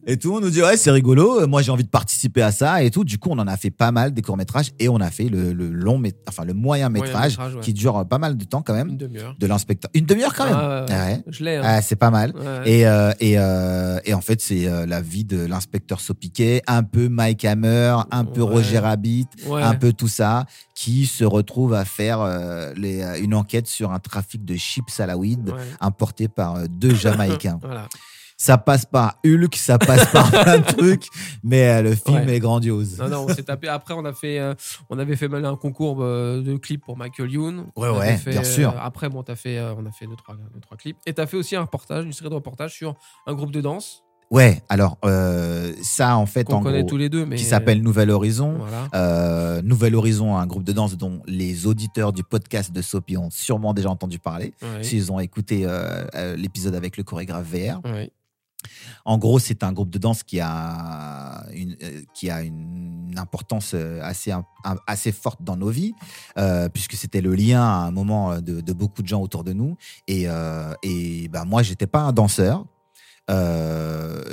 Et 0.07 0.16
tout 0.16 0.29
le 0.29 0.35
monde 0.35 0.44
nous 0.44 0.50
dit 0.50 0.62
ouais 0.62 0.76
c'est 0.76 0.90
rigolo. 0.90 1.46
Moi 1.57 1.62
j'ai 1.62 1.71
envie 1.73 1.85
de 1.85 1.88
participer 1.88 2.42
à 2.42 2.53
ça 2.53 2.83
et 2.83 2.90
tout. 2.90 3.03
Du 3.03 3.16
coup 3.16 3.31
on 3.33 3.38
en 3.38 3.47
a 3.47 3.57
fait 3.57 3.71
pas 3.71 3.90
mal 3.92 4.12
des 4.12 4.21
courts 4.21 4.37
métrages 4.37 4.73
et 4.79 4.90
on 4.90 4.97
a 4.97 5.11
fait 5.11 5.31
le, 5.31 5.55
le 5.55 5.71
long 5.71 6.03
enfin 6.29 6.45
le 6.45 6.53
moyen 6.53 6.90
métrage 6.90 7.31
métrage, 7.38 7.55
ouais. 7.55 7.61
qui 7.62 7.73
dure 7.73 8.07
pas 8.07 8.19
mal 8.19 8.37
de 8.37 8.45
temps 8.45 8.61
quand 8.61 8.75
même 8.75 8.90
Une 8.90 8.99
demi-heure. 8.99 9.35
de 9.38 9.47
l'inspecteur. 9.47 9.90
Une 9.95 10.05
demi-heure 10.05 10.35
quand 10.35 10.45
même? 10.45 10.55
Ah, 10.55 10.85
ouais. 11.07 11.23
Je 11.29 11.42
l'ai. 11.45 11.57
hein. 11.57 11.62
Ah, 11.64 11.81
c'est 11.81 11.97
pas 11.97 12.11
mal. 12.11 12.35
Ouais. 12.37 12.71
Et, 12.71 12.87
euh, 12.87 13.12
et, 13.21 13.38
euh, 13.38 13.99
et 14.05 14.12
en 14.12 14.21
fait, 14.21 14.42
c'est 14.42 14.66
euh, 14.66 14.85
la 14.85 15.01
vie 15.01 15.25
de 15.25 15.47
l'inspecteur 15.47 16.01
Sopiquet, 16.01 16.61
un 16.66 16.83
peu 16.83 17.09
Mike 17.09 17.45
Hammer, 17.47 17.97
un 18.11 18.25
peu. 18.27 18.42
Roger 18.42 18.79
Rabbit, 18.81 19.27
un 19.51 19.75
peu 19.77 19.95
tout 19.95 20.09
ça, 20.09 20.45
qui 20.75 21.07
se 21.07 21.25
retrouve 21.25 21.73
à 21.73 21.87
faire 21.87 22.21
euh, 22.21 22.75
les, 22.77 23.03
une 23.23 23.35
enquête 23.35 23.66
sur 23.66 23.92
un 23.92 23.99
trafic 23.99 24.45
de 24.45 24.57
chips 24.57 25.01
à 25.01 25.07
la 25.07 25.16
weed 25.16 25.53
importé 25.81 26.29
par 26.29 26.69
deux 26.69 26.95
Jamaïcains. 26.95 27.59
Voilà. 27.62 27.88
Ça 28.37 28.59
passe 28.59 28.85
par 28.85 29.18
Hulk, 29.25 29.55
ça 29.57 29.79
passe 29.79 30.07
par 30.12 30.31
plein 30.42 30.59
de 30.59 30.64
trucs, 30.64 31.07
mais 31.42 31.68
euh, 31.68 31.83
le 31.83 31.94
film 31.94 32.16
Ouais. 32.27 32.37
est 32.37 32.40
grandiose. 32.40 32.99
Non, 32.99 33.09
non, 33.09 33.27
on 33.29 33.35
s'est 33.35 33.42
tapé. 33.44 33.68
Après, 33.68 33.94
on 33.94 34.05
a 34.05 34.12
fait, 34.12 34.38
euh, 34.38 34.55
on 34.90 34.99
avait 34.99 35.16
fait 35.16 35.29
mal 35.29 35.44
un 35.44 35.57
concours 35.57 35.99
euh, 36.01 36.42
de 36.42 36.57
clips 36.57 36.85
pour 36.85 36.96
Michael 36.96 37.31
Youn. 37.31 37.64
Ouais, 37.77 37.88
On 37.88 37.99
ouais, 37.99 38.16
fait, 38.16 38.31
bien 38.31 38.44
sûr. 38.44 38.70
euh, 38.70 38.79
après, 38.81 39.09
bon, 39.09 39.22
t'as 39.22 39.37
fait, 39.37 39.59
euh, 39.59 39.75
on 39.79 39.87
a 39.87 39.90
fait 39.90 40.07
deux 40.07 40.16
trois, 40.16 40.35
deux, 40.37 40.61
trois 40.61 40.77
clips. 40.77 40.96
Et 41.07 41.12
t'as 41.14 41.27
fait 41.27 41.37
aussi 41.37 41.57
un 41.57 41.62
reportage, 41.62 42.05
une 42.05 42.12
série 42.12 42.29
de 42.31 42.35
reportages 42.35 42.72
sur 42.75 42.94
un 43.27 43.35
groupe 43.35 43.51
de 43.53 43.61
danse 43.61 44.03
Ouais, 44.29 44.61
alors 44.68 44.99
euh, 45.05 45.72
ça 45.85 46.16
en 46.16 46.27
fait 46.27 46.53
en 46.53 46.61
connaît 46.61 46.81
gros, 46.81 46.88
tous 46.88 46.96
les 46.96 47.09
deux, 47.09 47.25
mais 47.25 47.37
qui 47.37 47.44
s'appelle 47.44 47.81
Nouvel 47.81 48.11
Horizon. 48.11 48.57
Voilà. 48.59 48.88
Euh, 48.92 49.62
Nouvel 49.62 49.94
Horizon, 49.94 50.37
un 50.37 50.46
groupe 50.49 50.64
de 50.64 50.72
danse 50.72 50.96
dont 50.96 51.22
les 51.29 51.68
auditeurs 51.68 52.12
du 52.12 52.25
podcast 52.25 52.72
de 52.72 52.83
Sopi 52.83 53.16
ont 53.16 53.31
sûrement 53.31 53.72
déjà 53.72 53.88
entendu 53.88 54.18
parler. 54.18 54.53
S'ils 54.83 55.12
ont 55.12 55.20
écouté 55.20 55.62
euh, 55.64 56.35
l'épisode 56.37 56.75
avec 56.75 56.96
le 56.96 57.05
chorégraphe 57.05 57.46
VR. 57.46 57.81
Ouais. 57.85 58.11
En 59.05 59.18
gros, 59.18 59.38
c'est 59.38 59.62
un 59.62 59.72
groupe 59.72 59.90
de 59.90 59.98
danse 59.98 60.22
qui 60.22 60.40
a 60.40 61.44
une, 61.52 61.76
euh, 61.83 62.02
qui 62.14 62.31
a 62.31 62.42
une 62.42 62.96
importance 63.18 63.72
euh, 63.74 64.00
assez, 64.02 64.33
assez 64.87 65.12
forte 65.12 65.42
dans 65.42 65.57
nos 65.57 65.70
vies, 65.70 65.94
euh, 66.38 66.68
puisque 66.68 66.94
c'était 66.94 67.20
le 67.20 67.35
lien 67.35 67.62
à 67.62 67.87
un 67.87 67.90
moment 67.90 68.40
de, 68.40 68.72
beaucoup 68.72 69.02
de 69.02 69.09
gens 69.09 69.20
autour 69.20 69.44
de 69.44 69.52
nous. 69.52 69.76
Et, 70.07 70.24
euh, 70.26 70.74
et 70.83 71.29
ben, 71.29 71.44
moi, 71.44 71.62
pas 71.90 72.00
un 72.00 72.12
danseur. 72.12 72.64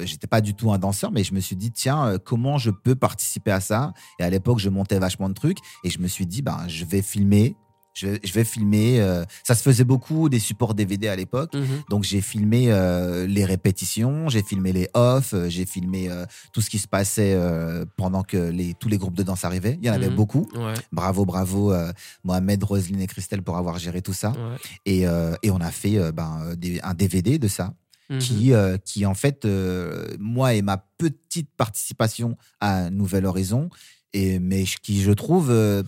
J'étais 0.06 0.28
pas 0.28 0.42
du 0.42 0.54
tout 0.54 0.72
un 0.72 0.78
danseur, 0.78 1.12
mais 1.12 1.24
je 1.24 1.34
me 1.34 1.40
suis 1.40 1.56
dit, 1.56 1.72
tiens, 1.72 2.18
comment 2.24 2.58
je 2.58 2.72
peux 2.72 2.96
participer 2.96 3.52
à 3.52 3.60
ça? 3.60 3.94
Et 4.20 4.24
à 4.24 4.30
l'époque, 4.30 4.60
je 4.60 4.70
montais 4.70 5.00
vachement 5.00 5.30
de 5.30 5.34
trucs, 5.34 5.60
et 5.84 5.90
je 5.90 6.00
me 6.00 6.08
suis 6.08 6.26
dit, 6.26 6.42
ben, 6.42 6.66
je 6.68 6.86
vais 6.86 7.02
filmer. 7.02 7.56
Je 7.94 8.08
vais, 8.08 8.20
je 8.24 8.34
vais 8.34 8.44
filmer. 8.44 9.00
euh, 9.02 9.24
ça 9.44 9.54
se 9.56 9.62
faisait 9.62 9.84
beaucoup 9.84 10.28
des 10.30 10.40
supports 10.40 10.74
DVD 10.74 11.08
à 11.10 11.16
l'époque. 11.16 11.54
Mhm. 11.54 11.84
Donc 11.90 12.04
j'ai 12.04 12.22
filmé 12.22 12.72
euh, 12.72 13.28
les 13.28 13.46
répétitions, 13.46 14.30
j'ai 14.30 14.42
filmé 14.42 14.74
les 14.74 14.90
off, 14.96 15.34
euh, 15.34 15.48
j'ai 15.50 15.66
filmé 15.66 16.10
euh, 16.10 16.26
tout 16.54 16.62
ce 16.62 16.70
qui 16.70 16.80
se 16.80 16.88
passait 16.88 17.34
euh, 17.36 17.86
pendant 17.98 18.24
que 18.24 18.38
les, 18.38 18.74
tous 18.74 18.90
les 18.90 18.98
groupes 18.98 19.16
de 19.16 19.24
danse 19.24 19.46
arrivaient. 19.46 19.78
Il 19.82 19.86
y 19.88 19.90
en 19.92 19.94
avait 19.94 20.10
Mhm. 20.10 20.16
beaucoup. 20.16 20.48
Ouais. 20.56 20.74
Bravo, 20.92 21.26
bravo 21.26 21.72
euh, 21.72 21.92
Mohamed, 22.24 22.64
Roselyne 22.64 23.02
et 23.02 23.08
Christelle 23.08 23.44
pour 23.44 23.58
avoir 23.58 23.78
géré 23.78 24.02
tout 24.02 24.14
ça. 24.14 24.32
ouais. 24.32 24.58
Et, 24.86 25.08
euh, 25.08 25.36
et 25.44 25.52
on 25.52 25.62
a 25.62 25.72
fait 25.72 26.12
ben, 26.12 26.56
des- 26.58 26.80
un 26.82 26.94
DVD 26.96 27.38
de 27.38 27.48
ça 27.48 27.74
Mhm. 28.10 28.20
qui, 28.20 28.54
euh, 28.54 28.78
qui 28.78 29.06
en 29.06 29.14
fait, 29.14 29.46
euh, 29.46 30.08
moi 30.20 30.54
et 30.56 30.62
ma 30.62 30.78
petite 30.98 31.50
participation 31.56 32.38
à 32.60 32.90
Nouvel 32.90 33.26
Horizon, 33.26 33.70
et, 34.14 34.40
mais 34.40 34.66
qui 34.82 35.02
je 35.02 35.12
trouve... 35.12 35.50
euh, 35.52 35.84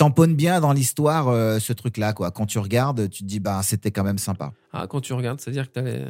tamponne 0.00 0.34
bien 0.34 0.60
dans 0.60 0.72
l'histoire 0.72 1.28
euh, 1.28 1.58
ce 1.58 1.74
truc-là 1.74 2.14
quoi. 2.14 2.30
Quand 2.30 2.46
tu 2.46 2.58
regardes, 2.58 3.10
tu 3.10 3.22
te 3.22 3.28
dis 3.28 3.38
bah 3.38 3.60
c'était 3.62 3.90
quand 3.90 4.02
même 4.02 4.16
sympa. 4.18 4.52
Ah, 4.72 4.86
quand 4.88 5.00
tu 5.02 5.12
regardes, 5.12 5.40
c'est-à-dire 5.40 5.68
que 5.68 5.72
t'avais- 5.74 6.06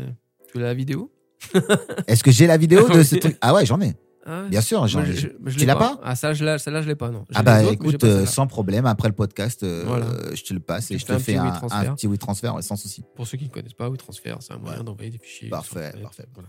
tu 0.53 0.59
as 0.59 0.63
la 0.63 0.75
vidéo 0.75 1.11
Est-ce 2.07 2.23
que 2.23 2.31
j'ai 2.31 2.47
la 2.47 2.57
vidéo 2.57 2.89
de 2.89 3.03
ce 3.11 3.17
truc? 3.17 3.37
Ah 3.41 3.53
ouais, 3.53 3.67
j'en 3.67 3.81
ai. 3.81 3.95
Ah 4.27 4.43
ouais 4.43 4.49
Bien 4.49 4.61
sûr, 4.61 4.87
j'en 4.87 5.03
ai- 5.03 5.13
je- 5.15 5.29
je 5.47 5.59
tu 5.59 5.65
l'as 5.67 5.75
pas 5.75 5.99
Ah, 6.05 6.15
ça, 6.15 6.35
je 6.35 6.45
l'ai- 6.45 6.59
celle-là, 6.59 6.83
je 6.83 6.89
l'ai 6.89 6.95
pas, 6.95 7.09
non. 7.11 7.25
Ah 7.35 7.43
bah 7.43 7.63
les 7.63 7.71
écoute, 7.73 8.05
euh, 8.05 8.27
sans 8.27 8.47
problème, 8.47 8.87
après 8.87 9.09
le 9.09 9.15
podcast, 9.15 9.63
euh, 9.65 9.83
Voilà. 9.87 10.07
je 10.35 10.43
te 10.45 10.55
le 10.55 10.61
passe 10.61 10.91
et 10.93 10.99
je 10.99 11.05
te 11.07 11.19
fais 11.19 11.37
un, 11.37 11.47
un 11.71 11.95
petit 11.95 12.07
WeTransfer 12.07 12.53
sans 12.61 12.77
souci. 12.77 13.03
Pour 13.17 13.27
ceux 13.27 13.39
qui 13.39 13.45
ne 13.47 13.51
connaissent 13.51 13.73
pas, 13.75 13.89
WeTransfer, 13.89 14.37
c'est 14.41 14.53
un 14.53 14.59
moyen 14.59 14.79
Ouais. 14.79 14.85
d'envoyer 14.85 15.11
des 15.11 15.19
fichiers. 15.19 15.49
Parfait, 15.49 15.93
parfait. 16.03 16.27
Voilà. 16.35 16.49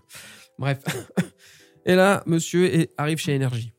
Bref. 0.60 0.80
Et 1.88 1.96
là, 1.96 2.22
monsieur 2.28 2.86
arrive 2.98 3.18
chez 3.18 3.34
Énergie. 3.34 3.74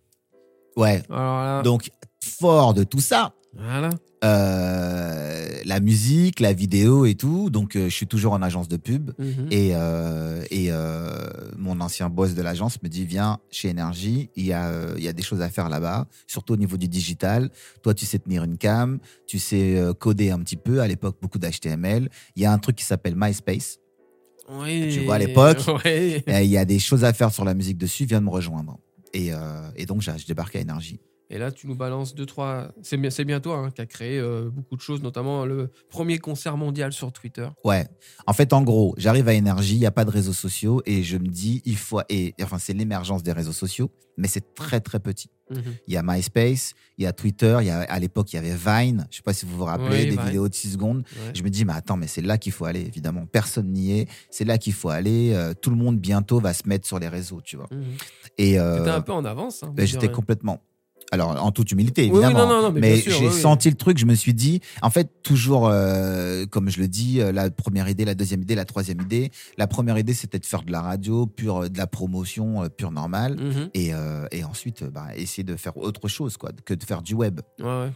Ouais, 0.76 1.02
Alors 1.10 1.42
là, 1.44 1.62
donc 1.62 1.90
fort 2.24 2.72
de 2.74 2.82
tout 2.84 3.00
ça, 3.00 3.34
voilà. 3.54 3.90
euh, 4.24 5.60
la 5.64 5.80
musique, 5.80 6.40
la 6.40 6.52
vidéo 6.52 7.04
et 7.06 7.14
tout, 7.14 7.50
donc 7.50 7.76
euh, 7.76 7.84
je 7.88 7.94
suis 7.94 8.06
toujours 8.06 8.32
en 8.32 8.42
agence 8.42 8.68
de 8.68 8.76
pub. 8.76 9.10
Mhm. 9.18 9.48
Et, 9.50 9.70
euh, 9.74 10.42
et 10.50 10.70
mon 11.58 11.80
ancien 11.80 12.08
boss 12.08 12.34
de 12.34 12.42
l'agence 12.42 12.82
me 12.82 12.88
dit 12.88 13.04
viens 13.04 13.38
chez 13.50 13.68
Énergie, 13.68 14.30
il 14.36 14.46
y 14.46 14.52
a 14.52 14.70
il 14.96 15.02
y 15.04 15.08
a 15.08 15.12
des 15.12 15.22
choses 15.22 15.42
à 15.42 15.48
faire 15.48 15.68
là-bas, 15.68 16.06
surtout 16.26 16.54
au 16.54 16.56
niveau 16.56 16.76
du 16.76 16.88
digital. 16.88 17.50
Toi, 17.82 17.94
tu 17.94 18.06
sais 18.06 18.18
tenir 18.18 18.44
une 18.44 18.58
cam, 18.58 18.98
tu 19.26 19.38
sais 19.38 19.80
coder 19.98 20.30
un 20.30 20.38
petit 20.40 20.56
peu. 20.56 20.80
À 20.80 20.88
l'époque, 20.88 21.16
beaucoup 21.20 21.38
d'HTML. 21.38 22.08
Il 22.36 22.42
y 22.42 22.46
a 22.46 22.52
un 22.52 22.58
truc 22.58 22.76
qui 22.76 22.84
s'appelle 22.84 23.14
MySpace. 23.16 23.78
Oui. 24.48 24.88
Tu 24.92 25.04
vois, 25.04 25.16
à 25.16 25.18
l'époque. 25.18 25.58
Oui. 25.84 26.22
Il 26.26 26.46
y 26.50 26.56
a 26.58 26.64
des 26.64 26.78
choses 26.78 27.04
à 27.04 27.12
faire 27.12 27.32
sur 27.32 27.44
la 27.44 27.54
musique 27.54 27.78
dessus. 27.78 28.06
Viens 28.06 28.20
de 28.20 28.26
me 28.26 28.30
rejoindre. 28.30 28.78
Et, 29.14 29.30
et 29.76 29.86
donc, 29.86 30.02
je 30.02 30.26
débarque 30.26 30.56
à 30.56 30.60
Énergie. 30.60 31.00
Et 31.34 31.38
là, 31.38 31.50
tu 31.50 31.66
nous 31.66 31.74
balances 31.74 32.14
deux, 32.14 32.26
trois. 32.26 32.68
C'est 32.82 32.98
bien, 32.98 33.08
c'est 33.10 33.24
bien 33.24 33.40
toi 33.40 33.56
hein, 33.56 33.70
qui 33.70 33.80
a 33.80 33.86
créé 33.86 34.18
euh, 34.18 34.50
beaucoup 34.50 34.76
de 34.76 34.82
choses, 34.82 35.02
notamment 35.02 35.46
le 35.46 35.70
premier 35.88 36.18
concert 36.18 36.58
mondial 36.58 36.92
sur 36.92 37.10
Twitter. 37.10 37.48
Ouais. 37.64 37.86
En 38.26 38.34
fait, 38.34 38.52
en 38.52 38.60
gros, 38.62 38.94
j'arrive 38.98 39.28
à 39.28 39.32
Énergie, 39.32 39.76
il 39.76 39.80
n'y 39.80 39.86
a 39.86 39.90
pas 39.90 40.04
de 40.04 40.10
réseaux 40.10 40.34
sociaux 40.34 40.82
et 40.84 41.02
je 41.02 41.16
me 41.16 41.26
dis, 41.28 41.62
il 41.64 41.76
faut. 41.78 42.00
Et, 42.10 42.34
enfin, 42.42 42.58
c'est 42.58 42.74
l'émergence 42.74 43.22
des 43.22 43.32
réseaux 43.32 43.52
sociaux, 43.52 43.90
mais 44.18 44.28
c'est 44.28 44.54
très, 44.54 44.80
très 44.80 45.00
petit. 45.00 45.30
Mhm. 45.50 45.62
Il 45.88 45.94
y 45.94 45.96
a 45.96 46.02
MySpace, 46.02 46.74
il 46.98 47.04
y 47.04 47.06
a 47.06 47.12
Twitter, 47.14 47.56
il 47.62 47.66
y 47.66 47.70
a, 47.70 47.80
à 47.80 47.98
l'époque, 47.98 48.30
il 48.32 48.36
y 48.36 48.38
avait 48.38 48.54
Vine. 48.54 49.06
Je 49.10 49.16
sais 49.16 49.22
pas 49.22 49.32
si 49.32 49.46
vous 49.46 49.56
vous 49.56 49.64
rappelez, 49.64 49.88
Oui, 50.00 50.04
des 50.04 50.10
Vine. 50.10 50.20
vidéos 50.26 50.48
de 50.50 50.54
6 50.54 50.72
secondes. 50.72 50.98
Ouais. 50.98 51.32
Je 51.34 51.42
me 51.42 51.48
dis, 51.48 51.64
mais 51.64 51.72
attends, 51.72 51.96
mais 51.96 52.08
c'est 52.08 52.20
là 52.22 52.36
qu'il 52.36 52.52
faut 52.52 52.66
aller, 52.66 52.80
évidemment. 52.82 53.24
Personne 53.24 53.72
n'y 53.72 53.98
est. 54.00 54.08
C'est 54.30 54.44
là 54.44 54.58
qu'il 54.58 54.74
faut 54.74 54.90
aller. 54.90 55.32
Euh, 55.32 55.54
tout 55.54 55.70
le 55.70 55.76
monde, 55.76 55.98
bientôt, 55.98 56.40
va 56.40 56.52
se 56.52 56.68
mettre 56.68 56.86
sur 56.86 56.98
les 56.98 57.08
réseaux, 57.08 57.40
tu 57.42 57.56
vois. 57.56 57.68
Mhm. 57.70 57.84
Et 58.36 58.58
euh, 58.58 58.78
T'étais 58.78 58.90
un 58.90 59.00
peu 59.00 59.12
en 59.12 59.24
avance. 59.24 59.62
hein, 59.62 59.72
ben, 59.74 59.86
j'étais 59.86 60.10
complètement. 60.10 60.62
Alors, 61.12 61.44
en 61.44 61.52
toute 61.52 61.70
humilité, 61.70 62.04
Oui, 62.04 62.08
oui, 62.10 62.24
évidemment. 62.24 62.46
non, 62.48 62.62
non, 62.62 62.62
non, 62.62 62.72
mais 62.72 62.96
j'ai 62.96 63.28
oui, 63.28 63.30
senti 63.30 63.68
le 63.68 63.76
truc, 63.76 63.98
je 63.98 64.06
me 64.06 64.14
suis 64.14 64.32
dit, 64.32 64.60
en 64.80 64.88
fait, 64.88 65.10
toujours, 65.22 65.68
euh, 65.68 66.46
comme 66.46 66.70
je 66.70 66.80
le 66.80 66.88
dis, 66.88 67.20
euh, 67.20 67.32
la 67.32 67.50
première 67.50 67.86
idée, 67.86 68.06
la 68.06 68.14
deuxième 68.14 68.40
idée, 68.40 68.54
la 68.54 68.64
troisième 68.64 68.98
idée. 69.02 69.30
La 69.58 69.66
première 69.66 69.98
idée, 69.98 70.14
c'était 70.14 70.38
de 70.38 70.46
faire 70.46 70.62
de 70.62 70.72
la 70.72 70.80
radio, 70.80 71.26
pure, 71.26 71.68
de 71.68 71.76
la 71.76 71.86
promotion, 71.86 72.62
euh, 72.64 72.68
pure 72.70 72.90
normale. 72.92 73.36
Mhm. 73.36 73.68
Et, 73.74 73.92
euh, 73.92 74.26
et 74.32 74.42
ensuite, 74.42 74.80
euh, 74.82 74.90
bah, 74.90 75.08
essayer 75.14 75.44
de 75.44 75.54
faire 75.56 75.76
autre 75.76 76.08
chose, 76.08 76.38
quoi, 76.38 76.50
que 76.64 76.72
de 76.72 76.82
faire 76.82 77.02
du 77.02 77.12
web. 77.12 77.40
Ouais, 77.60 77.66
ouais. 77.66 77.90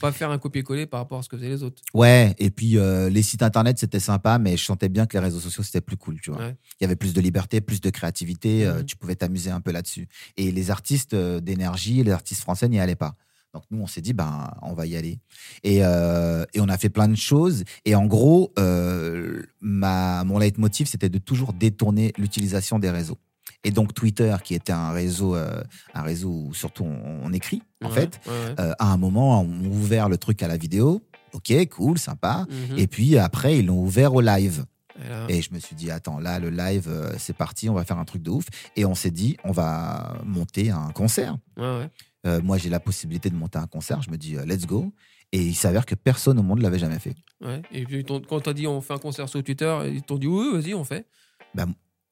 Pas 0.00 0.10
faire 0.10 0.30
un 0.30 0.38
copier-coller 0.38 0.86
par 0.86 1.00
rapport 1.00 1.18
à 1.20 1.22
ce 1.22 1.28
que 1.28 1.36
faisaient 1.36 1.48
les 1.48 1.62
autres. 1.62 1.80
Ouais, 1.94 2.34
et 2.38 2.50
puis 2.50 2.76
euh, 2.78 3.08
les 3.08 3.22
sites 3.22 3.42
internet, 3.42 3.78
c'était 3.78 4.00
sympa, 4.00 4.38
mais 4.38 4.56
je 4.56 4.64
sentais 4.64 4.88
bien 4.88 5.06
que 5.06 5.16
les 5.16 5.22
réseaux 5.22 5.38
sociaux, 5.38 5.62
c'était 5.62 5.80
plus 5.80 5.96
cool, 5.96 6.20
tu 6.20 6.30
vois. 6.32 6.40
Ouais. 6.40 6.56
Il 6.80 6.84
y 6.84 6.86
avait 6.86 6.96
plus 6.96 7.12
de 7.12 7.20
liberté, 7.20 7.60
plus 7.60 7.80
de 7.80 7.90
créativité, 7.90 8.66
euh, 8.66 8.78
Mhm. 8.78 8.84
tu 8.86 8.96
pouvais 8.96 9.14
t'amuser 9.14 9.50
un 9.50 9.60
peu 9.60 9.70
là-dessus. 9.70 10.08
Et 10.36 10.50
les 10.50 10.70
artistes 10.70 11.14
euh, 11.14 11.40
d'énergie, 11.40 12.02
les 12.02 12.10
artistes 12.10 12.40
français 12.40 12.68
n'y 12.68 12.80
allaient 12.80 12.96
pas. 12.96 13.14
Donc 13.54 13.64
nous, 13.70 13.82
on 13.82 13.86
s'est 13.86 14.00
dit, 14.00 14.14
ben, 14.14 14.50
on 14.62 14.72
va 14.72 14.86
y 14.86 14.96
aller. 14.96 15.20
Et, 15.62 15.84
euh, 15.84 16.46
et 16.54 16.60
on 16.62 16.68
a 16.70 16.78
fait 16.78 16.88
plein 16.88 17.06
de 17.06 17.14
choses. 17.16 17.64
Et 17.84 17.94
en 17.94 18.06
gros, 18.06 18.50
euh, 18.58 19.42
ma, 19.60 20.24
mon 20.24 20.38
leitmotiv, 20.38 20.86
c'était 20.88 21.10
de 21.10 21.18
toujours 21.18 21.52
détourner 21.52 22.12
l'utilisation 22.16 22.78
des 22.78 22.90
réseaux. 22.90 23.18
Et 23.64 23.70
donc 23.70 23.92
Twitter, 23.94 24.34
qui 24.42 24.54
était 24.54 24.72
un 24.72 24.90
réseau, 24.90 25.36
euh, 25.36 25.62
un 25.94 26.02
réseau 26.02 26.30
où 26.30 26.54
surtout 26.54 26.84
on, 26.84 27.20
on 27.24 27.32
écrit, 27.32 27.62
en 27.84 27.88
Ouais, 27.88 27.94
fait, 27.94 28.20
ouais, 28.26 28.54
euh, 28.60 28.72
à 28.78 28.92
un 28.92 28.96
moment, 28.96 29.40
on 29.40 29.44
a 29.64 29.68
ouvert 29.68 30.08
le 30.08 30.16
truc 30.18 30.42
à 30.42 30.48
la 30.48 30.56
vidéo. 30.56 31.02
Ok, 31.32 31.52
cool, 31.70 31.98
sympa. 31.98 32.46
Mhm. 32.50 32.78
Et 32.78 32.86
puis 32.86 33.16
après, 33.18 33.58
ils 33.58 33.66
l'ont 33.66 33.80
ouvert 33.82 34.14
au 34.14 34.20
live. 34.20 34.64
Et 35.04 35.08
là, 35.08 35.26
Et 35.28 35.40
je 35.42 35.52
me 35.54 35.58
suis 35.58 35.74
dit, 35.74 35.90
attends, 35.90 36.18
là, 36.20 36.38
le 36.38 36.50
live, 36.50 36.86
euh, 36.88 37.12
c'est 37.18 37.34
parti, 37.36 37.68
on 37.70 37.74
va 37.74 37.84
faire 37.84 37.98
un 37.98 38.04
truc 38.04 38.22
de 38.22 38.30
ouf. 38.30 38.44
Et 38.76 38.84
on 38.84 38.94
s'est 38.94 39.10
dit, 39.10 39.36
on 39.44 39.50
va 39.52 40.18
monter 40.24 40.70
un 40.70 40.90
concert. 40.94 41.36
ouais. 41.58 41.88
Euh, 42.24 42.40
moi, 42.40 42.56
j'ai 42.56 42.68
la 42.68 42.78
possibilité 42.78 43.30
de 43.30 43.34
monter 43.34 43.58
un 43.58 43.66
concert. 43.66 44.00
Je 44.02 44.10
me 44.10 44.16
dis, 44.16 44.36
let's 44.46 44.64
go. 44.66 44.92
Et 45.32 45.40
il 45.42 45.54
s'avère 45.54 45.86
que 45.86 45.94
personne 45.96 46.38
au 46.38 46.42
monde 46.42 46.60
l'avait 46.60 46.78
jamais 46.78 46.98
fait. 47.00 47.14
Ouais. 47.44 47.62
Et 47.72 47.84
puis, 47.84 48.04
quand 48.04 48.40
t'as 48.40 48.52
dit 48.52 48.66
on 48.68 48.80
fait 48.82 48.92
un 48.92 48.98
concert 48.98 49.28
sur 49.28 49.42
Twitter, 49.42 49.76
ils 49.92 50.02
t'ont 50.02 50.18
dit 50.18 50.26
oui, 50.26 50.50
vas-y, 50.52 50.74
on 50.74 50.84
fait. 50.84 51.06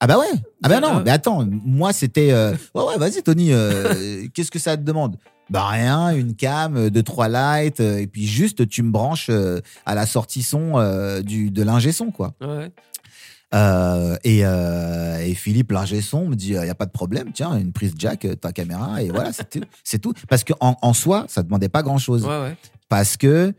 Ah 0.03 0.07
bah 0.07 0.19
ouais 0.19 0.27
Ah 0.63 0.69
bah 0.71 0.81
non, 0.81 0.89
Ah. 0.97 1.03
mais 1.05 1.11
attends, 1.11 1.47
moi 1.47 1.93
c'était... 1.93 2.33
euh, 2.33 2.55
ouais, 2.75 2.83
ouais, 2.85 2.97
vas-y 2.99 3.23
Tony, 3.23 3.53
euh, 3.53 4.27
qu'est-ce 4.35 4.51
que 4.51 4.59
ça 4.59 4.77
te 4.79 4.83
demande? 4.83 5.17
Bah 5.51 5.67
rien, 5.67 6.11
une 6.11 6.37
cam, 6.37 6.77
euh, 6.77 6.91
deux, 6.91 7.03
trois 7.03 7.29
lights, 7.29 7.81
euh, 7.81 7.99
et 7.99 8.07
puis 8.07 8.27
juste 8.27 8.69
tu 8.69 8.85
me 8.85 8.93
branches 8.93 9.27
euh, 9.31 9.61
à 9.85 9.97
la 9.97 10.07
sortie 10.07 10.45
son 10.45 10.75
du, 11.23 11.51
de 11.51 11.63
l'ingé 11.63 11.91
son, 11.93 12.11
quoi. 12.13 12.35
Ouais. 12.41 12.71
Euh, 13.53 14.17
et, 14.23 14.43
euh, 14.45 15.19
et 15.19 15.35
Philippe, 15.35 15.73
l'ingé 15.73 16.01
son, 16.03 16.27
me 16.29 16.37
dit, 16.37 16.53
il 16.53 16.61
n'y 16.61 16.71
a 16.71 16.75
pas 16.77 16.87
de 16.87 16.93
problème, 16.93 17.33
tiens, 17.35 17.59
une 17.59 17.73
prise 17.73 17.95
jack, 17.99 18.27
ta 18.41 18.53
caméra, 18.53 19.03
et 19.03 19.09
voilà, 19.09 19.33
c'est 19.33 19.51
tout. 19.51 19.61
C'est 19.83 19.99
tout. 19.99 20.15
Parce 20.29 20.45
qu'en 20.45 20.77
en 20.81 20.93
soi, 20.93 21.25
ça 21.29 21.43
demandait 21.43 21.69
pas 21.69 21.83
grand-chose. 21.83 22.25
Ouais, 22.25 22.41
ouais. 22.43 22.57
Parce 22.89 23.17
que 23.17 23.53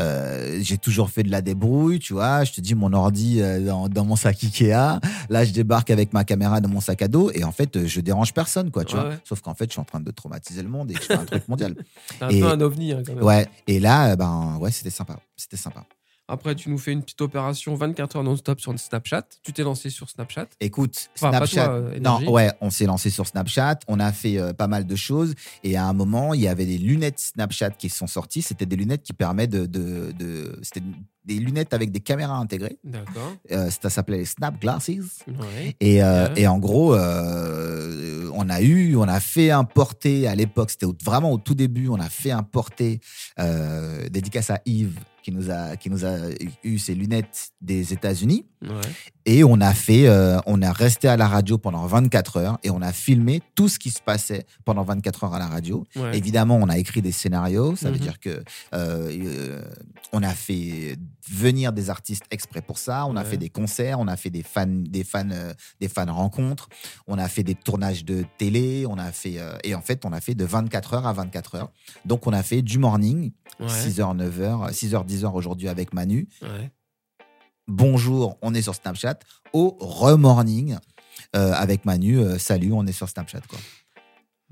euh, 0.00 0.58
j'ai 0.60 0.76
toujours 0.78 1.10
fait 1.10 1.22
de 1.22 1.30
la 1.30 1.40
débrouille, 1.42 1.98
tu 2.00 2.12
vois. 2.14 2.44
Je 2.44 2.52
te 2.52 2.60
dis, 2.60 2.74
mon 2.74 2.92
ordi 2.92 3.40
euh, 3.40 3.60
dans, 3.64 3.88
dans 3.88 4.04
mon 4.04 4.16
sac 4.16 4.42
Ikea. 4.42 4.98
Là, 5.28 5.44
je 5.44 5.52
débarque 5.52 5.90
avec 5.90 6.12
ma 6.12 6.24
caméra 6.24 6.60
dans 6.60 6.68
mon 6.68 6.80
sac 6.80 7.02
à 7.02 7.08
dos. 7.08 7.30
Et 7.32 7.44
en 7.44 7.52
fait, 7.52 7.76
euh, 7.76 7.86
je 7.86 8.00
dérange 8.00 8.32
personne, 8.34 8.70
quoi, 8.70 8.84
tu 8.84 8.96
Ouais, 8.96 9.00
vois. 9.02 9.10
ouais. 9.10 9.18
Sauf 9.24 9.40
qu'en 9.40 9.54
fait, 9.54 9.66
je 9.66 9.72
suis 9.72 9.80
en 9.80 9.84
train 9.84 10.00
de 10.00 10.10
traumatiser 10.10 10.62
le 10.62 10.68
monde 10.68 10.90
et 10.90 10.94
je 10.94 11.00
fais 11.00 11.14
un 11.14 11.24
truc 11.24 11.46
mondial. 11.48 11.74
Un 12.20 12.28
Et- 12.28 12.40
peu 12.40 12.48
un 12.48 12.60
ovni, 12.60 12.92
hein, 12.92 13.02
quand 13.06 13.14
même. 13.14 13.22
Ouais. 13.24 13.46
Et 13.66 13.78
là, 13.80 14.16
ben, 14.16 14.56
ouais, 14.60 14.70
c'était 14.70 14.90
sympa. 14.90 15.16
C'était 15.36 15.56
sympa. 15.56 15.84
Après, 16.26 16.54
tu 16.54 16.70
nous 16.70 16.78
fais 16.78 16.92
une 16.92 17.02
petite 17.02 17.20
opération 17.20 17.74
24 17.74 18.16
heures 18.16 18.24
non-stop 18.24 18.58
sur 18.60 18.78
Snapchat. 18.78 19.24
Tu 19.42 19.52
t'es 19.52 19.62
lancé 19.62 19.90
sur 19.90 20.08
Snapchat. 20.08 20.46
Écoute, 20.60 21.10
Enfin, 21.16 21.30
Snapchat. 21.30 21.64
toi, 21.66 21.74
euh, 21.74 21.98
non, 22.00 22.18
ouais, 22.30 22.50
on 22.62 22.70
s'est 22.70 22.86
lancé 22.86 23.10
sur 23.10 23.26
Snapchat. 23.26 23.80
On 23.88 24.00
a 24.00 24.10
fait 24.12 24.38
euh, 24.38 24.52
pas 24.54 24.66
mal 24.66 24.86
de 24.86 24.96
choses. 24.96 25.34
Et 25.62 25.76
à 25.76 25.84
un 25.86 25.92
moment, 25.92 26.32
il 26.32 26.40
y 26.40 26.48
avait 26.48 26.64
des 26.66 26.78
lunettes 26.78 27.20
Snapchat 27.20 27.70
qui 27.72 27.90
sont 27.90 28.06
sorties. 28.06 28.40
C'était 28.42 28.64
des 28.66 28.76
lunettes 28.76 29.02
qui 29.02 29.12
permettent 29.12 29.50
de. 29.50 29.66
de, 29.66 30.12
de- 30.12 30.58
C'était 30.62 30.80
des 31.24 31.38
lunettes 31.38 31.72
avec 31.74 31.90
des 31.90 32.00
caméras 32.00 32.36
intégrées. 32.36 32.78
D'accord. 32.84 33.34
Euh, 33.50 33.70
ça 33.70 33.90
s'appelait 33.90 34.18
les 34.18 34.24
Snap 34.24 34.60
Glasses. 34.60 34.88
Ouais. 34.88 35.76
Et, 35.80 36.02
euh, 36.02 36.28
Ouais. 36.28 36.42
et 36.42 36.46
en 36.46 36.58
gros, 36.58 36.94
euh, 36.94 38.30
on 38.34 38.48
a 38.50 38.60
eu, 38.60 38.96
on 38.96 39.02
a 39.08 39.20
fait 39.20 39.50
importer 39.50 40.26
à 40.28 40.34
l'époque, 40.34 40.70
c'était 40.70 40.86
vraiment 41.04 41.32
au 41.32 41.38
tout 41.38 41.54
début, 41.54 41.88
on 41.88 42.00
a 42.00 42.08
fait 42.08 42.30
importer, 42.30 43.00
dédicace 44.10 44.50
à 44.50 44.60
Yves 44.66 44.98
qui 45.22 45.32
nous 45.32 45.50
a 45.50 45.76
qui 45.78 45.88
nous 45.88 46.04
a 46.04 46.16
eu 46.64 46.78
ces 46.78 46.94
lunettes 46.94 47.48
des 47.62 47.94
États-Unis. 47.94 48.44
Ouais. 48.60 48.68
Et 49.24 49.42
on 49.42 49.58
a 49.62 49.72
fait, 49.72 50.06
on 50.46 50.60
a 50.60 50.70
resté 50.72 51.08
à 51.08 51.16
la 51.16 51.26
radio 51.28 51.56
pendant 51.56 51.86
24 51.86 52.36
heures 52.36 52.58
et 52.62 52.68
on 52.70 52.82
a 52.82 52.92
filmé 52.92 53.40
tout 53.54 53.68
ce 53.68 53.78
qui 53.78 53.90
se 53.90 54.02
passait 54.02 54.44
pendant 54.66 54.82
24 54.82 55.24
heures 55.24 55.34
à 55.34 55.38
la 55.38 55.46
radio. 55.46 55.84
Évidemment, 56.12 56.56
on 56.60 56.68
a 56.68 56.76
écrit 56.76 57.00
des 57.00 57.12
scénarios. 57.12 57.74
Ça 57.76 57.88
veut 57.90 57.96
Mhm. 57.96 58.00
dire 58.02 58.20
que 58.20 58.42
on 60.12 60.22
a 60.22 60.34
fait 60.34 60.96
venir 61.30 61.72
des 61.72 61.90
artistes 61.90 62.24
exprès 62.30 62.62
pour 62.62 62.78
ça. 62.78 63.06
On 63.06 63.16
a 63.16 63.24
fait 63.24 63.36
des 63.36 63.48
concerts. 63.50 63.98
On 64.00 64.06
a 64.08 64.16
fait 64.16 64.30
des 64.30 64.42
fans, 64.42 64.66
des 64.66 65.04
fans, 65.04 65.28
euh, 65.30 65.52
des 65.80 65.88
fans 65.88 66.12
rencontres. 66.12 66.68
On 67.06 67.18
a 67.18 67.28
fait 67.28 67.42
des 67.42 67.54
tournages 67.54 68.04
de 68.04 68.24
télé. 68.38 68.86
On 68.88 68.98
a 68.98 69.10
fait 69.12 69.38
euh, 69.38 69.56
et 69.64 69.74
en 69.74 69.80
fait, 69.82 70.04
on 70.04 70.12
a 70.12 70.20
fait 70.20 70.34
de 70.34 70.44
24 70.44 70.94
heures 70.94 71.06
à 71.06 71.12
24 71.12 71.54
heures. 71.56 71.70
Donc, 72.04 72.26
on 72.26 72.32
a 72.32 72.42
fait 72.42 72.62
du 72.62 72.78
morning, 72.78 73.32
Ouais. 73.60 73.66
6h, 73.68 74.16
9h, 74.16 74.72
6h, 74.72 75.06
10h 75.06 75.32
aujourd'hui 75.32 75.68
avec 75.68 75.92
Manu. 75.94 76.28
Ouais. 76.42 76.72
Bonjour, 77.68 78.36
on 78.42 78.52
est 78.54 78.62
sur 78.62 78.74
Snapchat. 78.74 79.18
Au 79.52 79.76
remorning 79.80 80.76
euh, 81.36 81.52
avec 81.52 81.84
Manu. 81.84 82.18
euh, 82.18 82.38
salut, 82.38 82.72
on 82.72 82.86
est 82.86 82.92
sur 82.92 83.08
Snapchat 83.08 83.40
quoi. 83.48 83.58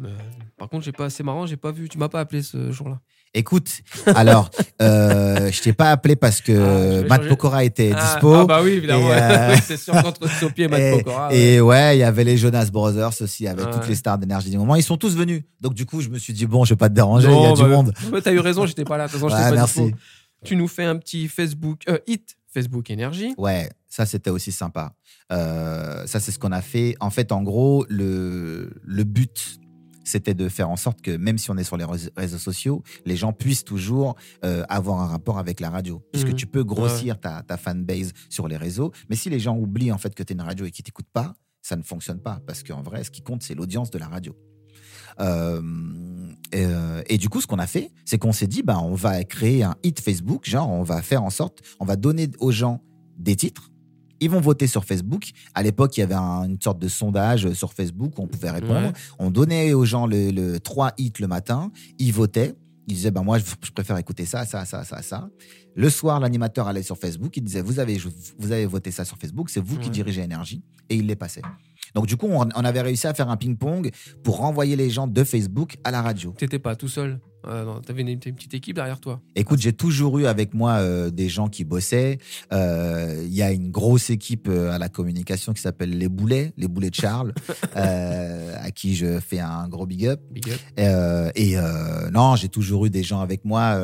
Euh, 0.03 0.17
par 0.57 0.69
contre, 0.69 0.85
j'ai 0.85 0.93
pas, 0.93 1.11
c'est 1.11 1.23
marrant, 1.23 1.47
j'ai 1.47 1.57
pas 1.59 1.71
vu. 1.73 1.89
Tu 1.89 1.99
m'as 1.99 2.09
pas 2.09 2.21
appelé 2.21 2.43
ce 2.43 2.71
jour-là. 2.73 3.01
Écoute, 3.35 3.71
alors, 4.15 4.51
euh, 4.83 5.51
je 5.51 5.63
t'ai 5.63 5.73
pas 5.73 5.91
appelé 5.91 6.17
parce 6.17 6.43
que 6.43 7.03
Ah, 7.05 7.09
Matt. 7.09 7.29
Pokora 7.29 7.65
était 7.65 7.93
Ah, 7.97 8.03
dispo. 8.05 8.35
Ah, 8.35 8.45
bah 8.45 8.61
oui, 8.63 8.73
évidemment. 8.73 9.09
Euh, 9.11 9.57
c'est 9.65 9.79
sûr 9.79 9.95
qu'entre 10.03 10.29
Sophie 10.29 10.65
et 10.65 10.69
Matt 10.69 10.81
et, 10.81 10.99
Pokora. 10.99 11.35
et 11.35 11.61
ouais, 11.61 11.97
il 11.97 12.01
y 12.01 12.03
avait 12.03 12.25
les 12.25 12.37
Jonas 12.37 12.69
Brothers 12.71 13.23
aussi, 13.23 13.49
avec 13.49 13.71
toutes 13.71 13.89
les 13.89 13.95
stars 13.95 14.19
d'énergie 14.19 14.51
du 14.51 14.59
moment. 14.59 14.77
Ils 14.77 14.83
sont 14.83 14.99
tous 14.99 15.17
venus. 15.17 15.45
Donc, 15.63 15.73
du 15.73 15.87
coup, 15.87 16.03
je 16.03 16.11
me 16.11 16.19
suis 16.19 16.35
dit, 16.35 16.45
bon, 16.45 16.65
je 16.67 16.75
vais 16.75 16.79
pas 16.79 16.91
te 16.91 16.95
déranger, 16.95 17.29
il 17.29 17.41
y 17.43 17.47
a 17.47 17.53
du 17.55 17.63
bah, 17.63 17.69
monde. 17.69 17.95
ouais, 18.13 18.21
T'as 18.21 18.33
eu 18.33 18.39
raison, 18.41 18.67
j'étais 18.67 18.85
pas 18.85 18.99
là. 18.99 19.07
De 19.07 19.13
toute 19.13 19.19
façon, 19.21 19.31
j'étais 19.31 19.43
Ouais, 19.45 19.49
pas 19.51 19.57
merci. 19.57 19.81
dispo. 19.83 19.97
Tu 20.45 20.57
nous 20.57 20.69
fais 20.69 20.85
un 20.85 20.97
petit 20.97 21.27
Facebook, 21.29 21.83
euh, 21.89 21.99
hit 22.07 22.37
Facebook 22.53 22.91
Énergie. 22.91 23.33
Ouais, 23.39 23.71
ça, 23.89 24.05
c'était 24.05 24.29
aussi 24.29 24.53
sympa. 24.53 24.93
Euh, 25.33 26.05
ça, 26.07 26.21
c'est 26.21 26.33
ce 26.33 26.39
qu'on 26.39 26.53
a 26.53 26.61
fait. 26.61 26.97
En 27.01 27.09
fait, 27.09 27.33
en 27.33 27.43
gros, 27.43 27.87
le, 27.89 28.73
le 28.83 29.05
but, 29.05 29.59
c'était 30.05 30.35
de 30.35 30.49
faire 30.49 30.69
en 30.71 30.77
sorte 30.77 31.01
que 31.03 31.11
même 31.17 31.39
si 31.39 31.51
on 31.51 31.57
est 31.57 31.65
sur 31.65 31.77
les 31.77 31.85
rése- 31.85 32.11
réseaux 32.17 32.39
sociaux, 32.39 32.83
les 33.05 33.17
gens 33.17 33.33
puissent 33.33 33.65
toujours 33.65 34.17
euh, 34.45 34.65
avoir 34.69 35.01
un 35.01 35.07
rapport 35.07 35.39
avec 35.39 35.61
la 35.61 35.71
radio. 35.71 36.03
Puisque 36.13 36.29
Mhm. 36.29 36.35
tu 36.37 36.47
peux 36.47 36.65
grossir 36.65 37.19
ta, 37.21 37.43
ta 37.43 37.57
fanbase 37.57 38.13
sur 38.31 38.49
les 38.49 38.57
réseaux. 38.57 38.93
Mais 39.11 39.17
si 39.17 39.31
les 39.31 39.39
gens 39.41 39.57
oublient 39.57 39.93
en 39.93 39.99
fait 39.99 40.15
que 40.15 40.23
tu 40.23 40.33
es 40.33 40.35
une 40.35 40.43
radio 40.43 40.67
et 40.67 40.71
qu'ils 40.71 40.85
t'écoutent 40.85 41.11
pas, 41.13 41.35
ça 41.63 41.77
ne 41.77 41.83
fonctionne 41.83 42.21
pas 42.21 42.41
parce 42.47 42.63
qu'en 42.63 42.83
vrai, 42.83 43.05
ce 43.05 43.11
qui 43.11 43.23
compte, 43.23 43.43
c'est 43.43 43.55
l'audience 43.55 43.91
de 43.91 43.99
la 43.99 44.09
radio. 44.09 44.35
Euh, 45.21 45.61
et, 46.53 46.65
euh, 46.65 47.03
et 47.07 47.19
du 47.19 47.29
coup, 47.29 47.41
ce 47.41 47.47
qu'on 47.47 47.59
a 47.59 47.67
fait, 47.67 47.91
c'est 48.05 48.19
qu'on 48.19 48.33
s'est 48.33 48.47
dit, 48.47 48.63
bah, 48.63 48.79
on 48.81 48.95
va 48.95 49.23
créer 49.25 49.63
un 49.63 49.77
hit 49.83 50.01
Facebook, 50.01 50.49
genre, 50.49 50.71
on 50.71 50.83
va 50.83 51.03
faire 51.03 51.23
en 51.23 51.31
sorte, 51.31 51.61
on 51.81 51.85
va 51.85 51.97
donner 51.97 52.31
aux 52.41 52.51
gens 52.51 52.83
des 53.19 53.37
titres. 53.37 53.71
Ils 54.23 54.31
vont 54.31 54.41
voter 54.41 54.67
sur 54.67 54.85
Facebook. 54.85 55.31
À 55.55 55.63
l'époque, 55.63 55.97
il 55.97 56.01
y 56.01 56.03
avait 56.05 56.15
un- 56.15 56.45
une 56.45 56.61
sorte 56.61 56.79
de 56.79 56.89
sondage 56.89 57.53
sur 57.53 57.73
Facebook 57.73 58.19
où 58.19 58.23
on 58.23 58.27
pouvait 58.29 58.51
répondre. 58.51 58.87
Ouais. 58.87 58.93
On 59.19 59.31
donnait 59.31 59.73
aux 59.75 59.85
gens 59.85 60.07
le, 60.07 60.31
le 60.31 60.61
3 60.61 60.93
hits 60.97 61.13
le 61.21 61.27
matin. 61.27 61.71
Ils 61.99 62.13
votaient. 62.13 62.55
Ils 62.89 62.95
disaient, 62.95 63.11
ben 63.11 63.23
moi, 63.23 63.39
je, 63.39 63.45
préfère 63.73 63.97
écouter 63.99 64.25
ça, 64.27 64.45
ça, 64.45 64.65
ça, 64.65 64.85
ça, 64.85 65.03
ça. 65.03 65.29
Le 65.75 65.89
soir, 65.89 66.19
l'animateur 66.21 66.67
allait 66.69 66.83
sur 66.83 66.99
Facebook. 66.99 67.37
Il 67.37 67.43
disait, 67.45 67.63
vous 67.63 67.79
avez, 67.79 67.97
vous 68.39 68.53
avez 68.53 68.67
voté 68.67 68.91
ça 68.91 69.05
sur 69.05 69.17
Facebook. 69.19 69.51
C'est 69.51 69.61
vous 69.65 69.79
qui 69.79 69.89
dirigez 69.91 70.23
Énergie. 70.23 70.63
Et 70.89 70.97
il 70.97 71.07
les 71.07 71.17
passait. 71.17 71.43
Donc, 71.95 72.07
du 72.07 72.17
coup, 72.17 72.27
on, 72.29 72.41
on 72.41 72.65
avait 72.65 72.81
réussi 72.81 73.07
à 73.07 73.15
faire 73.15 73.29
un 73.29 73.37
ping-pong 73.37 73.91
pour 74.25 74.39
renvoyer 74.39 74.77
les 74.77 74.91
gens 74.91 75.07
de 75.07 75.25
Facebook 75.25 75.77
à 75.85 75.91
la 75.91 76.03
radio. 76.03 76.33
T'étais 76.37 76.59
pas 76.59 76.75
tout 76.77 76.89
seul. 76.89 77.21
Euh, 77.47 77.65
non, 77.65 77.81
T'avais 77.81 78.03
une, 78.03 78.09
une 78.09 78.19
petite 78.19 78.55
équipe 78.55 78.77
derrière 78.77 79.01
toi. 79.01 79.21
Écoute, 79.35 79.61
j'ai 79.61 79.73
toujours 79.73 80.19
eu 80.19 80.27
avec 80.27 80.55
moi 80.55 80.73
euh, 80.75 81.11
des 81.11 81.29
gens 81.29 81.49
qui 81.49 81.65
bossaient. 81.65 82.19
Euh, 82.53 83.23
Il 83.25 83.35
y 83.35 83.43
a 83.43 83.51
une 83.53 83.71
grosse 83.71 84.11
équipe 84.11 84.49
euh, 84.49 84.73
à 84.73 84.79
la 84.79 84.89
communication 84.89 85.53
qui 85.53 85.61
s'appelle 85.61 85.97
Les 85.97 86.09
Boulets, 86.09 86.53
Les 86.57 86.69
Boulets 86.69 86.91
de 86.91 86.95
Charles, 86.95 87.33
à 87.75 88.71
qui 88.71 88.95
je 88.95 89.19
fais 89.21 89.41
un 89.41 89.69
gros 89.69 89.87
big 89.87 90.07
up. 90.07 90.21
Big 90.31 90.51
up. 90.51 91.33
Et 91.35 91.57
non, 92.13 92.37
j'ai 92.37 92.49
toujours 92.49 92.87
eu 92.87 92.91
des 92.91 93.03
gens 93.03 93.21
avec 93.21 93.45
moi. 93.45 93.79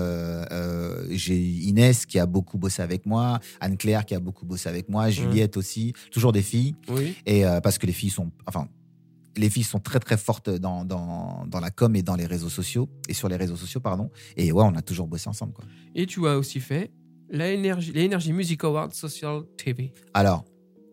J'ai 1.10 1.38
Inès 1.38 2.06
qui 2.06 2.18
a 2.18 2.26
beaucoup 2.26 2.58
bossé 2.58 2.82
avec 2.82 3.06
moi, 3.06 3.38
Anne-Claire 3.60 4.04
qui 4.04 4.14
a 4.14 4.20
beaucoup 4.20 4.46
bossé 4.46 4.68
avec 4.68 4.88
moi, 4.88 5.10
Juliette 5.10 5.56
aussi, 5.56 5.92
toujours 6.10 6.32
des 6.32 6.42
filles. 6.42 6.74
Oui. 6.88 7.16
Et 7.26 7.42
parce 7.62 7.78
que 7.78 7.86
les 7.86 7.92
filles 7.92 8.10
sont, 8.10 8.30
enfin, 8.46 8.68
les 9.38 9.48
filles 9.50 9.62
sont 9.64 9.78
très 9.80 10.00
très 10.00 10.16
fortes 10.16 10.50
dans, 10.50 10.84
dans, 10.84 11.44
dans 11.46 11.60
la 11.60 11.70
com 11.70 11.94
et 11.96 12.02
dans 12.02 12.16
les 12.16 12.26
réseaux 12.26 12.48
sociaux 12.48 12.88
et 13.08 13.14
sur 13.14 13.28
les 13.28 13.36
réseaux 13.36 13.56
sociaux, 13.56 13.80
pardon. 13.80 14.10
Et 14.36 14.52
ouais, 14.52 14.64
on 14.64 14.74
a 14.74 14.82
toujours 14.82 15.06
bossé 15.06 15.28
ensemble, 15.28 15.52
quoi. 15.52 15.64
Et 15.94 16.06
tu 16.06 16.26
as 16.26 16.36
aussi 16.36 16.60
fait 16.60 16.90
la 17.30 17.46
Energy 17.54 18.32
Music 18.32 18.64
Awards 18.64 18.92
Social 18.94 19.42
TV. 19.56 19.92
Alors, 20.14 20.44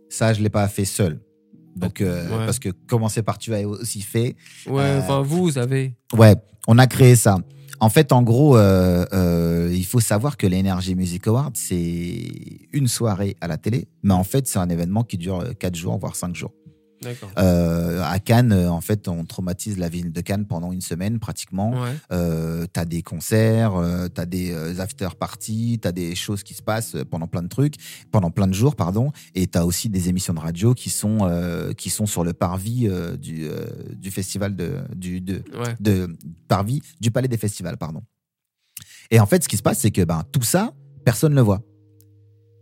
ça, 0.10 0.34
je 0.34 0.42
l'ai 0.42 0.50
pas 0.50 0.68
fait 0.68 0.86
seul. 0.86 1.20
Donc, 1.76 2.00
euh, 2.02 2.24
Ouais. 2.30 2.46
parce 2.46 2.60
que 2.60 2.70
commencer 2.70 3.22
par 3.24 3.38
tu 3.38 3.54
as 3.54 3.68
aussi 3.68 4.02
fait. 4.02 4.36
Ouais, 4.68 4.82
Euh, 4.82 5.00
enfin, 5.00 5.22
vous 5.22 5.58
avez. 5.58 5.96
Ouais, 6.14 6.36
on 6.68 6.78
a 6.78 6.88
créé 6.88 7.16
ça. 7.16 7.38
En 7.82 7.90
fait, 7.90 8.14
en 8.14 8.22
gros, 8.24 8.58
euh, 8.58 9.70
il 9.74 9.86
faut 9.86 10.00
savoir 10.00 10.38
que 10.38 10.48
l'Energy 10.48 10.96
Music 10.96 11.28
Award, 11.28 11.58
c'est 11.58 12.30
une 12.72 12.88
soirée 12.88 13.36
à 13.42 13.48
la 13.48 13.58
télé, 13.58 13.88
mais 14.04 14.14
en 14.14 14.24
fait, 14.24 14.48
c'est 14.48 14.60
un 14.60 14.70
événement 14.70 15.04
qui 15.04 15.18
dure 15.18 15.42
euh, 15.42 15.52
quatre 15.54 15.76
jours, 15.76 15.98
voire 15.98 16.16
cinq 16.16 16.36
jours. 16.36 16.54
Euh, 17.38 18.02
à 18.04 18.20
Cannes, 18.20 18.52
euh, 18.52 18.70
en 18.70 18.82
fait, 18.82 19.08
on 19.08 19.26
traumatise 19.26 19.78
la 19.78 19.90
ville 19.90 20.12
de 20.12 20.22
Cannes 20.22 20.46
pendant 20.46 20.72
une 20.72 20.82
semaine 20.82 21.20
pratiquement. 21.20 21.72
Ouais. 21.72 21.94
Euh, 22.12 22.66
t'as 22.72 22.86
des 22.86 23.02
concerts, 23.02 23.76
euh, 23.76 24.08
t'as 24.08 24.26
des 24.26 24.54
after 24.80 25.10
parties, 25.20 25.80
t'as 25.82 25.92
des 25.92 26.16
choses 26.16 26.44
qui 26.44 26.54
se 26.54 26.62
passent 26.62 26.96
pendant 27.10 27.28
plein 27.28 27.44
de 27.44 27.48
trucs, 27.48 27.76
pendant 28.12 28.32
plein 28.32 28.48
de 28.48 28.54
jours, 28.54 28.76
pardon. 28.76 29.12
Et 29.34 29.48
t'as 29.48 29.64
aussi 29.64 29.90
des 29.90 30.10
émissions 30.10 30.34
de 30.34 30.40
radio 30.40 30.74
qui 30.74 30.90
sont 30.90 31.20
euh, 31.22 31.74
qui 31.74 31.90
sont 31.90 32.06
sur 32.06 32.24
le 32.24 32.34
parvis 32.34 32.90
du 33.20 33.48
du 33.96 34.12
festival 34.12 34.56
de 34.56 34.80
du 34.96 35.22
de 35.22 35.44
Ouais. 35.56 35.76
de 35.80 36.16
parvis 36.48 36.82
du 37.00 37.12
palais 37.12 37.28
des 37.28 37.38
festivals, 37.38 37.78
pardon. 37.78 38.02
Et 39.12 39.20
en 39.20 39.26
fait, 39.26 39.44
ce 39.44 39.48
qui 39.48 39.58
se 39.58 39.62
passe, 39.62 39.80
c'est 39.80 39.92
que 39.92 40.04
ben 40.04 40.24
tout 40.32 40.42
ça, 40.42 40.74
personne 41.06 41.32
ne 41.32 41.38
le 41.38 41.42
voit. 41.44 41.62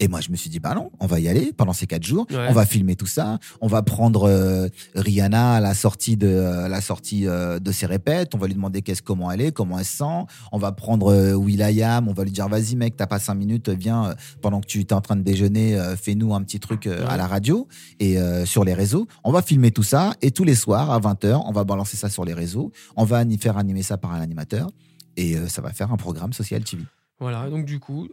Et 0.03 0.09
moi, 0.09 0.19
je 0.19 0.31
me 0.31 0.35
suis 0.35 0.49
dit, 0.49 0.59
bah 0.59 0.73
non, 0.75 0.91
on 0.99 1.07
va 1.07 1.21
y 1.21 1.29
aller 1.29 1.53
pendant 1.53 1.71
ces 1.71 1.87
quatre 1.87 2.03
jours. 2.03 2.25
Ouais. 2.29 2.47
On 2.49 2.53
va 2.53 2.65
filmer 2.65 2.97
tout 2.97 3.05
ça. 3.05 3.39
On 3.61 3.67
va 3.67 3.81
prendre 3.83 4.27
euh, 4.27 4.67
Rihanna 4.95 5.53
à 5.53 5.59
la 5.61 5.73
sortie 5.73 6.17
de 6.17 6.39
à 6.65 6.67
la 6.67 6.81
sortie 6.81 7.25
euh, 7.25 7.57
de 7.59 7.71
ses 7.71 7.85
répètes. 7.85 8.35
On 8.35 8.37
va 8.37 8.47
lui 8.47 8.53
demander 8.53 8.81
qu'est-ce 8.81 9.01
comment 9.01 9.31
elle 9.31 9.39
est, 9.39 9.51
comment 9.53 9.79
elle 9.79 9.85
se 9.85 9.97
sent. 9.99 10.25
On 10.51 10.57
va 10.57 10.73
prendre 10.73 11.07
euh, 11.13 11.33
Will.i.am. 11.35 12.09
On 12.09 12.13
va 12.13 12.25
lui 12.25 12.31
dire, 12.31 12.49
vas-y 12.49 12.75
mec, 12.75 12.97
t'as 12.97 13.07
pas 13.07 13.19
cinq 13.19 13.35
minutes, 13.35 13.69
viens 13.69 14.07
euh, 14.07 14.13
pendant 14.41 14.59
que 14.59 14.67
tu 14.67 14.81
es 14.81 14.91
en 14.93 14.99
train 14.99 15.15
de 15.15 15.21
déjeuner, 15.21 15.77
euh, 15.79 15.95
fais-nous 15.95 16.33
un 16.35 16.41
petit 16.43 16.59
truc 16.59 16.85
euh, 16.87 16.93
Ouais. 17.05 17.09
à 17.09 17.15
la 17.17 17.27
radio 17.27 17.67
et 18.01 18.17
euh, 18.19 18.45
sur 18.45 18.65
les 18.65 18.73
réseaux. 18.73 19.07
On 19.23 19.31
va 19.31 19.41
filmer 19.41 19.71
tout 19.71 19.83
ça 19.83 20.13
et 20.21 20.31
tous 20.31 20.43
les 20.43 20.55
soirs 20.55 20.91
à 20.91 20.99
20h, 20.99 21.41
on 21.45 21.51
va 21.53 21.63
balancer 21.63 21.95
ça 21.95 22.09
sur 22.09 22.25
les 22.25 22.33
réseaux. 22.33 22.71
On 22.97 23.05
va 23.05 23.23
faire 23.39 23.57
animer 23.57 23.83
ça 23.83 23.97
par 23.97 24.11
un 24.13 24.19
animateur 24.21 24.67
et 25.15 25.35
euh, 25.37 25.47
ça 25.47 25.61
va 25.61 25.71
faire 25.71 25.91
un 25.93 25.97
programme 25.97 26.33
social 26.33 26.61
TV. 26.63 26.83
Voilà. 27.19 27.49
Donc, 27.49 27.65
du 27.65 27.79
coup, 27.79 28.09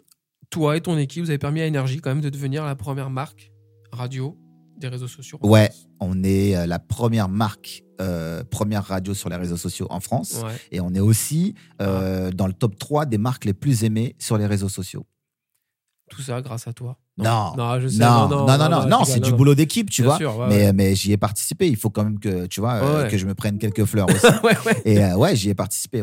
toi 0.51 0.77
et 0.77 0.81
ton 0.81 0.99
équipe, 0.99 1.23
vous 1.25 1.31
avez 1.31 1.39
permis 1.39 1.61
à 1.61 1.67
Énergie 1.67 2.01
quand 2.01 2.11
même 2.11 2.21
de 2.21 2.29
devenir 2.29 2.65
la 2.65 2.75
première 2.75 3.11
marque 3.11 3.53
radio 3.93 4.37
des 4.79 4.89
réseaux 4.89 5.09
sociaux. 5.09 5.39
Ouais. 5.43 5.67
France. 5.67 5.89
On 6.01 6.25
est 6.25 6.57
euh, 6.57 6.67
la 6.67 6.79
première 6.79 7.29
marque, 7.29 7.85
euh, 8.01 8.43
première 8.45 8.85
radio 8.85 9.15
sur 9.15 9.29
les 9.29 9.37
réseaux 9.37 9.57
sociaux 9.57 9.87
en 9.91 10.01
France. 10.01 10.41
Ouais. 10.45 10.53
Et 10.73 10.81
on 10.81 10.93
est 10.95 11.01
aussi 11.01 11.55
euh, 11.81 12.31
dans 12.31 12.47
le 12.47 12.53
top 12.53 12.79
3 12.79 13.07
des 13.07 13.19
marques 13.19 13.45
les 13.45 13.53
plus 13.55 13.85
aimées 13.85 14.17
sur 14.19 14.39
les 14.39 14.47
réseaux 14.47 14.69
sociaux. 14.69 15.07
Tout 16.09 16.23
ça 16.23 16.41
grâce 16.43 16.67
à 16.67 16.73
toi. 16.73 16.99
Non. 17.19 17.55
Non, 17.57 17.79
je 17.79 17.87
sais. 17.89 17.99
Non, 17.99 18.29
non, 18.29 18.47
non, 18.47 18.69
non, 18.69 18.87
non, 18.89 19.05
c'est 19.05 19.21
du 19.21 19.31
non. 19.31 19.37
boulot 19.37 19.55
d'équipe, 19.55 19.91
tu 19.91 20.03
Bien 20.03 20.11
vois. 20.11 20.19
sûr, 20.19 20.37
ouais, 20.39 20.49
mais 20.49 20.65
ouais. 20.65 20.73
mais 20.73 20.95
j'y 20.97 21.13
ai 21.13 21.17
participé. 21.17 21.69
Il 21.69 21.77
faut 21.77 21.91
quand 21.91 22.03
même 22.03 22.19
que, 22.19 22.47
tu 22.47 22.61
vois, 22.61 22.83
euh, 22.83 23.09
que 23.09 23.17
je 23.17 23.27
me 23.27 23.35
prenne 23.35 23.59
quelques 23.59 23.85
fleurs 23.85 24.09
aussi. 24.11 24.27
Et 24.85 24.99
ouais, 25.15 25.37
j'y 25.37 25.51
ai 25.51 25.55
participé. 25.55 26.03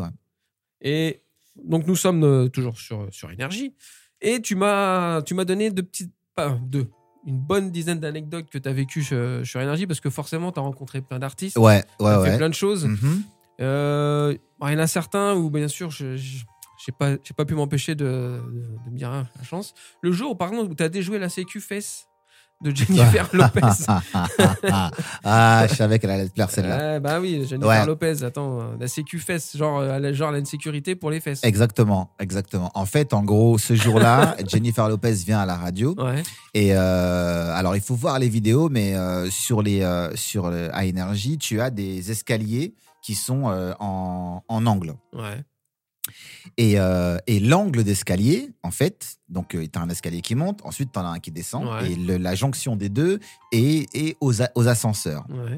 Et 0.82 1.24
donc 1.62 1.88
nous 1.88 1.96
sommes 1.96 2.50
toujours 2.52 2.78
sur, 2.78 3.08
sur 3.12 3.32
énergie. 3.32 3.74
Et 4.22 4.42
tu 4.42 4.56
m'as 4.56 5.22
tu 5.22 5.34
m'as 5.34 5.46
donné 5.46 5.70
deux 5.72 5.84
petites 5.84 6.14
pas 6.36 6.58
deux 6.62 6.88
une 7.26 7.40
bonne 7.40 7.72
dizaine 7.72 8.00
d'anecdotes 8.00 8.50
que 8.50 8.58
tu 8.58 8.70
as 8.70 8.74
vécues 8.74 9.04
sur, 9.04 9.62
énergie 9.62 9.86
parce 9.86 10.00
que 10.00 10.10
forcément 10.10 10.52
tu 10.54 10.60
as 10.60 10.64
rencontré 10.64 11.02
plein 11.02 11.20
d'artistes, 11.20 11.58
Ouais, 11.58 11.84
ouais, 12.00 12.12
t'as 12.12 12.24
fait 12.24 12.38
plein 12.38 12.50
de 12.50 12.54
choses. 12.54 12.86
Mhm. 12.86 13.24
Euh, 13.60 14.38
bon, 14.60 14.68
il 14.68 14.74
y 14.74 14.76
en 14.76 14.80
a 14.80 14.88
certains 14.88 15.36
où 15.36 15.50
bien 15.50 15.68
sûr 15.68 15.92
je 15.92 16.16
j'ai 16.16 16.92
pas 16.98 17.18
j'ai 17.24 17.34
pas 17.36 17.44
pu 17.44 17.56
m'empêcher 17.56 17.96
de, 17.96 18.06
de, 18.06 18.86
de 18.86 18.92
me 18.92 18.98
dire 18.98 19.12
ah, 19.12 19.26
la 19.36 19.44
chance. 19.44 19.74
Le 20.02 20.12
jour 20.12 20.38
par 20.38 20.50
exemple 20.50 20.72
où 20.72 20.76
tu 20.76 20.84
as 20.84 20.90
déjoué 20.90 21.20
la 21.20 21.28
sécu 21.28 21.60
fesse 21.60 22.07
de 22.64 22.76
Jennifer 22.76 23.30
Lopez. 23.34 23.62
ah, 25.24 25.68
je 25.70 25.76
savais 25.76 26.00
qu'elle 26.00 26.10
allait 26.12 26.28
te 26.28 26.34
plaire 26.34 26.50
celle-là. 26.50 26.78
Ouais, 26.78 27.00
bah 27.00 27.20
oui, 27.20 27.46
Jennifer 27.48 27.68
Ouais. 27.68 27.86
Lopez, 27.86 28.24
attends, 28.24 28.72
la 28.80 28.88
sécu 28.88 29.20
fesse, 29.20 29.56
genre, 29.58 29.80
euh, 29.80 30.14
genre 30.14 30.32
l'insécurité 30.32 30.96
pour 30.96 31.12
les 31.12 31.20
fesses. 31.20 31.44
Exactement, 31.44 32.12
exactement. 32.20 32.72
En 32.74 32.86
fait, 32.86 33.14
en 33.14 33.24
gros, 33.24 33.58
ce 33.58 33.76
jour-là, 33.76 34.36
Jennifer 34.48 34.88
Lopez 34.90 35.14
vient 35.14 35.40
à 35.40 35.46
la 35.46 35.56
radio 35.56 35.96
Ouais, 35.98 36.24
et 36.54 36.76
euh, 36.76 37.54
alors 37.56 37.76
il 37.76 37.82
faut 37.82 37.96
voir 37.96 38.20
les 38.20 38.30
vidéos, 38.30 38.70
mais 38.70 38.96
euh, 38.96 39.30
sur 39.30 39.62
les 39.62 39.82
euh, 39.82 40.16
sur 40.16 40.50
le, 40.50 40.74
à 40.76 40.86
énergie, 40.86 41.38
tu 41.38 41.62
as 41.62 41.70
des 41.70 42.12
escaliers 42.12 42.74
qui 43.04 43.16
sont 43.16 43.44
en, 43.80 44.44
en 44.48 44.66
angle. 44.66 44.94
ouais, 45.14 45.44
Et, 46.58 46.80
euh, 46.80 47.18
et 47.28 47.40
l'angle 47.40 47.84
d'escalier, 47.84 48.50
en 48.64 48.72
fait, 48.72 49.18
donc 49.30 49.50
tu 49.50 49.70
as 49.76 49.82
un 49.82 49.90
escalier 49.90 50.22
qui 50.22 50.36
monte, 50.36 50.62
ensuite 50.64 50.92
tu 50.92 51.00
en 51.00 51.04
as 51.06 51.10
un 51.10 51.20
qui 51.20 51.32
descend, 51.32 51.66
Ouais. 51.68 51.92
et 51.92 51.96
le- 51.96 52.18
la 52.18 52.34
jonction 52.36 52.76
des 52.76 52.90
deux 52.90 53.20
est, 53.52 53.94
est 53.96 54.16
aux, 54.22 54.42
a- 54.42 54.50
aux 54.56 54.68
ascenseurs. 54.68 55.26
ouais. 55.30 55.56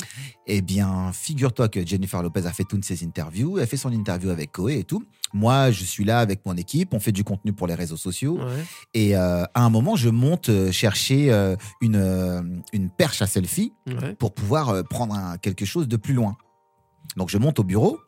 Eh 0.48 0.62
bien, 0.62 1.12
figure-toi 1.14 1.70
que 1.70 1.86
Jennifer 1.86 2.22
Lopez 2.24 2.46
a 2.48 2.52
fait 2.52 2.64
toutes 2.64 2.84
ses 2.84 3.04
interviews, 3.06 3.60
elle 3.60 3.68
fait 3.68 3.78
son 3.78 3.92
interview 3.92 4.30
avec 4.32 4.52
Koé 4.52 4.80
et 4.80 4.84
tout. 4.84 5.04
Moi, 5.34 5.70
je 5.70 5.84
suis 5.84 6.04
là 6.06 6.20
avec 6.20 6.44
mon 6.46 6.58
équipe, 6.58 6.94
on 6.96 7.00
fait 7.00 7.12
du 7.12 7.24
contenu 7.24 7.54
pour 7.54 7.68
les 7.68 7.76
réseaux 7.76 7.98
sociaux. 7.98 8.38
ouais. 8.40 8.64
Et 8.96 9.16
euh, 9.16 9.44
à 9.54 9.62
un 9.64 9.70
moment, 9.70 9.96
je 9.96 10.10
monte 10.10 10.50
euh, 10.50 10.72
chercher 10.72 11.32
euh, 11.32 11.56
une, 11.82 11.96
euh, 11.98 12.42
une 12.74 12.90
perche 12.90 13.22
à 13.22 13.28
selfie 13.28 13.72
pour 14.18 14.34
pouvoir 14.34 14.70
euh, 14.70 14.82
prendre 14.84 15.14
un- 15.14 15.38
quelque 15.38 15.66
chose 15.66 15.88
de 15.88 15.98
plus 15.98 16.14
loin. 16.16 16.36
Donc, 17.16 17.30
je 17.30 17.38
monte 17.38 17.60
au 17.60 17.64
bureau. 17.64 18.00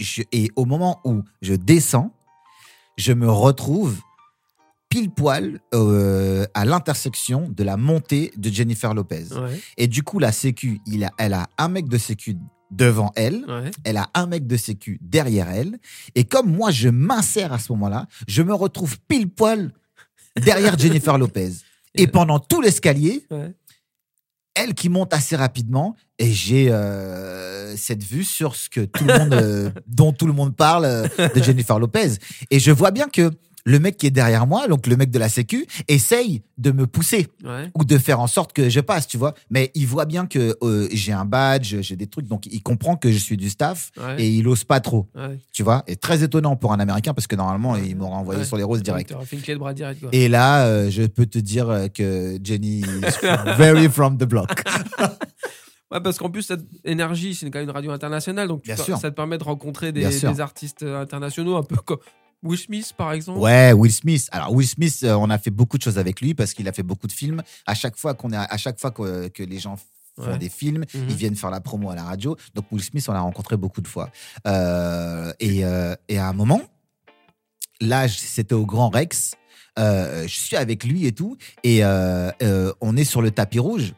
Je- 0.00 0.22
et 0.32 0.50
au 0.56 0.64
moment 0.64 1.00
où 1.04 1.22
je 1.42 1.54
descends, 1.54 2.12
je 2.96 3.12
me 3.12 3.30
retrouve 3.30 3.98
pile 4.88 5.10
poil 5.10 5.60
euh, 5.74 6.46
à 6.54 6.64
l'intersection 6.64 7.48
de 7.48 7.62
la 7.62 7.76
montée 7.76 8.32
de 8.36 8.50
Jennifer 8.50 8.92
Lopez. 8.94 9.26
Ouais, 9.32 9.60
Et 9.76 9.86
du 9.86 10.02
coup, 10.02 10.18
la 10.18 10.32
sécu, 10.32 10.80
il 10.86 11.04
a, 11.04 11.10
elle 11.18 11.34
a 11.34 11.48
un 11.58 11.68
mec 11.68 11.88
de 11.88 11.96
sécu 11.98 12.36
devant 12.72 13.12
elle, 13.16 13.44
ouais. 13.48 13.70
elle 13.84 13.96
a 13.96 14.08
un 14.14 14.26
mec 14.26 14.46
de 14.46 14.56
sécu 14.56 14.98
derrière 15.02 15.48
elle. 15.48 15.78
Et 16.14 16.24
comme 16.24 16.50
moi, 16.50 16.70
je 16.70 16.88
m'insère 16.88 17.52
à 17.52 17.58
ce 17.58 17.72
moment-là, 17.72 18.06
je 18.26 18.42
me 18.42 18.54
retrouve 18.54 18.98
pile 19.06 19.28
poil 19.28 19.72
derrière 20.36 20.76
Jennifer 20.78 21.18
Lopez. 21.18 21.50
Et 21.94 22.06
pendant 22.06 22.38
tout 22.38 22.60
l'escalier, 22.60 23.26
ouais. 23.30 23.52
Elle 24.62 24.74
qui 24.74 24.88
monte 24.88 25.14
assez 25.14 25.36
rapidement, 25.36 25.96
et 26.18 26.32
j'ai 26.32 26.70
euh, 26.70 27.76
cette 27.76 28.02
vue 28.02 28.24
sur 28.24 28.56
ce 28.56 28.68
que 28.68 28.80
tout 28.82 29.04
le 29.04 29.18
monde, 29.18 29.34
euh, 29.34 29.70
dont 29.86 30.12
tout 30.12 30.26
le 30.26 30.32
monde 30.32 30.54
parle 30.54 30.84
euh, 30.84 31.06
de 31.34 31.42
Jennifer 31.42 31.78
Lopez. 31.78 32.12
Et 32.50 32.58
je 32.58 32.70
vois 32.70 32.90
bien 32.90 33.08
que 33.08 33.30
le 33.64 33.78
mec 33.78 33.96
qui 33.96 34.06
est 34.06 34.10
derrière 34.10 34.46
moi, 34.46 34.68
donc 34.68 34.86
le 34.86 34.96
mec 34.96 35.10
de 35.10 35.18
la 35.18 35.28
sécu, 35.28 35.66
essaye 35.88 36.42
de 36.58 36.70
me 36.72 36.86
pousser 36.86 37.26
Ouais. 37.44 37.70
ou 37.74 37.84
de 37.84 37.96
faire 37.98 38.20
en 38.20 38.26
sorte 38.26 38.52
que 38.52 38.68
je 38.68 38.80
passe, 38.80 39.06
tu 39.06 39.16
vois. 39.16 39.34
Mais 39.50 39.70
il 39.74 39.86
voit 39.86 40.04
bien 40.04 40.26
que 40.26 40.56
euh, 40.62 40.88
j'ai 40.92 41.12
un 41.12 41.24
badge, 41.24 41.76
j'ai 41.80 41.96
des 41.96 42.06
trucs, 42.06 42.26
donc 42.26 42.46
il 42.46 42.62
comprend 42.62 42.96
que 42.96 43.10
je 43.10 43.18
suis 43.18 43.36
du 43.36 43.50
staff 43.50 43.90
Ouais. 43.98 44.22
et 44.22 44.28
il 44.30 44.46
ose 44.48 44.64
pas 44.64 44.80
trop, 44.80 45.08
ouais. 45.14 45.38
tu 45.52 45.62
vois. 45.62 45.82
Et 45.86 45.96
très 45.96 46.22
étonnant 46.22 46.56
pour 46.56 46.72
un 46.72 46.80
Américain 46.80 47.14
parce 47.14 47.26
que 47.26 47.36
normalement 47.36 47.76
il 47.76 47.96
m'aurait 47.96 48.16
envoyé 48.16 48.44
sur 48.44 48.56
les 48.56 48.62
roses 48.62 48.82
direct. 48.82 49.10
T'aurais 49.10 49.26
fait 49.26 49.36
une 49.36 49.42
clé 49.42 49.54
de 49.54 49.58
bras 49.58 49.74
direct, 49.74 50.00
quoi. 50.00 50.08
Et 50.12 50.28
là, 50.28 50.64
euh, 50.66 50.90
je 50.90 51.02
peux 51.04 51.26
te 51.26 51.38
dire 51.38 51.68
euh, 51.70 51.88
que 51.88 52.38
Jenny 52.42 52.78
is 52.80 53.56
very 53.56 53.88
from 53.88 54.16
the 54.18 54.24
block. 54.24 54.62
Ouais, 55.92 56.00
parce 56.00 56.18
qu'en 56.18 56.30
plus, 56.30 56.42
cette 56.42 56.60
énergie, 56.84 57.34
c'est 57.34 57.50
quand 57.50 57.58
même 57.58 57.68
une 57.68 57.74
radio 57.74 57.90
internationale, 57.90 58.46
donc 58.46 58.62
tu 58.62 58.72
Bien 58.72 58.76
sûr. 58.76 58.96
ça 58.96 59.10
te 59.10 59.16
permet 59.16 59.38
de 59.38 59.42
rencontrer 59.42 59.90
des, 59.90 60.04
des 60.08 60.40
artistes 60.40 60.84
internationaux, 60.84 61.56
un 61.56 61.64
peu 61.64 61.74
comme 61.74 61.98
Will 62.42 62.58
Smith, 62.58 62.92
par 62.96 63.12
exemple. 63.12 63.38
Ouais, 63.38 63.72
Will 63.72 63.92
Smith. 63.92 64.28
Alors 64.32 64.52
Will 64.52 64.66
Smith, 64.66 65.00
euh, 65.04 65.14
on 65.14 65.28
a 65.30 65.38
fait 65.38 65.50
beaucoup 65.50 65.76
de 65.78 65.82
choses 65.82 65.98
avec 65.98 66.20
lui 66.20 66.34
parce 66.34 66.54
qu'il 66.54 66.66
a 66.68 66.72
fait 66.72 66.82
beaucoup 66.82 67.06
de 67.06 67.12
films. 67.12 67.42
À 67.66 67.74
chaque 67.74 67.96
fois 67.96 68.14
qu'on 68.14 68.30
est, 68.32 68.36
à 68.36 68.56
chaque 68.56 68.80
fois 68.80 68.90
que, 68.90 69.28
que 69.28 69.42
les 69.42 69.58
gens 69.58 69.76
font 69.76 69.84
Ouais. 70.18 70.38
des 70.38 70.48
films, 70.50 70.84
Mhm. 70.92 71.06
ils 71.08 71.14
viennent 71.16 71.36
faire 71.36 71.50
la 71.50 71.60
promo 71.60 71.88
à 71.90 71.94
la 71.94 72.02
radio. 72.04 72.36
Donc 72.54 72.66
Will 72.72 72.82
Smith, 72.82 73.06
on 73.08 73.12
l'a 73.12 73.20
rencontré 73.20 73.56
beaucoup 73.56 73.80
de 73.80 73.88
fois. 73.88 74.10
Euh, 74.46 75.32
et, 75.40 75.64
euh, 75.64 75.94
et 76.08 76.18
à 76.18 76.28
un 76.28 76.32
moment, 76.34 76.60
là, 77.80 78.06
c'était 78.08 78.54
au 78.54 78.66
Grand 78.66 78.88
Rex. 78.90 79.34
Je 79.78 80.26
suis 80.28 80.56
avec 80.56 80.84
lui 80.84 81.06
et 81.06 81.12
tout, 81.12 81.36
et 81.62 81.82
on 81.84 82.96
est 82.96 83.04
sur 83.04 83.22
le 83.22 83.30
tapis 83.30 83.58
rouge. 83.60 83.94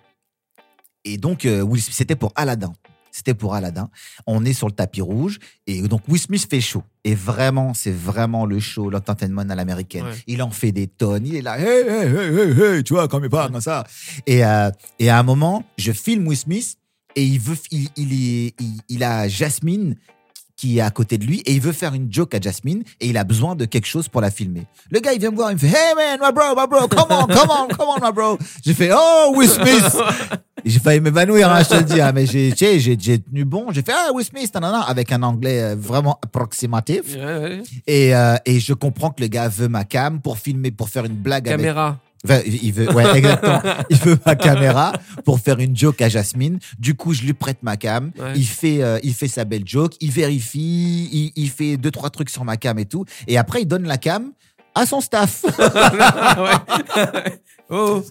Et 1.04 1.16
donc, 1.16 1.42
Will 1.44 1.82
Smith, 1.82 1.94
c'était 1.96 2.14
pour 2.16 2.32
Aladdin. 2.36 2.72
C'était 3.12 3.34
pour 3.34 3.54
Aladdin. 3.54 3.90
On 4.26 4.44
est 4.44 4.54
sur 4.54 4.66
le 4.66 4.72
tapis 4.72 5.02
rouge 5.02 5.38
et 5.66 5.82
donc 5.82 6.00
Will 6.08 6.18
Smith 6.18 6.46
fait 6.48 6.60
chaud. 6.60 6.82
Et 7.04 7.14
vraiment, 7.14 7.74
c'est 7.74 7.92
vraiment 7.92 8.46
le 8.46 8.58
show, 8.58 8.88
l'entertainment 8.88 9.42
à 9.42 9.54
l'américaine. 9.54 10.04
Ouais. 10.04 10.24
Il 10.26 10.42
en 10.42 10.50
fait 10.50 10.72
des 10.72 10.86
tonnes. 10.86 11.26
Il 11.26 11.36
est 11.36 11.42
là, 11.42 11.58
hey, 11.58 11.86
hey, 11.86 12.06
hey, 12.06 12.38
hey, 12.38 12.62
hey, 12.76 12.84
tu 12.84 12.94
vois, 12.94 13.08
comme 13.08 13.24
il 13.24 13.30
parle 13.30 13.52
comme 13.52 13.60
ça. 13.60 13.84
Et, 14.26 14.44
euh, 14.44 14.70
et 14.98 15.10
à 15.10 15.18
un 15.18 15.22
moment, 15.22 15.64
je 15.76 15.92
filme 15.92 16.26
Will 16.26 16.38
Smith 16.38 16.76
et 17.14 17.24
il 17.24 17.38
veut, 17.38 17.58
il, 17.70 17.90
il, 17.96 18.52
il 18.88 19.04
a 19.04 19.28
Jasmine 19.28 19.96
qui 20.62 20.78
est 20.78 20.80
à 20.80 20.92
côté 20.92 21.18
de 21.18 21.24
lui 21.26 21.40
et 21.40 21.54
il 21.54 21.60
veut 21.60 21.72
faire 21.72 21.92
une 21.92 22.06
joke 22.12 22.36
à 22.36 22.40
Jasmine 22.40 22.84
et 23.00 23.08
il 23.08 23.16
a 23.16 23.24
besoin 23.24 23.56
de 23.56 23.64
quelque 23.64 23.86
chose 23.88 24.06
pour 24.06 24.20
la 24.20 24.30
filmer. 24.30 24.62
Le 24.92 25.00
gars, 25.00 25.12
il 25.12 25.18
vient 25.18 25.32
me 25.32 25.34
voir, 25.34 25.50
il 25.50 25.54
me 25.54 25.58
fait 25.58 25.66
Hey 25.66 25.94
man, 25.96 26.20
my 26.22 26.32
bro, 26.32 26.54
my 26.56 26.68
bro, 26.68 26.86
come 26.86 27.10
on, 27.10 27.26
come 27.26 27.50
on, 27.50 27.66
come 27.66 27.88
on, 27.88 28.06
my 28.06 28.12
bro. 28.12 28.38
J'ai 28.64 28.72
fait 28.72 28.90
Oh, 28.94 29.34
Will 29.34 29.48
Smith. 29.48 29.96
J'ai 30.64 30.78
failli 30.78 31.00
m'évanouir, 31.00 31.50
hein, 31.50 31.64
je 31.64 31.68
te 31.70 31.74
le 31.74 31.82
dis, 31.82 32.00
hein, 32.00 32.12
mais 32.14 32.24
j'ai, 32.24 32.54
sais, 32.54 32.78
j'ai, 32.78 32.96
j'ai 32.96 33.18
tenu 33.18 33.44
bon. 33.44 33.72
J'ai 33.72 33.82
fait 33.82 33.90
Ah, 33.92 34.12
Will 34.14 34.24
Smith, 34.24 34.54
nanana, 34.54 34.82
avec 34.82 35.10
un 35.10 35.24
anglais 35.24 35.60
euh, 35.60 35.74
vraiment 35.76 36.20
approximatif. 36.22 37.16
Ouais, 37.16 37.24
ouais. 37.24 37.62
Et, 37.88 38.14
euh, 38.14 38.36
et 38.46 38.60
je 38.60 38.72
comprends 38.72 39.10
que 39.10 39.20
le 39.20 39.26
gars 39.26 39.48
veut 39.48 39.66
ma 39.66 39.84
cam 39.84 40.20
pour 40.20 40.38
filmer, 40.38 40.70
pour 40.70 40.88
faire 40.88 41.04
une 41.04 41.16
blague 41.16 41.48
avec 41.48 41.58
Caméra. 41.58 41.98
Enfin, 42.24 42.40
il 42.46 42.72
veut, 42.72 42.92
ouais, 42.92 43.18
exactement. 43.18 43.60
il 43.90 43.96
veut 43.96 44.16
ma 44.24 44.36
caméra 44.36 44.92
pour 45.24 45.40
faire 45.40 45.58
une 45.58 45.76
joke 45.76 46.00
à 46.02 46.08
Jasmine. 46.08 46.58
Du 46.78 46.94
coup, 46.94 47.12
je 47.14 47.22
lui 47.22 47.32
prête 47.32 47.62
ma 47.62 47.76
cam. 47.76 48.12
Ouais. 48.18 48.32
Il 48.36 48.46
fait, 48.46 48.82
euh, 48.82 49.00
il 49.02 49.12
fait 49.12 49.28
sa 49.28 49.44
belle 49.44 49.66
joke. 49.66 49.94
Il 50.00 50.12
vérifie. 50.12 51.08
Il, 51.12 51.32
il 51.34 51.50
fait 51.50 51.76
deux, 51.76 51.90
trois 51.90 52.10
trucs 52.10 52.30
sur 52.30 52.44
ma 52.44 52.56
cam 52.56 52.78
et 52.78 52.86
tout. 52.86 53.04
Et 53.26 53.38
après, 53.38 53.62
il 53.62 53.66
donne 53.66 53.86
la 53.88 53.98
cam 53.98 54.32
à 54.74 54.86
son 54.86 55.00
staff. 55.00 55.44
Oh, 57.74 58.04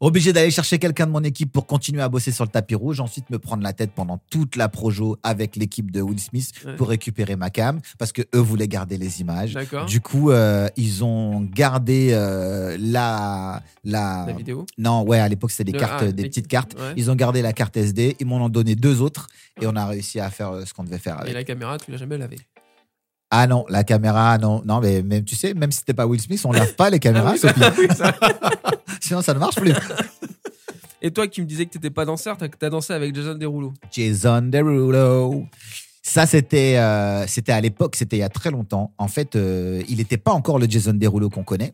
Obligé 0.00 0.32
d'aller 0.32 0.50
chercher 0.50 0.78
quelqu'un 0.78 1.06
de 1.06 1.10
mon 1.12 1.22
équipe 1.24 1.52
pour 1.52 1.66
continuer 1.66 2.02
à 2.02 2.08
bosser 2.08 2.32
sur 2.32 2.44
le 2.44 2.50
tapis 2.50 2.74
rouge. 2.74 3.00
Ensuite, 3.00 3.28
me 3.30 3.38
prendre 3.38 3.62
la 3.62 3.72
tête 3.72 3.92
pendant 3.94 4.18
toute 4.30 4.56
la 4.56 4.68
projo 4.68 5.16
avec 5.22 5.56
l'équipe 5.56 5.90
de 5.90 6.00
Will 6.00 6.18
Smith 6.20 6.52
Ouais. 6.64 6.76
pour 6.76 6.88
récupérer 6.88 7.36
ma 7.36 7.50
cam 7.50 7.80
parce 7.98 8.12
que 8.12 8.22
eux 8.34 8.38
voulaient 8.40 8.68
garder 8.68 8.96
les 8.98 9.20
images. 9.20 9.56
Du 9.86 10.00
coup, 10.00 10.30
euh, 10.30 10.68
ils 10.76 11.04
ont 11.04 11.40
gardé 11.42 12.10
euh, 12.12 12.76
la, 12.80 13.62
la, 13.84 14.24
La 14.26 14.32
vidéo. 14.32 14.66
Non, 14.78 15.02
ouais, 15.02 15.18
à 15.18 15.28
l'époque, 15.28 15.50
c'était 15.50 15.64
des 15.64 15.72
Le- 15.72 15.78
cartes, 15.78 16.02
ah, 16.06 16.12
des 16.12 16.22
les- 16.22 16.28
petites 16.28 16.48
cartes. 16.48 16.74
ouais. 16.74 16.92
Ils 16.96 17.10
ont 17.10 17.14
gardé 17.14 17.42
la 17.42 17.52
carte 17.52 17.76
SD, 17.76 18.16
ils 18.20 18.26
m'en 18.26 18.36
ont 18.44 18.48
donné 18.48 18.74
deux 18.74 19.00
autres 19.00 19.26
et 19.60 19.66
on 19.66 19.76
a 19.76 19.86
réussi 19.86 20.20
à 20.20 20.30
faire 20.30 20.50
euh, 20.50 20.64
ce 20.64 20.72
qu'on 20.74 20.84
devait 20.84 20.98
faire 20.98 21.16
Et 21.18 21.22
avec. 21.22 21.34
la 21.34 21.44
caméra, 21.44 21.78
tu 21.78 21.90
l'as 21.90 21.96
jamais 21.96 22.18
lavée. 22.18 22.38
Ah 23.30 23.46
non, 23.46 23.64
la 23.68 23.84
caméra, 23.84 24.36
non, 24.38 24.60
non, 24.64 24.80
mais 24.80 25.02
même 25.02 25.24
tu 25.24 25.36
sais, 25.36 25.54
même 25.54 25.70
si 25.70 25.78
c'était 25.78 25.94
pas 25.94 26.06
Will 26.06 26.20
Smith, 26.20 26.40
on 26.44 26.52
lave 26.52 26.74
pas 26.74 26.90
les 26.90 26.98
caméras, 26.98 27.34
Ah 27.44 27.72
oui, 27.78 27.86
ça- 27.96 28.14
sinon 29.00 29.22
ça 29.22 29.34
ne 29.34 29.38
marche 29.38 29.54
plus. 29.56 29.72
Et 31.02 31.10
toi 31.12 31.26
qui 31.28 31.40
me 31.40 31.46
disais 31.46 31.64
que 31.64 31.70
t'étais 31.70 31.90
pas 31.90 32.04
danseur, 32.04 32.36
t'as 32.36 32.48
t'as 32.48 32.68
dansé 32.68 32.92
avec 32.92 33.14
Jason 33.14 33.34
Derulo. 33.34 33.72
Jason 33.90 34.42
Derulo. 34.42 35.46
Ça, 36.02 36.26
c'était 36.26 36.76
euh, 36.76 37.26
c'était 37.26 37.52
à 37.52 37.60
l'époque, 37.60 37.96
c'était 37.96 38.16
il 38.16 38.20
y 38.20 38.24
a 38.24 38.28
très 38.28 38.50
longtemps. 38.50 38.92
En 38.98 39.08
fait, 39.08 39.36
euh, 39.36 39.82
il 39.88 39.98
n'était 39.98 40.18
pas 40.18 40.32
encore 40.32 40.58
le 40.58 40.66
Jason 40.68 40.92
Derulo 40.92 41.30
qu'on 41.30 41.44
connaît. 41.44 41.72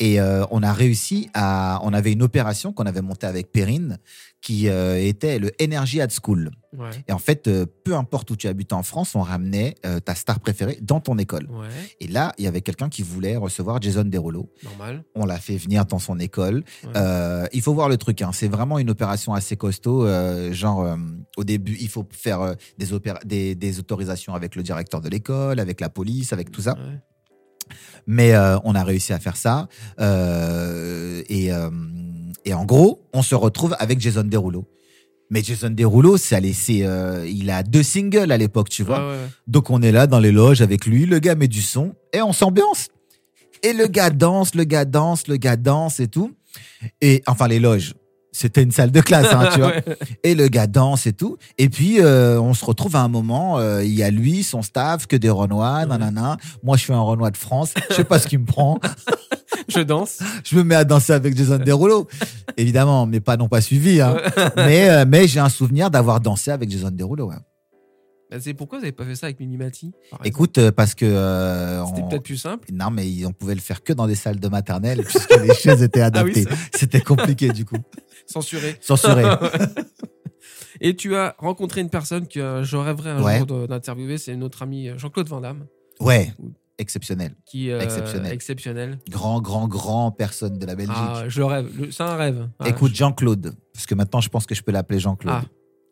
Et 0.00 0.20
euh, 0.20 0.44
on 0.50 0.62
a 0.62 0.72
réussi 0.72 1.28
à. 1.34 1.80
On 1.82 1.92
avait 1.92 2.12
une 2.12 2.22
opération 2.22 2.72
qu'on 2.72 2.86
avait 2.86 3.02
montée 3.02 3.26
avec 3.26 3.50
Perrine 3.52 3.98
qui 4.40 4.68
euh, 4.68 4.96
était 4.96 5.38
le 5.38 5.50
Energy 5.60 6.00
at 6.00 6.08
School. 6.22 6.50
Ouais. 6.76 6.90
Et 7.08 7.12
en 7.12 7.18
fait, 7.18 7.48
euh, 7.48 7.66
peu 7.84 7.94
importe 7.94 8.30
où 8.30 8.36
tu 8.36 8.46
habites 8.46 8.72
en 8.72 8.82
France, 8.82 9.14
on 9.14 9.22
ramenait 9.22 9.74
euh, 9.84 10.00
ta 10.00 10.14
star 10.14 10.38
préférée 10.38 10.78
dans 10.80 11.00
ton 11.00 11.18
école. 11.18 11.48
Ouais, 11.50 11.66
Et 12.00 12.06
là, 12.06 12.32
il 12.38 12.44
y 12.44 12.46
avait 12.46 12.60
quelqu'un 12.60 12.88
qui 12.88 13.02
voulait 13.02 13.36
recevoir 13.36 13.80
Jason 13.82 14.04
Derulo. 14.04 14.52
normal. 14.62 15.04
On 15.14 15.26
l'a 15.26 15.38
fait 15.38 15.56
venir 15.56 15.86
dans 15.86 15.98
son 15.98 16.18
école. 16.18 16.62
Ouais. 16.84 17.48
Il 17.52 17.62
faut 17.62 17.74
voir 17.74 17.88
le 17.88 17.96
truc. 17.96 18.22
Hein. 18.22 18.30
C'est 18.32 18.48
vraiment 18.48 18.78
une 18.78 18.90
opération 18.90 19.34
assez 19.34 19.56
costaud. 19.56 20.06
genre, 20.52 20.96
au 21.36 21.44
début, 21.44 21.76
il 21.80 21.88
faut 21.88 22.06
faire 22.12 22.54
des, 22.76 22.86
des, 23.24 23.54
des 23.54 23.78
autorisations 23.78 24.34
avec 24.34 24.54
le 24.54 24.62
directeur 24.62 25.00
de 25.00 25.08
l'école, 25.08 25.58
avec 25.60 25.80
la 25.80 25.88
police, 25.88 26.32
avec 26.32 26.50
tout 26.50 26.62
ça. 26.62 26.76
Mais 28.06 28.36
on 28.64 28.74
a 28.74 28.84
réussi 28.84 29.12
à 29.12 29.18
faire 29.18 29.36
ça. 29.36 29.68
Et, 29.98 31.50
et 32.48 32.54
en 32.54 32.64
gros, 32.64 33.06
on 33.12 33.20
se 33.20 33.34
retrouve 33.34 33.76
avec 33.78 34.00
Jason 34.00 34.24
Derulo. 34.24 34.64
Mais 35.28 35.42
Jason 35.42 35.68
Derulo, 35.68 36.16
allé, 36.30 36.54
c'est, 36.54 36.82
euh, 36.82 37.28
il 37.28 37.50
a 37.50 37.62
deux 37.62 37.82
singles 37.82 38.32
à 38.32 38.38
l'époque, 38.38 38.70
tu 38.70 38.82
vois. 38.82 39.00
Ouais, 39.00 39.16
ouais. 39.16 39.28
Donc 39.46 39.68
on 39.68 39.82
est 39.82 39.92
là 39.92 40.06
dans 40.06 40.18
les 40.18 40.32
loges 40.32 40.62
avec 40.62 40.86
lui, 40.86 41.04
le 41.04 41.18
gars 41.18 41.34
met 41.34 41.46
du 41.46 41.60
son 41.60 41.94
et 42.14 42.22
on 42.22 42.32
s'ambiance. 42.32 42.88
Et 43.62 43.74
le 43.74 43.86
gars 43.86 44.08
danse, 44.08 44.54
le 44.54 44.64
gars 44.64 44.86
danse, 44.86 45.28
le 45.28 45.36
gars 45.36 45.56
danse 45.56 46.00
et 46.00 46.08
tout. 46.08 46.32
Et 47.02 47.22
enfin 47.26 47.48
les 47.48 47.60
loges, 47.60 47.92
c'était 48.32 48.62
une 48.62 48.70
salle 48.72 48.90
de 48.90 49.00
classe, 49.00 49.32
hein, 49.32 49.48
tu 49.52 49.58
vois. 49.60 49.68
Ouais. 49.70 49.84
Et 50.22 50.34
le 50.34 50.48
gars 50.48 50.66
danse 50.66 51.06
et 51.06 51.12
tout. 51.12 51.36
Et 51.58 51.68
puis 51.68 52.00
euh, 52.00 52.40
on 52.40 52.54
se 52.54 52.64
retrouve 52.64 52.94
à 52.96 53.00
un 53.00 53.08
moment, 53.08 53.58
euh, 53.58 53.82
il 53.84 53.92
y 53.94 54.02
a 54.02 54.10
lui, 54.10 54.42
son 54.42 54.62
staff, 54.62 55.06
que 55.06 55.16
des 55.16 55.30
Renois, 55.30 55.86
nanana. 55.86 56.36
Moi 56.62 56.76
je 56.76 56.82
suis 56.84 56.92
un 56.92 57.00
Renois 57.00 57.30
de 57.30 57.36
France, 57.36 57.74
je 57.90 57.94
sais 57.94 58.04
pas 58.04 58.18
ce 58.18 58.28
qui 58.28 58.38
me 58.38 58.44
prend. 58.46 58.78
Je 59.68 59.80
danse. 59.80 60.20
Je 60.44 60.56
me 60.56 60.62
mets 60.64 60.74
à 60.76 60.84
danser 60.84 61.12
avec 61.12 61.36
Jason 61.36 61.58
Derulo. 61.58 62.08
Évidemment, 62.56 63.04
mais 63.04 63.20
pas 63.20 63.36
non 63.36 63.48
pas 63.48 63.60
suivi. 63.60 64.00
Hein. 64.00 64.16
Mais, 64.56 64.88
euh, 64.88 65.04
mais 65.06 65.28
j'ai 65.28 65.40
un 65.40 65.50
souvenir 65.50 65.90
d'avoir 65.90 66.20
dansé 66.20 66.50
avec 66.50 66.70
Jason 66.70 66.90
Derulo. 66.90 67.28
Ouais. 67.28 67.36
Bah, 68.30 68.38
c'est 68.40 68.54
pourquoi 68.54 68.78
vous 68.78 68.84
avez 68.84 68.92
pas 68.92 69.04
fait 69.04 69.14
ça 69.14 69.26
avec 69.26 69.40
Minimati 69.40 69.92
par 70.10 70.20
Écoute, 70.24 70.70
parce 70.70 70.94
que 70.94 71.04
euh, 71.04 71.84
C'était 71.86 72.00
on- 72.02 72.08
peut-être 72.08 72.22
plus 72.22 72.36
simple. 72.38 72.68
Non, 72.72 72.90
mais 72.90 73.06
on 73.26 73.32
pouvait 73.32 73.54
le 73.54 73.60
faire 73.60 73.82
que 73.82 73.92
dans 73.92 74.06
des 74.06 74.14
salles 74.14 74.40
de 74.40 74.48
maternelle 74.48 75.02
puisque 75.04 75.36
les 75.38 75.54
chaises 75.60 75.82
étaient 75.82 76.00
Ah 76.00 76.10
oui, 76.24 76.30
adaptées. 76.32 76.46
C'était 76.74 77.00
compliqué 77.02 77.50
du 77.50 77.66
coup. 77.66 77.76
Censuré. 78.28 78.76
Censuré. 78.80 79.24
Et 80.80 80.94
tu 80.94 81.16
as 81.16 81.34
rencontré 81.38 81.80
une 81.80 81.90
personne 81.90 82.28
que 82.28 82.62
je 82.62 82.76
rêverais 82.76 83.10
un 83.10 83.22
Ouais. 83.22 83.38
jour 83.38 83.66
d'interviewer, 83.66 84.18
c'est 84.18 84.36
notre 84.36 84.62
ami 84.62 84.88
euh, 84.88 84.98
Jean-Claude 84.98 85.26
Van 85.28 85.40
Damme, 85.40 85.66
Ouais, 85.98 86.32
exceptionnel. 86.78 87.34
qui 87.46 87.70
euh, 87.70 87.80
Exceptionnel. 87.80 88.32
exceptionnel. 88.32 88.98
Grand, 89.10 89.40
grand, 89.40 89.66
grand 89.66 90.12
personne 90.12 90.56
de 90.58 90.66
la 90.66 90.76
Belgique. 90.76 90.94
Ah, 90.96 91.24
je 91.26 91.40
le 91.40 91.46
rêve, 91.46 91.68
c'est 91.90 92.02
un 92.04 92.14
rêve. 92.16 92.48
Ah, 92.60 92.68
Écoute, 92.68 92.94
Jean-Claude, 92.94 93.54
parce 93.74 93.86
que 93.86 93.94
maintenant 93.96 94.20
je 94.20 94.28
pense 94.28 94.46
que 94.46 94.54
je 94.54 94.62
peux 94.62 94.70
l'appeler 94.70 95.00
Jean-Claude. 95.00 95.34
Ah, 95.36 95.44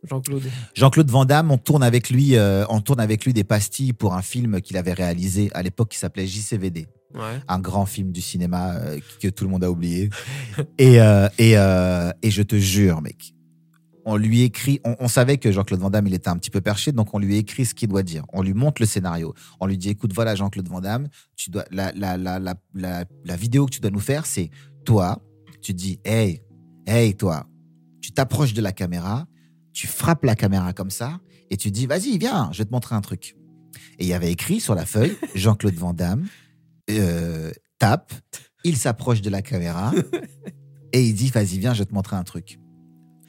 Jean-Claude. 0.05 0.43
Jean-Claude 0.75 1.11
Van 1.11 1.25
Damme, 1.25 1.51
on 1.51 1.59
tourne 1.59 1.83
avec 1.83 2.11
lui, 2.11 2.37
euh, 2.37 2.65
on 2.69 2.81
tourne 2.81 3.01
avec 3.01 3.25
lui 3.25 3.33
des 3.33 3.43
pastilles 3.43 3.93
pour 3.93 4.15
un 4.15 4.23
film 4.23 4.61
qu'il 4.61 4.77
avait 4.77 4.93
réalisé 4.93 5.51
à 5.53 5.65
l'époque 5.65 5.89
qui 5.89 5.99
s'appelait 5.99 6.29
JCVD. 6.29 6.87
Un 7.49 7.59
grand 7.59 7.87
film 7.87 8.13
du 8.13 8.21
cinéma 8.21 8.75
euh, 8.75 8.99
que 9.21 9.29
tout 9.29 9.45
le 9.45 9.51
monde 9.51 9.65
a 9.65 9.71
oublié. 9.71 10.11
et, 10.79 11.01
euh, 11.01 11.29
et, 11.39 11.57
euh, 11.57 12.13
et 12.23 12.31
je 12.31 12.43
te 12.43 12.57
jure, 12.57 13.01
mec, 13.03 13.35
on 14.05 14.17
lui 14.17 14.43
écrit, 14.43 14.81
on, 14.85 15.09
savait 15.09 15.37
que 15.37 15.51
Jean-Claude 15.51 15.81
Van 15.81 15.91
Damme, 15.91 16.07
il 16.07 16.15
était 16.15 16.29
un 16.29 16.37
petit 16.37 16.51
peu 16.51 16.61
perché, 16.61 16.93
donc 16.93 17.13
on 17.13 17.19
lui 17.19 17.37
écrit 17.37 17.67
ce 17.67 17.75
qu'il 17.75 17.89
doit 17.89 18.05
dire. 18.05 18.25
On 18.33 18.41
lui 18.41 18.55
montre 18.55 18.81
le 18.81 18.87
scénario. 18.87 19.35
On 19.59 19.67
lui 19.67 19.77
dit, 19.77 19.89
écoute, 19.89 20.13
voilà, 20.13 20.37
Jean-Claude 20.37 20.69
Van 20.69 20.81
Damme, 20.81 21.09
tu 21.35 21.51
dois, 21.51 21.65
la, 21.73 21.91
la, 21.93 22.17
la, 22.17 22.55
la 22.73 23.37
vidéo 23.37 23.67
que 23.67 23.73
tu 23.73 23.81
dois 23.81 23.91
nous 23.91 23.99
faire, 23.99 24.25
c'est 24.25 24.51
toi, 24.85 25.21
tu 25.61 25.75
dis, 25.75 25.99
hey, 26.05 26.41
hey, 26.87 27.17
toi, 27.17 27.49
tu 28.01 28.13
t'approches 28.13 28.55
de 28.55 28.63
la 28.63 28.71
caméra, 28.71 29.27
tu 29.73 29.89
frappes 29.89 30.25
la 30.25 30.37
caméra 30.37 30.73
comme 30.73 30.91
ça, 30.91 31.19
et 31.51 31.57
tu 31.57 31.73
dis, 31.73 31.87
vas-y, 31.87 32.19
viens, 32.19 32.49
je 32.53 32.59
vais 32.59 32.65
te 32.65 32.73
montrer 32.73 32.95
un 32.95 33.01
truc. 33.01 33.37
Et 33.99 34.05
il 34.05 34.07
y 34.07 34.15
avait 34.15 34.31
écrit 34.31 34.61
sur 34.61 34.77
la 34.77 34.87
feuille, 34.87 35.17
Jean-Claude 35.35 35.75
Van 35.75 35.93
Damme, 35.93 36.27
euh, 36.91 37.51
tape, 37.79 38.13
il 38.65 38.77
s'approche 38.77 39.21
de 39.23 39.31
la 39.31 39.43
caméra 39.43 39.93
et 40.93 41.03
il 41.05 41.15
dit 41.15 41.29
Vas-y, 41.31 41.59
viens, 41.59 41.75
je 41.75 41.81
vais 41.81 41.85
te 41.87 41.95
montrer 41.95 42.17
un 42.17 42.25
truc. 42.25 42.59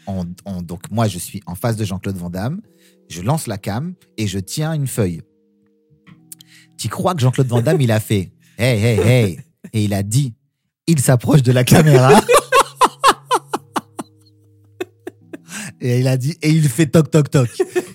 On- 0.07 0.25
on- 0.45 0.61
donc, 0.61 0.89
moi, 0.91 1.07
je 1.07 1.17
suis 1.19 1.41
en 1.45 1.55
face 1.55 1.75
de 1.75 1.83
Jean-Claude 1.85 2.15
Van 2.17 2.29
Damme, 2.29 2.61
je 3.09 3.21
lance 3.21 3.47
la 3.47 3.57
cam 3.57 3.93
et 4.17 4.27
je 4.27 4.39
tiens 4.39 4.73
une 4.73 4.87
feuille. 4.87 5.21
Tu 6.77 6.87
crois 6.89 7.13
que 7.15 7.21
Jean-Claude 7.21 7.47
Van 7.47 7.61
Damme, 7.61 7.81
il 7.81 7.91
a 7.91 7.99
fait 7.99 8.31
hey, 8.57 8.83
hey, 8.83 8.99
hey. 8.99 9.39
Et 9.73 9.83
il 9.85 9.93
a 9.93 10.03
dit, 10.03 10.33
il 10.87 10.99
s'approche 10.99 11.41
de 11.43 11.51
la 11.51 11.63
caméra. 11.63 12.21
Et 15.79 15.99
il 15.99 16.07
a 16.07 16.17
dit, 16.17 16.35
et 16.41 16.49
il 16.49 16.67
fait 16.67 16.87
toc 16.87 17.11
toc 17.11 17.29
toc. 17.29 17.49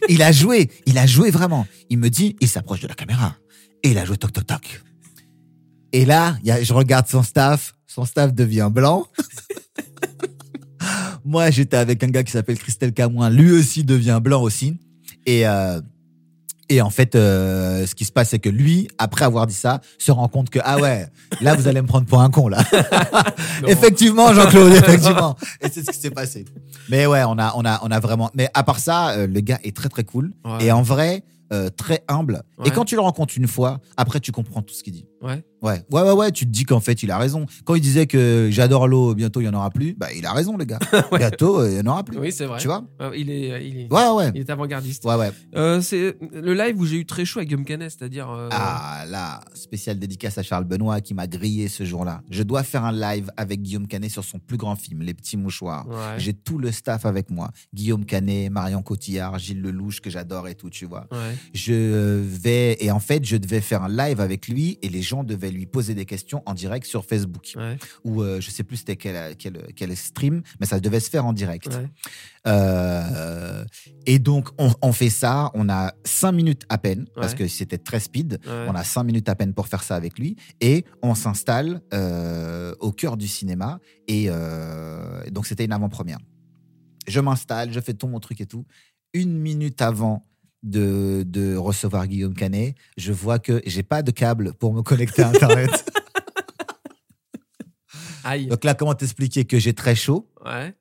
Il 0.09 0.23
a 0.23 0.31
joué, 0.31 0.71
il 0.87 0.99
a 0.99 1.07
joué 1.07 1.31
vraiment. 1.33 1.67
Il 1.91 1.99
me 1.99 2.11
dit, 2.11 2.37
il 2.41 2.49
s'approche 2.49 2.81
de 2.81 2.87
la 2.87 2.95
caméra. 2.95 3.37
Et 3.83 3.91
il 3.91 3.99
a 3.99 4.05
joué 4.05 4.17
toc 4.17 4.33
toc 4.33 4.47
toc. 4.47 4.83
Et 5.93 6.05
là, 6.05 6.37
il 6.43 6.49
y 6.49 6.51
a- 6.51 6.63
je 6.63 6.73
regarde 6.73 7.07
son 7.07 7.23
staff, 7.23 7.75
son 7.87 8.05
staff 8.05 8.33
devient 8.35 8.71
blanc. 8.73 9.07
Moi, 11.25 11.51
j'étais 11.51 11.77
avec 11.77 12.03
un 12.03 12.09
gars 12.09 12.25
qui 12.25 12.33
s'appelle 12.33 12.59
Christelle 12.59 12.93
Camoin, 12.93 13.31
lui 13.31 13.53
aussi 13.53 13.85
devient 13.85 14.21
blanc 14.23 14.43
aussi. 14.43 14.79
Et, 15.27 15.47
euh, 15.47 15.81
et 16.69 16.83
en 16.83 16.91
fait, 16.91 17.15
euh, 17.15 17.87
ce 17.87 17.95
qui 17.95 18.05
se 18.05 18.11
passe, 18.11 18.31
c'est 18.31 18.41
que 18.41 18.49
lui, 18.49 18.89
après 18.99 19.25
avoir 19.25 19.47
dit 19.47 19.55
ça, 19.55 19.81
se 19.99 20.11
rend 20.11 20.27
compte 20.27 20.51
que, 20.51 20.59
ah 20.65 20.79
ouais, 20.81 21.07
là, 21.41 21.55
vous 21.55 21.69
allez 21.69 21.81
me 21.81 21.87
prendre 21.87 22.07
pour 22.07 22.21
un 22.21 22.31
con, 22.31 22.49
là. 22.49 22.65
Effectivement, 23.69 24.33
Jean-Claude, 24.35 24.73
effectivement. 24.73 25.37
Et 25.61 25.69
c'est 25.69 25.85
ce 25.85 25.91
qui 25.93 25.99
s'est 25.99 26.11
passé. 26.11 26.45
Mais 26.89 27.07
ouais, 27.07 27.23
on 27.25 27.39
a, 27.39 27.53
on 27.57 27.65
a, 27.65 27.79
on 27.85 27.91
a 27.91 28.01
vraiment. 28.01 28.31
Mais 28.35 28.49
à 28.55 28.65
part 28.65 28.81
ça, 28.81 29.11
euh, 29.11 29.27
le 29.29 29.41
gars 29.41 29.61
est 29.63 29.77
très, 29.77 29.89
très 29.89 30.03
cool. 30.05 30.33
Ouais. 30.45 30.65
Et 30.65 30.73
en 30.73 30.83
vrai, 30.83 31.23
euh, 31.53 31.71
très 31.71 32.03
humble. 32.09 32.43
Ouais. 32.59 32.69
Et 32.69 32.71
quand 32.73 32.85
tu 32.85 32.97
le 32.97 33.01
rencontres 33.03 33.35
une 33.37 33.47
fois, 33.47 33.81
après, 33.97 34.19
tu 34.19 34.33
comprends 34.33 34.63
tout 34.63 34.75
ce 34.75 34.83
qu'il 34.83 34.95
dit. 34.95 35.07
Ouais. 35.23 35.43
Ouais, 35.63 35.81
ouais, 35.93 36.03
ouais, 36.03 36.11
ouais. 36.13 36.33
Tu 36.33 36.45
te 36.45 36.51
dis 36.51 36.65
qu'en 36.65 36.81
fait, 36.81 37.05
il 37.05 37.11
a 37.13 37.19
raison. 37.19 37.47
Quand 37.65 37.77
il 37.77 37.81
disait 37.81 38.07
que 38.09 38.49
j'adore 38.51 38.89
l'eau, 38.89 39.15
bientôt 39.15 39.41
il 39.41 39.45
y 39.45 39.49
en 39.49 39.55
aura 39.55 39.71
plus, 39.71 39.95
bah 39.95 40.09
il 40.17 40.27
a 40.27 40.33
raison, 40.33 40.57
le 40.57 40.65
gars. 40.65 40.81
Bientôt, 41.17 41.61
euh, 41.61 41.71
il 41.71 41.77
y 41.77 41.81
en 41.81 41.87
aura 41.87 42.03
plus. 42.03 42.19
Oui, 42.19 42.33
c'est 42.33 42.47
vrai. 42.47 42.59
Tu 42.59 42.67
vois 42.67 42.85
Euh, 43.01 43.13
il 43.17 43.31
est, 43.31 43.65
il 43.69 43.79
est, 43.83 43.93
Ouais, 43.93 44.09
ouais. 44.11 44.33
il 44.35 44.41
est 44.41 44.51
avant-gardiste. 44.51 45.05
Ouais, 45.05 45.15
ouais. 45.15 45.31
Euh, 45.55 45.81
c'est 45.81 46.17
le 46.33 46.55
live 46.55 46.81
où 46.81 46.85
j'ai 46.85 46.97
eu 46.97 47.07
très 47.07 47.25
chaud 47.25 47.39
avec 47.39 47.49
Guillaume 47.51 47.65
Canet, 47.65 47.91
c'est-à-dire. 47.93 48.29
euh, 48.31 48.49
Ah 48.51 49.05
là, 49.09 49.41
spécial 49.55 50.01
dédicace 50.01 50.37
à 50.39 50.43
Charles 50.43 50.65
Benoît 50.65 51.01
qui 51.01 51.15
m'a 51.15 51.29
grillé 51.29 51.69
ce 51.69 51.85
jour-là. 51.85 52.23
Je 52.29 52.43
dois 52.43 52.65
faire 52.65 52.85
un 52.85 52.93
live 52.93 53.31
avec 53.37 53.63
Guillaume 53.63 53.87
Canet 53.87 54.11
sur 54.11 54.25
son 54.25 54.41
plus 54.41 54.57
grand 54.57 54.75
film, 54.75 55.03
Les 55.03 55.15
Petits 55.15 55.37
Mouchoirs. 55.37 55.87
Ouais. 55.89 55.95
J'ai 56.19 56.33
tout 56.35 56.59
le 56.59 56.73
staff 56.73 57.07
avec 57.07 57.31
moi. 57.31 57.53
Guillaume 57.73 58.05
Canet, 58.05 58.51
Marion 58.51 58.83
Cotillard, 58.83 59.39
Gilles 59.39 59.63
Lelouch 59.63 60.01
que 60.01 60.11
j'adore 60.11 60.49
et 60.49 60.57
tout, 60.57 60.71
tu 60.71 60.87
vois. 60.87 61.07
Je 61.55 62.21
vais 62.21 62.77
et 62.81 62.91
en 62.91 63.01
fait, 63.01 63.25
je 63.25 63.37
devais 63.37 63.61
faire 63.61 63.85
un 63.85 63.89
live 63.89 64.21
avec 64.21 64.49
lui 64.49 64.79
et 64.83 64.89
les 64.89 65.03
gens 65.13 65.25
devaient 65.25 65.51
lui 65.59 65.67
poser 65.67 65.95
des 65.95 66.07
questions 66.13 66.43
en 66.47 66.55
direct 66.55 66.87
sur 66.87 67.03
Facebook 67.05 67.47
Ouais. 67.57 67.77
ou 68.05 68.23
euh, 68.23 68.41
je 68.41 68.51
sais 68.51 68.65
plus 68.65 68.79
c'était 68.79 68.97
quel, 68.97 69.37
quel 69.37 69.55
quel 69.79 69.97
stream, 69.97 70.37
mais 70.59 70.67
ça 70.67 70.79
devait 70.81 71.01
se 71.07 71.11
faire 71.15 71.25
en 71.27 71.33
direct. 71.43 71.67
Ouais. 71.69 71.89
Euh, 72.47 73.65
et 74.07 74.19
donc 74.19 74.49
on, 74.59 74.71
on 74.83 74.93
fait 74.93 75.11
ça, 75.11 75.51
on 75.55 75.69
a 75.69 75.93
cinq 76.05 76.33
minutes 76.33 76.65
à 76.69 76.79
peine 76.79 77.07
parce 77.15 77.35
que 77.35 77.47
c'était 77.49 77.79
très 77.79 78.01
speed. 78.01 78.39
On 78.47 78.75
a 78.75 78.85
cinq 78.85 79.05
minutes 79.05 79.29
à 79.29 79.35
peine 79.35 79.53
pour 79.55 79.67
faire 79.69 79.83
ça 79.83 79.95
avec 79.97 80.19
lui 80.19 80.37
et 80.61 80.85
on 81.03 81.15
s'installe 81.15 81.83
euh, 81.95 82.75
au 82.81 82.93
cœur 82.93 83.17
du 83.17 83.29
cinéma 83.29 83.79
et 84.09 84.29
donc 85.31 85.47
c'était 85.47 85.65
une 85.65 85.73
avant-première. 85.73 86.19
Je 87.07 87.21
m'installe, 87.21 87.73
je 87.73 87.81
fais 87.81 87.95
tout 87.95 88.07
mon 88.09 88.21
truc 88.21 88.41
et 88.41 88.47
tout. 88.47 88.65
Une 89.15 89.37
minute 89.39 89.83
avant 89.83 90.27
de, 90.63 91.25
de 91.27 91.57
recevoir 91.57 92.07
Guillaume 92.07 92.35
Canet, 92.35 92.75
je 92.97 93.13
vois 93.13 93.39
que 93.39 93.61
j'ai 93.67 93.83
pas 93.83 94.03
de 94.03 94.11
câble 94.11 94.55
pour 94.55 94.73
me 94.75 94.83
connecter 94.83 95.23
à 95.23 95.29
Internet. 95.29 95.71
Aïe. 98.25 98.47
donc 98.47 98.63
là, 98.65 98.75
comment 98.75 98.95
t'expliquer 98.95 99.45
que 99.45 99.59
j'ai 99.59 99.75
très 99.75 99.95
chaud? 99.97 100.31
Ouais. 100.45 100.75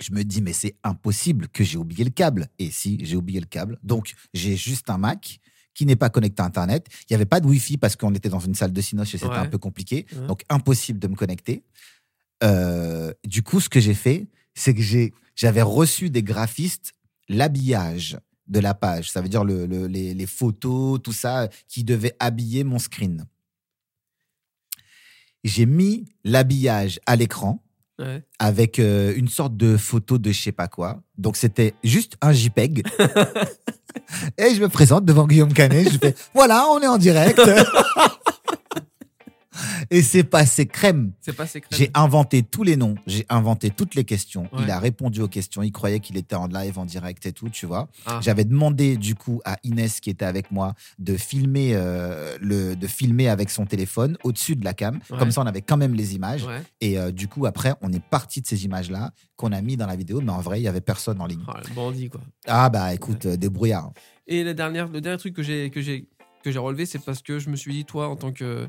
Je 0.00 0.12
me 0.12 0.22
dis, 0.22 0.42
mais 0.42 0.52
c'est 0.52 0.76
impossible 0.84 1.48
que 1.48 1.64
j'ai 1.64 1.78
oublié 1.78 2.04
le 2.04 2.10
câble. 2.10 2.48
Et 2.58 2.70
si, 2.70 2.98
j'ai 3.02 3.16
oublié 3.16 3.40
le 3.40 3.46
câble? 3.46 3.78
Donc, 3.82 4.12
j'ai 4.34 4.54
juste 4.56 4.90
un 4.90 4.98
Mac 4.98 5.40
qui 5.74 5.86
n'est 5.86 5.96
pas 5.96 6.10
connecté 6.10 6.42
à 6.42 6.44
Internet. 6.46 6.86
Il 7.02 7.12
n'y 7.12 7.14
avait 7.16 7.24
pas 7.24 7.40
de 7.40 7.46
Wi-Fi 7.46 7.78
parce 7.78 7.96
qu'on 7.96 8.14
était 8.14 8.28
dans 8.28 8.38
une 8.40 8.54
salle 8.54 8.72
de 8.72 8.80
cinoche 8.80 9.14
et 9.14 9.18
c'était 9.18 9.30
Ouais. 9.32 9.38
un 9.38 9.46
peu 9.46 9.58
compliqué. 9.58 10.06
Ouais. 10.12 10.26
Donc, 10.26 10.42
impossible 10.50 10.98
de 10.98 11.08
me 11.08 11.14
connecter. 11.16 11.64
Euh, 12.44 13.12
du 13.24 13.42
coup, 13.42 13.60
ce 13.60 13.68
que 13.68 13.80
j'ai 13.80 13.94
fait, 13.94 14.28
c'est 14.54 14.74
que 14.74 14.82
j'ai, 14.82 15.12
j'avais 15.34 15.62
reçu 15.62 16.10
des 16.10 16.22
graphistes 16.22 16.92
l'habillage 17.28 18.18
de 18.48 18.60
la 18.60 18.74
page. 18.74 19.10
Ça 19.10 19.20
veut 19.20 19.28
dire 19.28 19.44
le, 19.44 19.66
le- 19.66 19.86
les, 19.86 20.14
les 20.14 20.26
photos, 20.26 21.00
tout 21.02 21.12
ça, 21.12 21.48
qui 21.68 21.84
devaient 21.84 22.14
habiller 22.18 22.64
mon 22.64 22.78
screen. 22.78 23.24
J'ai 25.44 25.66
mis 25.66 26.06
l'habillage 26.24 27.00
à 27.06 27.16
l'écran 27.16 27.62
Ouais. 28.00 28.22
avec 28.38 28.78
euh, 28.78 29.12
une 29.16 29.26
sorte 29.26 29.56
de 29.56 29.76
photo 29.76 30.18
de 30.18 30.30
je 30.30 30.40
sais 30.40 30.52
pas 30.52 30.68
quoi. 30.68 31.02
Donc 31.16 31.36
c'était 31.36 31.74
juste 31.82 32.14
un 32.20 32.32
JPEG. 32.32 32.86
Et 34.38 34.54
je 34.54 34.60
me 34.62 34.68
présente 34.68 35.04
devant 35.04 35.26
Guillaume 35.26 35.52
Canet. 35.52 35.90
Je 35.92 35.98
fais 35.98 36.14
voilà, 36.32 36.64
on 36.70 36.80
est 36.80 36.86
en 36.86 36.96
direct. 36.96 37.40
Et 39.90 40.02
c'est 40.02 40.24
passé 40.24 40.66
crème. 40.66 41.12
C'est 41.20 41.32
pas 41.32 41.46
secret. 41.46 41.68
J'ai 41.72 41.90
inventé 41.94 42.42
tous 42.42 42.62
les 42.62 42.76
noms, 42.76 42.94
j'ai 43.06 43.24
inventé 43.28 43.70
toutes 43.70 43.94
les 43.94 44.04
questions. 44.04 44.42
Ouais. 44.52 44.64
Il 44.64 44.70
a 44.70 44.78
répondu 44.78 45.20
aux 45.20 45.28
questions. 45.28 45.62
Il 45.62 45.72
croyait 45.72 46.00
qu'il 46.00 46.16
était 46.16 46.36
en 46.36 46.46
live, 46.46 46.78
en 46.78 46.84
direct 46.84 47.24
et 47.26 47.32
tout, 47.32 47.48
tu 47.48 47.66
vois. 47.66 47.88
Ah. 48.06 48.20
J'avais 48.22 48.44
demandé 48.44 48.96
du 48.96 49.14
coup 49.14 49.40
à 49.44 49.56
Inès 49.64 50.00
qui 50.00 50.10
était 50.10 50.24
avec 50.24 50.50
moi 50.50 50.74
de 50.98 51.16
filmer, 51.16 51.72
euh, 51.74 52.36
le, 52.40 52.76
de 52.76 52.86
filmer 52.86 53.28
avec 53.28 53.50
son 53.50 53.66
téléphone 53.66 54.16
au-dessus 54.24 54.56
de 54.56 54.64
la 54.64 54.74
cam. 54.74 55.00
Ouais. 55.10 55.18
Comme 55.18 55.30
ça, 55.30 55.40
on 55.40 55.46
avait 55.46 55.62
quand 55.62 55.76
même 55.76 55.94
les 55.94 56.14
images. 56.14 56.44
Ouais. 56.44 56.62
Et 56.80 56.98
euh, 56.98 57.10
du 57.10 57.28
coup, 57.28 57.46
après, 57.46 57.74
on 57.80 57.92
est 57.92 58.04
parti 58.04 58.40
de 58.40 58.46
ces 58.46 58.64
images-là 58.64 59.12
qu'on 59.36 59.52
a 59.52 59.60
mis 59.60 59.76
dans 59.76 59.86
la 59.86 59.96
vidéo, 59.96 60.20
mais 60.20 60.32
en 60.32 60.40
vrai, 60.40 60.60
il 60.60 60.64
y 60.64 60.68
avait 60.68 60.80
personne 60.80 61.20
en 61.20 61.26
ligne. 61.26 61.44
Oh, 61.48 61.52
le 61.68 61.74
bandit, 61.74 62.08
quoi. 62.08 62.20
Ah 62.46 62.68
bah 62.68 62.92
écoute, 62.92 63.26
euh, 63.26 63.36
débrouillard. 63.36 63.92
Et 64.26 64.44
la 64.44 64.52
dernière, 64.54 64.88
le 64.88 65.00
dernier 65.00 65.18
truc 65.18 65.34
que 65.34 65.42
j'ai 65.42 65.70
que 65.70 65.80
j'ai 65.80 66.08
que 66.42 66.50
j'ai 66.50 66.58
relevé, 66.58 66.86
c'est 66.86 66.98
parce 66.98 67.22
que 67.22 67.38
je 67.38 67.50
me 67.50 67.56
suis 67.56 67.72
dit, 67.72 67.84
toi, 67.84 68.08
en 68.08 68.16
tant 68.16 68.32
que 68.32 68.68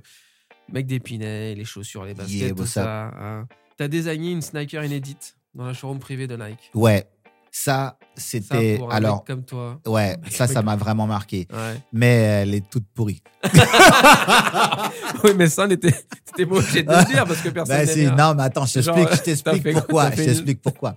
mec 0.74 0.86
d'épinay, 0.86 1.56
les 1.56 1.66
chaussures, 1.66 2.06
les 2.06 2.14
baskets, 2.14 2.36
Yeah, 2.36 2.54
tout 2.54 2.66
ça, 2.66 3.12
hein, 3.20 3.48
t'as 3.78 3.88
designé 3.88 4.32
une 4.32 4.42
sneaker 4.42 4.84
inédite 4.84 5.36
dans 5.56 5.66
la 5.66 5.74
showroom 5.74 6.00
privée 6.00 6.28
de 6.28 6.36
Nike. 6.36 6.72
Ouais, 6.74 7.08
Ça, 7.52 7.98
c'était. 8.20 8.80
Alors, 8.92 9.18
mec 9.18 9.26
comme 9.28 9.44
toi. 9.44 9.80
ouais, 9.88 10.18
ça, 10.30 10.48
ça 10.48 10.62
m'a 10.62 10.76
vraiment 10.76 11.08
marqué. 11.08 11.48
Ouais. 11.52 11.82
Mais 11.94 12.08
elle 12.16 12.54
est 12.54 12.70
toute 12.70 12.86
pourrie. 12.94 13.22
oui, 15.24 15.32
mais 15.36 15.48
ça, 15.48 15.66
on 15.66 15.70
était, 15.72 15.94
t'étais 16.26 16.44
obligé 16.52 16.84
de 16.84 16.92
le 16.92 17.06
dire 17.06 17.26
parce 17.26 17.42
que 17.42 17.50
personne 17.50 17.78
n'aime 17.78 17.88
si, 17.88 18.02
bien. 18.02 18.16
non, 18.16 18.34
mais 18.36 18.44
attends, 18.44 18.66
je 18.66 18.74
t'explique, 18.74 19.10
je 19.12 19.16
t'as 19.16 19.18
t'explique 19.22 19.72
pourquoi. 19.74 20.12
Je 20.12 20.24
t'explique 20.24 20.62
pourquoi. 20.62 20.96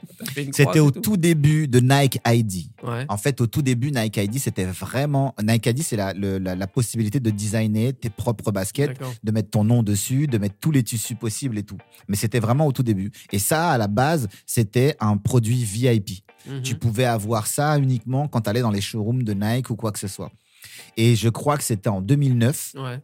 C'était 0.52 0.80
au 0.80 0.90
tout? 0.90 1.16
début 1.16 1.68
de 1.68 1.78
Nike 1.78 2.18
ID. 2.26 2.70
Ouais. 2.82 3.04
En 3.08 3.16
fait, 3.16 3.40
au 3.40 3.46
tout 3.46 3.62
début, 3.62 3.92
Nike 3.92 4.16
ID, 4.16 4.38
c'était 4.38 4.64
vraiment. 4.64 5.34
Nike 5.42 5.66
ID, 5.66 5.82
c'est 5.82 5.96
la, 5.96 6.12
la, 6.14 6.54
la 6.56 6.66
possibilité 6.66 7.20
de 7.20 7.30
designer 7.30 7.92
tes 7.92 8.10
propres 8.10 8.50
baskets, 8.50 8.98
de 9.22 9.30
mettre 9.32 9.50
ton 9.50 9.62
nom 9.64 9.82
dessus, 9.82 10.26
de 10.26 10.38
mettre 10.38 10.56
tous 10.60 10.70
les 10.72 10.82
tissus 10.82 11.14
possibles 11.14 11.58
et 11.58 11.62
tout. 11.62 11.78
Mais 12.08 12.16
c'était 12.16 12.40
vraiment 12.40 12.66
au 12.66 12.72
tout 12.72 12.82
début. 12.82 13.12
Et 13.30 13.38
ça, 13.38 13.70
à 13.70 13.78
la 13.78 13.86
base, 13.86 14.28
c'était 14.46 14.96
un 15.00 15.16
produit 15.16 15.62
VIP. 15.62 16.24
Mhm. 16.46 16.62
Tu 16.62 16.74
pouvais 16.74 17.04
avoir 17.12 17.46
ça 17.46 17.78
uniquement 17.78 18.28
quand 18.28 18.42
tu 18.42 18.50
allais 18.50 18.60
dans 18.62 18.70
les 18.70 18.80
showrooms 18.80 19.22
de 19.22 19.32
Nike 19.34 19.70
ou 19.70 19.76
quoi 19.76 19.92
que 19.92 19.98
ce 19.98 20.08
soit. 20.08 20.30
Et 20.96 21.14
je 21.16 21.28
crois 21.28 21.56
que 21.56 21.64
c'était 21.64 21.88
en 21.88 22.00
2009. 22.00 22.74
Ouais. 22.76 23.00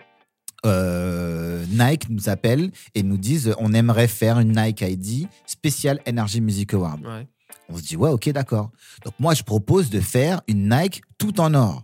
euh, 0.67 1.65
Nike 1.71 2.09
nous 2.11 2.29
appelle 2.29 2.71
et 2.95 3.03
nous 3.03 3.17
disent 3.17 3.55
on 3.59 3.73
aimerait 3.73 4.09
faire 4.09 4.39
une 4.41 4.53
Nike 4.61 4.81
ID 4.83 5.29
spéciale 5.47 6.01
Energy 6.09 6.41
Music 6.41 6.75
Award. 6.75 7.01
Ouais. 7.07 7.27
On 7.69 7.77
se 7.77 7.83
dit 7.83 7.97
ouais 7.97 8.11
ok 8.11 8.29
d'accord. 8.31 8.71
Donc 9.05 9.15
moi 9.19 9.35
je 9.35 9.43
propose 9.43 9.91
de 9.91 10.01
faire 10.01 10.41
une 10.49 10.69
Nike 10.69 11.03
tout 11.19 11.41
en 11.41 11.55
or 11.55 11.83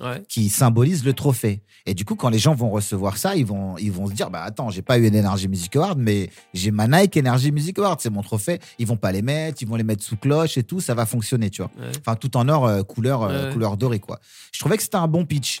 Ouais. 0.00 0.22
qui 0.28 0.48
symbolise 0.48 1.04
le 1.04 1.12
trophée. 1.12 1.62
Et 1.86 1.94
du 1.94 2.04
coup 2.04 2.14
quand 2.14 2.28
les 2.30 2.38
gens 2.38 2.54
vont 2.54 2.70
recevoir 2.70 3.16
ça 3.16 3.36
ils 3.36 3.44
vont 3.44 3.76
ils 3.78 3.92
vont 3.92 4.06
se 4.06 4.12
dire 4.12 4.30
bah 4.30 4.42
attends 4.42 4.70
j'ai 4.70 4.82
pas 4.82 4.98
eu 4.98 5.06
une 5.06 5.16
Energy 5.16 5.48
Music 5.48 5.74
Award 5.76 5.98
mais 5.98 6.30
j'ai 6.54 6.70
ma 6.70 6.86
Nike 6.86 7.16
Energy 7.16 7.52
Music 7.52 7.78
Award 7.78 8.00
c'est 8.00 8.10
mon 8.10 8.22
trophée. 8.22 8.60
Ils 8.78 8.86
vont 8.86 8.96
pas 8.96 9.12
les 9.12 9.22
mettre 9.22 9.62
ils 9.62 9.68
vont 9.68 9.76
les 9.76 9.84
mettre 9.84 10.02
sous 10.02 10.16
cloche 10.16 10.56
et 10.58 10.62
tout 10.62 10.80
ça 10.80 10.94
va 10.94 11.06
fonctionner 11.06 11.50
tu 11.50 11.62
vois. 11.62 11.70
Ouais. 11.78 11.92
Enfin 12.00 12.16
tout 12.16 12.36
en 12.36 12.48
or 12.48 12.66
euh, 12.66 12.82
couleur 12.82 13.22
euh, 13.22 13.52
couleur 13.52 13.76
dorée 13.76 14.00
quoi. 14.00 14.20
Je 14.52 14.58
trouvais 14.58 14.76
que 14.76 14.82
c'était 14.82 14.96
un 14.96 15.08
bon 15.08 15.24
pitch. 15.26 15.60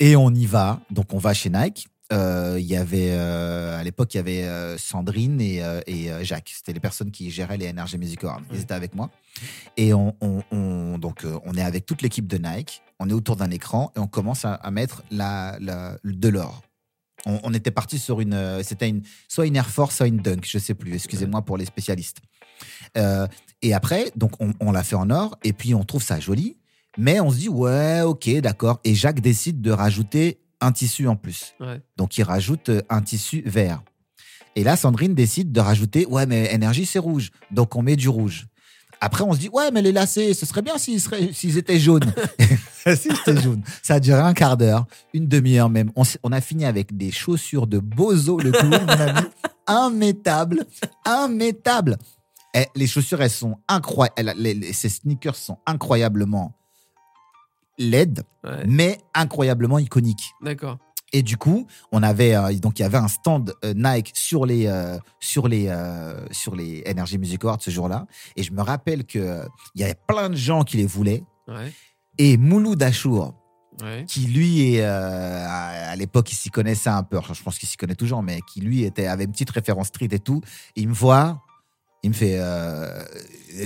Et 0.00 0.16
on 0.16 0.30
y 0.30 0.46
va. 0.46 0.80
Donc, 0.90 1.12
on 1.12 1.18
va 1.18 1.34
chez 1.34 1.50
Nike. 1.50 1.86
Euh, 2.12 2.56
Il 2.58 2.66
y 2.66 2.76
avait, 2.76 3.10
euh, 3.12 3.78
à 3.78 3.84
l'époque, 3.84 4.12
il 4.14 4.18
y 4.18 4.20
avait 4.20 4.42
euh, 4.44 4.76
Sandrine 4.78 5.40
et, 5.40 5.62
et 5.86 6.10
Jacques. 6.24 6.52
C'était 6.54 6.72
les 6.72 6.80
personnes 6.80 7.10
qui 7.10 7.30
géraient 7.30 7.56
les 7.56 7.68
Energy 7.70 7.98
Music 7.98 8.22
Awards. 8.24 8.42
Ils 8.52 8.60
étaient 8.60 8.74
avec 8.74 8.94
moi. 8.94 9.10
Et 9.76 9.94
on, 9.94 10.14
on- 10.20 10.42
on- 10.50 10.98
donc, 10.98 11.24
on 11.44 11.54
est 11.54 11.62
avec 11.62 11.86
toute 11.86 12.02
l'équipe 12.02 12.26
de 12.26 12.36
Nike. 12.38 12.82
On 12.98 13.08
est 13.08 13.12
autour 13.12 13.36
d'un 13.36 13.50
écran 13.50 13.92
et 13.96 14.00
on 14.00 14.06
commence 14.08 14.44
à, 14.44 14.54
à 14.54 14.70
mettre 14.70 15.02
la, 15.10 15.56
la- 15.60 15.96
de 16.04 16.28
l'or. 16.28 16.62
On, 17.26 17.38
on 17.44 17.54
était 17.54 17.70
parti 17.70 17.98
sur 17.98 18.20
une, 18.20 18.62
c'était 18.62 18.88
une, 18.88 19.02
soit 19.28 19.46
une 19.46 19.56
Air 19.56 19.68
Force, 19.70 19.96
soit 19.96 20.06
une 20.08 20.18
Dunk, 20.18 20.44
je 20.46 20.58
sais 20.58 20.74
plus. 20.74 20.94
Excusez-moi 20.94 21.42
pour 21.42 21.56
les 21.58 21.64
spécialistes. 21.66 22.18
Et 23.62 23.74
après, 23.74 24.10
donc, 24.16 24.32
on, 24.40 24.52
on 24.60 24.72
l'a 24.72 24.82
fait 24.82 24.96
en 24.96 25.10
or 25.10 25.38
et 25.44 25.52
puis 25.52 25.74
on 25.74 25.84
trouve 25.84 26.02
ça 26.02 26.18
joli. 26.18 26.56
Mais 26.98 27.20
on 27.20 27.30
se 27.30 27.36
dit, 27.36 27.48
ouais, 27.48 28.00
ok, 28.00 28.28
d'accord. 28.40 28.80
Et 28.84 28.94
Jacques 28.96 29.20
décide 29.20 29.60
de 29.60 29.70
rajouter 29.70 30.39
un 30.60 30.72
tissu 30.72 31.06
en 31.08 31.16
plus. 31.16 31.54
Ouais. 31.60 31.80
Donc, 31.96 32.18
il 32.18 32.22
rajoute 32.22 32.68
euh, 32.68 32.82
un 32.88 33.02
tissu 33.02 33.42
vert. 33.46 33.82
Et 34.56 34.64
là, 34.64 34.76
Sandrine 34.76 35.14
décide 35.14 35.52
de 35.52 35.60
rajouter, 35.60 36.06
ouais, 36.06 36.26
mais 36.26 36.52
énergie, 36.52 36.86
c'est 36.86 36.98
rouge. 36.98 37.30
Donc, 37.50 37.76
on 37.76 37.82
met 37.82 37.96
du 37.96 38.08
rouge. 38.08 38.46
Après, 39.00 39.24
on 39.24 39.32
se 39.32 39.38
dit, 39.38 39.48
ouais, 39.48 39.70
mais 39.70 39.80
les 39.80 39.92
lacets, 39.92 40.34
ce 40.34 40.44
serait 40.44 40.60
bien 40.60 40.76
s'ils 40.76 41.00
seraient- 41.00 41.32
s'ils 41.32 41.56
étaient 41.56 41.78
jaunes. 41.78 42.12
S'ils 42.96 43.12
étaient 43.12 43.40
jaunes. 43.40 43.62
Ça 43.82 43.94
a 43.94 44.00
duré 44.00 44.20
un 44.20 44.32
quart 44.34 44.56
d'heure, 44.56 44.86
une 45.12 45.28
demi-heure 45.28 45.68
même. 45.68 45.92
On, 45.96 46.32
a 46.32 46.40
fini 46.40 46.64
avec 46.64 46.96
des 46.96 47.10
chaussures 47.10 47.66
de 47.66 47.78
Bozo, 47.78 48.38
le 48.38 48.52
clown, 48.52 48.70
mon 48.70 48.88
ami. 48.88 49.20
Immétables. 49.68 50.64
Immétables. 51.06 51.96
Eh, 52.54 52.64
les 52.74 52.86
chaussures, 52.86 53.20
elles 53.22 53.30
sont 53.30 53.58
incroyables. 53.68 54.34
Ces 54.72 54.88
sneakers 54.88 55.36
sont 55.36 55.58
incroyablement 55.66 56.54
laides, 57.78 58.22
Ouais, 58.44 58.64
mais 58.66 58.98
incroyablement 59.14 59.78
iconiques. 59.78 60.32
D'accord. 60.42 60.78
Et 61.12 61.22
du 61.22 61.36
coup, 61.36 61.66
on 61.90 62.02
avait 62.04 62.36
euh, 62.36 62.52
donc 62.58 62.78
il 62.78 62.82
y 62.82 62.84
avait 62.84 62.96
un 62.98 63.08
stand 63.08 63.52
euh, 63.64 63.74
Nike 63.74 64.12
sur 64.14 64.46
les 64.46 64.66
euh, 64.68 64.96
sur 65.18 65.48
les 65.48 65.66
euh, 65.68 66.24
sur 66.30 66.54
les 66.54 66.84
Energy 66.88 67.18
Music 67.18 67.42
Awards 67.44 67.60
ce 67.60 67.70
jour-là. 67.70 68.06
Et 68.36 68.42
je 68.44 68.52
me 68.52 68.62
rappelle 68.62 69.04
que 69.04 69.42
il 69.74 69.80
y 69.80 69.84
avait 69.84 69.98
plein 70.06 70.30
de 70.30 70.36
gens 70.36 70.62
qui 70.62 70.76
les 70.76 70.86
voulaient. 70.86 71.24
Ouais. 71.48 71.72
Et 72.18 72.36
Mouloud 72.36 72.80
Achour, 72.82 73.34
Ouais. 73.82 74.04
qui 74.06 74.26
lui 74.26 74.74
est 74.74 74.82
à 74.84 75.90
à 75.90 75.96
l'époque 75.96 76.30
il 76.30 76.36
s'y 76.36 76.50
connaissait 76.50 76.90
un 76.90 77.02
peu. 77.02 77.18
Enfin, 77.18 77.34
je 77.34 77.42
pense 77.42 77.58
qu'il 77.58 77.68
s'y 77.68 77.76
connaît 77.76 77.94
toujours, 77.96 78.22
mais 78.22 78.40
qui 78.52 78.60
lui 78.60 78.84
était 78.84 79.06
avait 79.06 79.24
une 79.24 79.32
petite 79.32 79.50
référence 79.50 79.88
street 79.88 80.08
et 80.12 80.18
tout. 80.20 80.40
il 80.76 80.88
me 80.88 80.94
voit. 80.94 81.42
Il 82.02 82.10
me 82.10 82.14
fait 82.14 82.36
euh, 82.38 83.02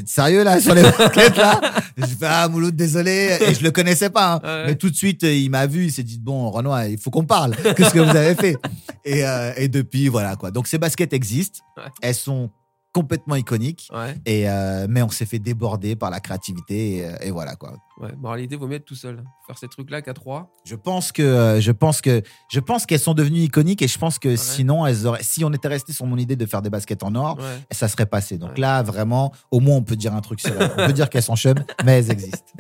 sérieux 0.07 0.43
là 0.43 0.61
sur 0.61 0.75
les 0.75 0.83
baskets 0.99 1.37
là? 1.37 1.61
Je 1.97 2.05
fais 2.07 2.27
ah 2.29 2.49
Mouloud 2.49 2.75
désolé 2.75 3.39
et 3.41 3.55
je 3.55 3.63
le 3.63 3.71
connaissais 3.71 4.11
pas 4.11 4.35
hein. 4.35 4.41
Ouais. 4.43 4.67
mais 4.67 4.75
tout 4.75 4.91
de 4.91 4.97
suite 4.97 5.23
il 5.23 5.49
m'a 5.51 5.67
vu 5.67 5.85
il 5.85 5.93
s'est 5.93 6.03
dit 6.03 6.19
bon 6.19 6.51
Renoir 6.51 6.87
il 6.87 6.99
faut 6.99 7.11
qu'on 7.11 7.25
parle 7.25 7.55
qu'est-ce 7.77 7.95
que 7.95 8.01
vous 8.01 8.17
avez 8.17 8.35
fait? 8.35 8.57
Et, 9.05 9.25
euh, 9.25 9.53
et 9.57 9.69
depuis 9.69 10.09
voilà 10.09 10.35
quoi 10.35 10.51
donc 10.51 10.67
ces 10.67 10.79
baskets 10.79 11.13
existent 11.13 11.61
Ouais. 11.77 11.85
elles 12.03 12.15
sont 12.15 12.51
complètement 12.95 13.35
iconiques 13.35 13.89
Ouais. 13.93 14.17
et 14.25 14.49
euh, 14.49 14.87
mais 14.89 15.03
on 15.03 15.11
s'est 15.11 15.27
fait 15.27 15.39
déborder 15.41 15.97
par 15.97 16.09
la 16.11 16.21
créativité 16.21 16.97
et, 16.99 17.05
euh, 17.07 17.17
et 17.21 17.31
voilà 17.31 17.57
quoi 17.57 17.75
Ouais. 18.01 18.11
Moralité, 18.17 18.57
vaut 18.57 18.67
mieux 18.67 18.77
être 18.77 18.85
tout 18.87 18.95
seul. 18.95 19.23
Faire 19.47 19.57
ces 19.59 19.69
trucs-là 19.69 20.01
qu'à 20.03 20.15
trois. 20.15 20.51
je 20.65 20.75
pense 20.77 21.13
que 21.13 21.23
euh, 21.23 21.61
je 21.61 21.71
pense 21.73 22.01
que 22.01 22.23
je 22.51 22.61
pense 22.61 22.87
qu'elles 22.87 22.99
sont 23.01 23.15
devenues 23.15 23.41
iconiques 23.41 23.83
et 23.83 23.89
je 23.89 23.99
pense 23.99 24.19
que 24.19 24.35
sinon 24.37 24.87
elles 24.87 25.07
auraient 25.07 25.23
si 25.23 25.45
on 25.45 25.53
était 25.53 25.69
resté 25.69 25.93
sur 25.93 26.07
mon 26.07 26.17
idée 26.17 26.37
de 26.37 26.47
faire 26.47 26.63
des 26.63 26.71
baskets 26.71 27.03
en 27.03 27.15
or 27.15 27.39
ça 27.71 27.89
serait 27.89 28.07
passé 28.07 28.39
donc 28.39 28.57
là 28.59 28.83
vraiment 28.83 29.33
au 29.51 29.61
moins 29.61 29.77
on 29.77 29.83
peut 29.83 29.97
dire 29.97 30.15
un 30.15 30.21
truc 30.21 30.41
sur 30.41 30.51
elles. 30.61 30.71
on 30.79 30.87
peut 30.87 30.93
dire 30.93 31.11
qu'elles 31.11 31.23
sont 31.23 31.37
chum 31.37 31.55
mais 31.85 31.99
elles 31.99 32.11
existent 32.11 32.53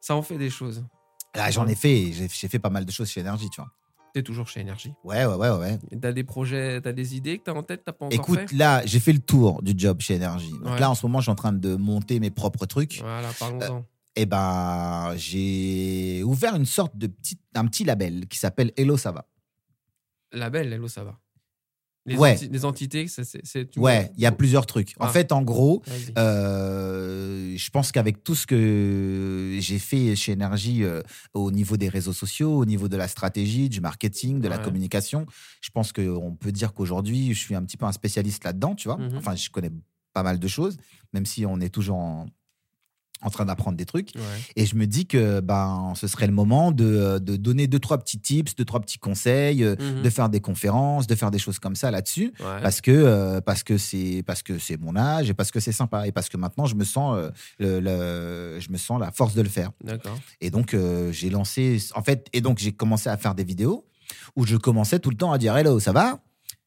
Ça 0.00 0.14
en 0.16 0.22
fait 0.22 0.38
des 0.38 0.50
choses. 0.50 0.84
là 1.34 1.50
j'en 1.50 1.66
ai 1.66 1.74
fait 1.74 2.12
j'ai 2.12 2.48
fait 2.48 2.58
pas 2.58 2.70
mal 2.70 2.84
de 2.84 2.90
choses 2.92 3.08
chez 3.08 3.20
Energy 3.22 3.48
tu 3.50 3.60
vois 3.60 3.70
T'es 4.12 4.22
toujours 4.22 4.48
chez 4.48 4.60
Énergie. 4.60 4.92
ouais 5.04 5.24
ouais 5.24 5.34
ouais 5.36 5.50
ouais 5.50 5.78
T'as 6.00 6.12
des 6.12 6.24
projets, 6.24 6.80
t'as 6.80 6.92
des 6.92 7.16
idées 7.16 7.38
que 7.38 7.44
t'as 7.44 7.52
en 7.52 7.62
tête, 7.62 7.82
t'as 7.84 7.92
pas 7.92 8.06
encore 8.06 8.14
Écoute, 8.18 8.40
fait 8.48 8.56
là, 8.56 8.84
j'ai 8.84 8.98
fait 9.00 9.12
le 9.12 9.20
tour 9.20 9.62
du 9.62 9.72
job 9.76 10.00
chez 10.00 10.16
Energy. 10.16 10.50
Donc 10.50 10.64
Ouais. 10.74 10.80
là, 10.80 10.90
en 10.90 10.94
ce 10.94 11.06
moment, 11.06 11.20
je 11.20 11.24
suis 11.24 11.30
en 11.30 11.36
train 11.36 11.52
de 11.52 11.76
monter 11.76 12.18
mes 12.20 12.30
propres 12.30 12.66
trucs. 12.66 12.98
Voilà, 13.00 13.28
parlons-en. 13.38 13.84
Et 14.16 14.26
ben, 14.26 15.12
j'ai 15.16 16.22
ouvert 16.24 16.56
une 16.56 16.66
sorte 16.66 16.96
de 16.96 17.06
petit, 17.06 17.38
un 17.54 17.66
petit 17.66 17.84
label 17.84 18.26
qui 18.26 18.38
s'appelle 18.38 18.72
Hello 18.76 18.96
Ça 18.96 19.12
va. 19.12 19.26
La 20.32 20.50
belle, 20.50 20.72
Hello, 20.72 20.88
ça 20.88 21.04
va. 21.04 21.16
Les, 22.06 22.16
Ouais. 22.16 22.34
enti- 22.34 22.50
les 22.50 22.64
entités, 22.64 23.06
c'est. 23.08 23.76
Ouais, 23.76 24.10
il 24.16 24.22
y 24.22 24.26
a 24.26 24.32
plusieurs 24.32 24.64
trucs. 24.66 24.94
En 24.98 25.04
Ah. 25.04 25.08
fait, 25.08 25.32
en 25.32 25.42
gros, 25.42 25.82
euh, 26.18 27.54
je 27.56 27.70
pense 27.70 27.92
qu'avec 27.92 28.24
tout 28.24 28.34
ce 28.34 28.46
que 28.46 29.56
j'ai 29.60 29.78
fait 29.78 30.16
chez 30.16 30.32
Energy 30.32 30.82
euh, 30.82 31.02
au 31.34 31.50
niveau 31.50 31.76
des 31.76 31.88
réseaux 31.88 32.12
sociaux, 32.12 32.56
au 32.56 32.64
niveau 32.64 32.88
de 32.88 32.96
la 32.96 33.08
stratégie, 33.08 33.68
du 33.68 33.80
marketing, 33.80 34.40
de 34.40 34.48
la 34.48 34.58
communication, 34.58 35.26
je 35.60 35.70
pense 35.70 35.92
qu'on 35.92 36.36
peut 36.38 36.52
dire 36.52 36.72
qu'aujourd'hui, 36.72 37.34
je 37.34 37.38
suis 37.38 37.54
un 37.54 37.62
petit 37.62 37.76
peu 37.76 37.86
un 37.86 37.92
spécialiste 37.92 38.44
là-dedans, 38.44 38.74
tu 38.74 38.88
vois. 38.88 38.96
Mhm. 38.96 39.16
Enfin, 39.18 39.34
je 39.36 39.50
connais 39.50 39.70
pas 40.12 40.22
mal 40.22 40.38
de 40.38 40.48
choses, 40.48 40.76
même 41.12 41.26
si 41.26 41.44
on 41.46 41.60
est 41.60 41.68
toujours 41.72 41.96
en, 41.98 42.26
en 43.22 43.30
train 43.30 43.44
d'apprendre 43.44 43.76
des 43.76 43.84
trucs. 43.86 44.10
Ouais. 44.16 44.22
Et 44.56 44.66
je 44.66 44.74
me 44.76 44.86
dis 44.86 45.06
que 45.06 45.40
ben, 45.40 45.92
ce 45.96 46.06
serait 46.06 46.26
le 46.26 46.32
moment 46.32 46.72
de, 46.72 47.18
de 47.18 47.36
donner 47.36 47.66
deux, 47.66 47.78
trois 47.78 47.98
petits 47.98 48.18
tips, 48.18 48.54
deux, 48.56 48.64
trois 48.64 48.80
petits 48.80 48.98
conseils, 48.98 49.62
euh, 49.64 49.74
Mhm. 49.78 50.02
de 50.02 50.10
faire 50.10 50.28
des 50.28 50.40
conférences, 50.40 51.06
de 51.06 51.14
faire 51.14 51.30
des 51.30 51.38
choses 51.38 51.58
comme 51.58 51.76
ça 51.76 51.90
là-dessus. 51.90 52.32
Ouais. 52.40 52.62
Parce 52.62 52.80
que 52.80 52.90
euh, 52.90 53.40
parce 53.40 53.62
que 53.62 53.76
c'est 53.78 54.22
parce 54.26 54.42
que 54.42 54.58
c'est 54.58 54.76
mon 54.80 54.96
âge 54.96 55.30
et 55.30 55.34
parce 55.34 55.50
que 55.50 55.60
c'est 55.60 55.72
sympa 55.72 56.06
et 56.06 56.12
parce 56.12 56.28
que 56.28 56.36
maintenant 56.36 56.66
je 56.66 56.74
me 56.74 56.84
sens 56.84 57.16
euh, 57.16 57.30
le, 57.58 57.80
le- 57.80 58.60
je 58.60 58.70
me 58.70 58.76
sens 58.76 59.00
la 59.00 59.10
force 59.12 59.34
de 59.34 59.42
le 59.42 59.48
faire 59.48 59.70
et 60.40 60.50
donc 60.50 60.74
euh, 60.74 61.12
j'ai 61.12 61.30
lancé 61.30 61.78
en 61.94 62.02
fait 62.02 62.26
et 62.32 62.40
donc 62.40 62.58
j'ai 62.58 62.72
commencé 62.72 63.08
à 63.08 63.16
faire 63.16 63.34
des 63.34 63.44
vidéos 63.44 63.84
où 64.36 64.44
je 64.46 64.56
commençais 64.56 64.98
tout 64.98 65.10
le 65.10 65.16
temps 65.16 65.32
à 65.32 65.38
dire 65.38 65.56
hello 65.56 65.78
ça 65.80 65.92
va? 65.92 66.18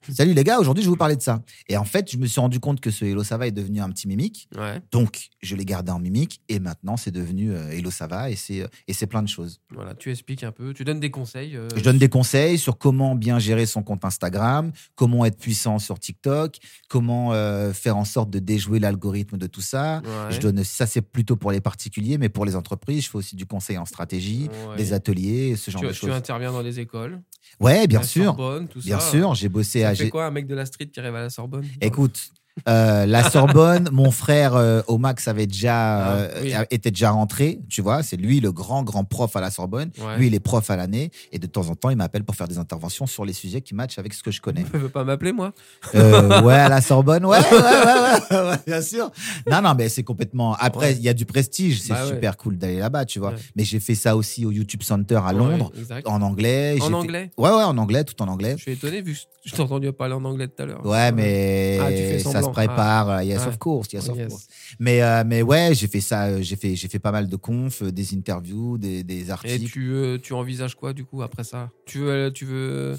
salut 0.13 0.33
les 0.33 0.43
gars 0.43 0.59
aujourd'hui 0.59 0.83
je 0.83 0.87
vais 0.87 0.91
vous 0.91 0.97
parler 0.97 1.15
de 1.15 1.21
ça 1.21 1.41
et 1.67 1.77
en 1.77 1.83
fait 1.85 2.11
je 2.11 2.17
me 2.17 2.25
suis 2.25 2.39
rendu 2.41 2.59
compte 2.59 2.79
que 2.81 2.91
ce 2.91 3.05
hello 3.05 3.23
ça 3.23 3.37
va 3.37 3.47
est 3.47 3.51
devenu 3.51 3.81
un 3.81 3.89
petit 3.89 4.07
mimique 4.07 4.47
Ouais. 4.57 4.81
donc 4.91 5.29
je 5.41 5.55
l'ai 5.55 5.65
gardé 5.65 5.91
en 5.91 5.99
mimique 5.99 6.41
et 6.49 6.59
maintenant 6.59 6.97
c'est 6.97 7.11
devenu 7.11 7.51
euh, 7.53 7.69
hello 7.71 7.91
ça 7.91 8.07
va 8.07 8.29
et 8.29 8.35
c'est 8.35 8.67
et 8.87 8.93
c'est 8.93 9.07
plein 9.07 9.21
de 9.23 9.27
choses 9.29 9.61
Voilà, 9.73 9.93
tu 9.95 10.11
expliques 10.11 10.43
un 10.43 10.51
peu, 10.51 10.73
tu 10.73 10.83
donnes 10.83 10.99
des 10.99 11.11
conseils. 11.11 11.55
euh, 11.55 11.67
je 11.75 11.81
donne 11.81 11.97
des 11.97 12.09
conseils 12.09 12.57
sur 12.57 12.77
comment 12.77 13.15
bien 13.15 13.39
gérer 13.39 13.65
son 13.65 13.83
compte 13.83 14.03
Instagram, 14.05 14.71
comment 14.95 15.25
être 15.25 15.37
puissant 15.37 15.79
sur 15.79 15.99
TikTok, 15.99 16.57
comment 16.89 17.33
euh, 17.33 17.73
faire 17.73 17.97
en 17.97 18.05
sorte 18.05 18.29
de 18.29 18.39
déjouer 18.39 18.79
l'algorithme 18.79 19.37
de 19.37 19.47
tout 19.47 19.61
ça. 19.61 20.01
Ouais. 20.03 20.31
Je 20.35 20.39
donne 20.39 20.63
ça 20.63 20.85
c'est 20.85 21.01
plutôt 21.01 21.35
pour 21.35 21.51
les 21.51 21.61
particuliers, 21.61 22.17
mais 22.17 22.29
pour 22.29 22.45
les 22.45 22.55
entreprises, 22.55 23.05
je 23.05 23.09
fais 23.09 23.17
aussi 23.17 23.35
du 23.35 23.45
conseil 23.45 23.77
en 23.77 23.85
stratégie, 23.85 24.49
Ouais. 24.69 24.77
des 24.77 24.93
ateliers, 24.93 25.55
ce 25.55 25.71
genre 25.71 25.81
tu, 25.81 25.87
de 25.87 25.91
tu 25.93 25.99
choses. 25.99 26.11
interviens 26.11 26.51
dans 26.51 26.61
les 26.61 26.79
écoles. 26.79 27.21
Ouais, 27.59 27.87
bien 27.87 27.99
la 27.99 28.05
sûr, 28.05 28.23
Sorbonne, 28.25 28.67
tout 28.67 28.79
bien 28.79 28.99
ça. 28.99 29.09
sûr. 29.11 29.35
J'ai 29.35 29.49
bossé 29.49 29.83
à. 29.83 29.92
Fait 29.95 30.03
j'ai- 30.05 30.09
quoi 30.09 30.25
un 30.25 30.31
mec 30.31 30.47
de 30.47 30.55
la 30.55 30.65
street 30.65 30.87
qui 30.87 30.99
arrive 30.99 31.15
à 31.15 31.21
la 31.21 31.29
Sorbonne? 31.29 31.65
Écoute. 31.81 32.31
Euh, 32.69 33.05
la 33.07 33.29
Sorbonne, 33.29 33.89
mon 33.91 34.11
frère 34.11 34.55
euh, 34.55 34.81
Omax 34.87 35.27
avait 35.27 35.47
déjà 35.47 35.73
Ah, 35.97 36.15
euh, 36.17 36.29
oui. 36.43 36.53
était 36.69 36.91
déjà 36.91 37.09
rentré, 37.11 37.59
tu 37.67 37.81
vois, 37.81 38.03
c'est 38.03 38.15
lui 38.15 38.39
le 38.39 38.51
grand 38.51 38.83
grand 38.83 39.03
prof 39.03 39.35
à 39.35 39.41
la 39.41 39.49
Sorbonne. 39.49 39.89
Ouais. 39.99 40.17
Lui, 40.17 40.27
il 40.27 40.35
est 40.35 40.39
prof 40.39 40.69
à 40.69 40.75
l'année 40.75 41.09
et 41.31 41.39
de 41.39 41.47
temps 41.47 41.67
en 41.69 41.75
temps, 41.75 41.89
il 41.89 41.97
m'appelle 41.97 42.23
pour 42.23 42.35
faire 42.35 42.47
des 42.47 42.59
interventions 42.59 43.07
sur 43.07 43.25
les 43.25 43.33
sujets 43.33 43.61
qui 43.61 43.73
matchent 43.73 43.97
avec 43.97 44.13
ce 44.13 44.21
que 44.21 44.29
je 44.31 44.39
connais. 44.39 44.63
Tu 44.71 44.77
veux 44.77 44.89
pas 44.89 45.03
m'appeler, 45.03 45.31
moi 45.33 45.51
Euh, 45.95 46.41
ouais, 46.43 46.53
à 46.53 46.69
la 46.69 46.81
Sorbonne, 46.81 47.25
ouais, 47.25 47.39
ouais, 47.39 48.37
ouais, 48.37 48.57
bien 48.67 48.81
sûr. 48.81 49.11
Non, 49.49 49.61
non, 49.61 49.73
mais 49.75 49.89
c'est 49.89 50.03
complètement. 50.03 50.53
Après, 50.55 50.93
il 50.93 51.01
y 51.01 51.09
a 51.09 51.13
du 51.13 51.25
prestige, 51.25 51.81
c'est 51.81 51.93
Bah 51.93 52.05
super 52.07 52.37
cool 52.37 52.57
d'aller 52.57 52.77
là-bas, 52.77 53.05
tu 53.05 53.17
vois. 53.19 53.33
Mais 53.55 53.63
j'ai 53.63 53.79
fait 53.79 53.95
ça 53.95 54.15
aussi 54.15 54.45
au 54.45 54.51
YouTube 54.51 54.83
Center 54.83 55.19
à 55.25 55.33
Londres, 55.33 55.71
en 56.05 56.21
anglais. 56.21 56.77
En 56.79 56.85
fait- 56.85 56.93
anglais? 56.93 57.31
Ouais, 57.37 57.49
ouais, 57.49 57.63
en 57.63 57.77
anglais, 57.79 58.03
tout 58.03 58.21
en 58.21 58.27
anglais. 58.27 58.53
Je 58.57 58.61
suis 58.61 58.71
étonné 58.73 59.01
vu 59.01 59.13
que 59.13 59.19
je 59.45 59.55
t'ai 59.55 59.61
entendu 59.61 59.91
parler 59.91 60.13
en 60.13 60.23
anglais 60.23 60.47
tout 60.47 60.61
à 60.61 60.65
l'heure. 60.67 60.85
Ouais, 60.85 61.11
mais 61.11 61.79
Ah, 61.81 61.89
tu 61.89 61.97
fais 61.97 62.19
ça. 62.19 62.42
Se 62.43 62.49
prépare. 62.51 63.09
euh, 63.09 63.23
Yes, 63.23 63.41
Ouais. 63.41 63.47
of 63.47 63.57
course, 63.57 63.93
yes, 63.93 64.09
of 64.09 64.17
yes. 64.17 64.27
course. 64.29 64.47
Mais, 64.79 65.01
euh, 65.01 65.23
mais 65.25 65.41
ouais, 65.41 65.71
j'ai 65.73 65.87
fait 65.87 66.01
ça. 66.01 66.25
euh, 66.27 66.41
J'ai 66.41 66.55
fait, 66.55 66.75
j'ai 66.75 66.87
fait 66.87 66.99
pas 66.99 67.11
mal 67.11 67.27
de 67.27 67.35
confs, 67.35 67.83
des 67.83 68.13
interviews, 68.15 68.77
des, 68.77 69.03
des 69.03 69.27
Et 69.27 69.31
articles. 69.31 69.71
tu, 69.71 69.91
euh, 69.93 70.17
tu 70.17 70.33
envisages 70.33 70.75
quoi 70.75 70.93
du 70.93 71.05
coup 71.05 71.21
après 71.21 71.43
ça? 71.43 71.69
Tu 71.85 71.99
veux, 71.99 72.31
tu 72.33 72.45
veux. 72.45 72.97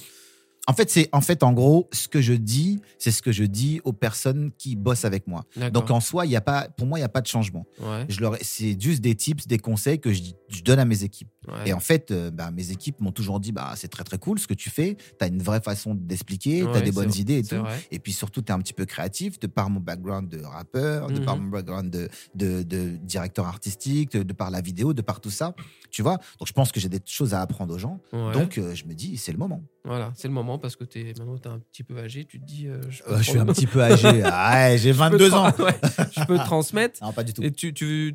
En 0.67 0.73
fait, 0.73 0.91
c'est, 0.91 1.11
en 1.13 1.21
fait, 1.21 1.43
en 1.43 1.53
gros, 1.53 1.89
ce 1.93 2.09
que 2.09 2.23
je 2.23 2.33
dis, 2.33 2.81
c'est 2.99 3.11
ce 3.11 3.21
que 3.21 3.33
je 3.33 3.45
dis 3.45 3.83
aux 3.85 3.93
personnes 3.93 4.51
qui 4.57 4.77
bossent 4.77 5.05
avec 5.05 5.27
moi. 5.27 5.45
Donc, 5.73 5.91
en 5.91 6.01
soi, 6.01 6.25
il 6.25 6.33
y 6.33 6.37
a 6.37 6.41
pas, 6.41 6.69
pour 6.69 6.87
moi, 6.87 6.99
il 6.99 7.03
n'y 7.03 7.07
a 7.07 7.11
pas 7.11 7.21
de 7.21 7.27
changement. 7.27 7.67
Ouais. 7.81 8.07
Je 8.09 8.21
leur, 8.21 8.37
c'est 8.41 8.81
juste 8.81 9.03
des 9.03 9.15
tips, 9.15 9.47
des 9.47 9.59
conseils 9.59 10.01
que 10.01 10.11
je, 10.13 10.23
je 10.49 10.63
donne 10.63 10.79
à 10.79 10.87
mes 10.87 11.03
équipes. 11.05 11.29
ouais. 11.49 11.69
Et 11.69 11.73
en 11.75 11.81
fait, 11.81 12.11
euh, 12.11 12.31
bah, 12.31 12.51
mes 12.51 12.71
équipes 12.71 12.99
m'ont 13.01 13.13
toujours 13.13 13.41
dit, 13.41 13.53
bah, 13.53 13.75
c'est 13.77 13.89
très 13.89 14.05
très 14.05 14.17
cool 14.19 14.39
ce 14.39 14.47
que 14.47 14.55
tu 14.55 14.71
fais. 14.71 14.97
Tu 15.19 15.25
as 15.25 15.27
une 15.29 15.43
vraie 15.43 15.61
façon 15.61 15.95
d'expliquer, 15.95 16.61
tu 16.61 16.67
as 16.67 16.71
Ouais, 16.71 16.81
des 16.81 16.87
c'est 16.87 16.93
bonnes 16.93 17.09
vrai, 17.11 17.19
idées 17.21 17.39
et 17.39 17.43
tout. 17.43 17.57
vrai. 17.57 17.79
Et 17.91 17.99
puis 17.99 18.13
surtout, 18.15 18.41
tu 18.41 18.49
es 18.51 18.55
un 18.55 18.59
petit 18.61 18.73
peu 18.73 18.87
créatif, 18.87 19.39
de 19.41 19.47
par 19.47 19.69
mon 19.69 19.81
background 19.81 20.31
de 20.31 20.43
rappeur, 20.43 21.09
de 21.11 21.21
par 21.21 21.37
Mhm. 21.37 21.45
mon 21.45 21.51
background 21.51 21.91
de, 21.91 22.09
de, 22.35 22.63
de 22.63 22.97
directeur 23.03 23.47
artistique, 23.47 24.13
de, 24.13 24.23
de 24.23 24.33
par 24.33 24.51
la 24.51 24.63
vidéo, 24.63 24.95
de 24.95 25.03
par 25.03 25.21
tout 25.21 25.31
ça. 25.31 25.55
Tu 25.91 26.01
vois 26.01 26.17
Donc, 26.39 26.49
je 26.49 26.53
pense 26.55 26.73
que 26.73 26.81
j'ai 26.81 26.89
des 26.89 27.01
choses 27.05 27.35
à 27.35 27.43
apprendre 27.43 27.75
aux 27.75 27.79
gens. 27.79 28.01
Donc, 28.33 28.57
euh, 28.57 28.75
je 28.75 28.87
me 28.87 28.95
dis, 28.95 29.19
c'est 29.19 29.33
le 29.33 29.39
moment. 29.39 29.63
Voilà, 29.87 30.13
c'est 30.17 30.29
le 30.29 30.35
moment 30.35 30.59
parce 30.59 30.77
que 30.77 30.85
es, 30.99 31.13
maintenant 31.19 31.37
tu 31.37 31.47
es 31.47 31.51
un 31.51 31.59
petit 31.59 31.83
peu 31.85 31.99
âgé, 31.99 32.25
tu 32.25 32.41
te 32.41 32.45
dis. 32.47 32.69
euh, 32.69 32.81
je, 32.89 33.03
peux 33.03 33.13
Euh, 33.13 33.19
je 33.19 33.23
suis 33.23 33.39
un 33.39 33.45
petit 33.45 33.67
peu 33.67 33.83
âgé. 33.83 34.23
Ah 34.25 34.69
ouais, 34.71 34.79
j'ai 34.79 34.93
je 34.95 34.99
peux 34.99 35.05
22 35.11 35.29
te 35.29 35.35
ans. 35.35 35.45
ouais, 35.59 35.79
je 36.13 36.25
peux 36.25 36.39
te 36.39 36.45
transmettre. 36.45 37.03
Non, 37.03 37.13
pas 37.13 37.23
du 37.23 37.35
tout. 37.35 37.43
Et 37.43 37.51
tu, 37.53 37.75
tu, 37.75 38.15